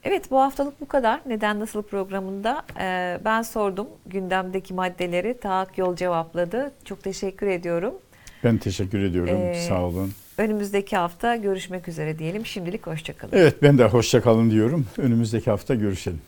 Evet 0.05 0.31
bu 0.31 0.41
haftalık 0.41 0.81
bu 0.81 0.89
kadar. 0.89 1.21
Neden 1.27 1.61
Nasıl 1.61 1.83
programında 1.83 2.63
e, 2.81 3.19
ben 3.25 3.43
sordum 3.43 3.87
gündemdeki 4.07 4.75
maddeleri 4.75 5.41
Taak 5.41 5.79
Yol 5.79 5.97
cevapladı. 5.97 6.73
Çok 6.85 7.03
teşekkür 7.03 7.47
ediyorum. 7.47 7.95
Ben 8.45 8.59
teşekkür 8.59 8.99
ediyorum. 8.99 9.37
Ee, 9.37 9.55
Sağ 9.69 9.83
olun. 9.83 10.13
Önümüzdeki 10.39 10.97
hafta 10.97 11.37
görüşmek 11.37 11.89
üzere 11.89 12.19
diyelim. 12.19 12.47
Şimdilik 12.47 12.87
hoşçakalın. 12.87 13.33
Evet 13.37 13.63
ben 13.63 13.79
de 13.79 13.85
hoşça 13.85 14.23
kalın 14.23 14.51
diyorum. 14.51 14.87
Önümüzdeki 14.99 15.51
hafta 15.51 15.75
görüşelim. 15.75 16.21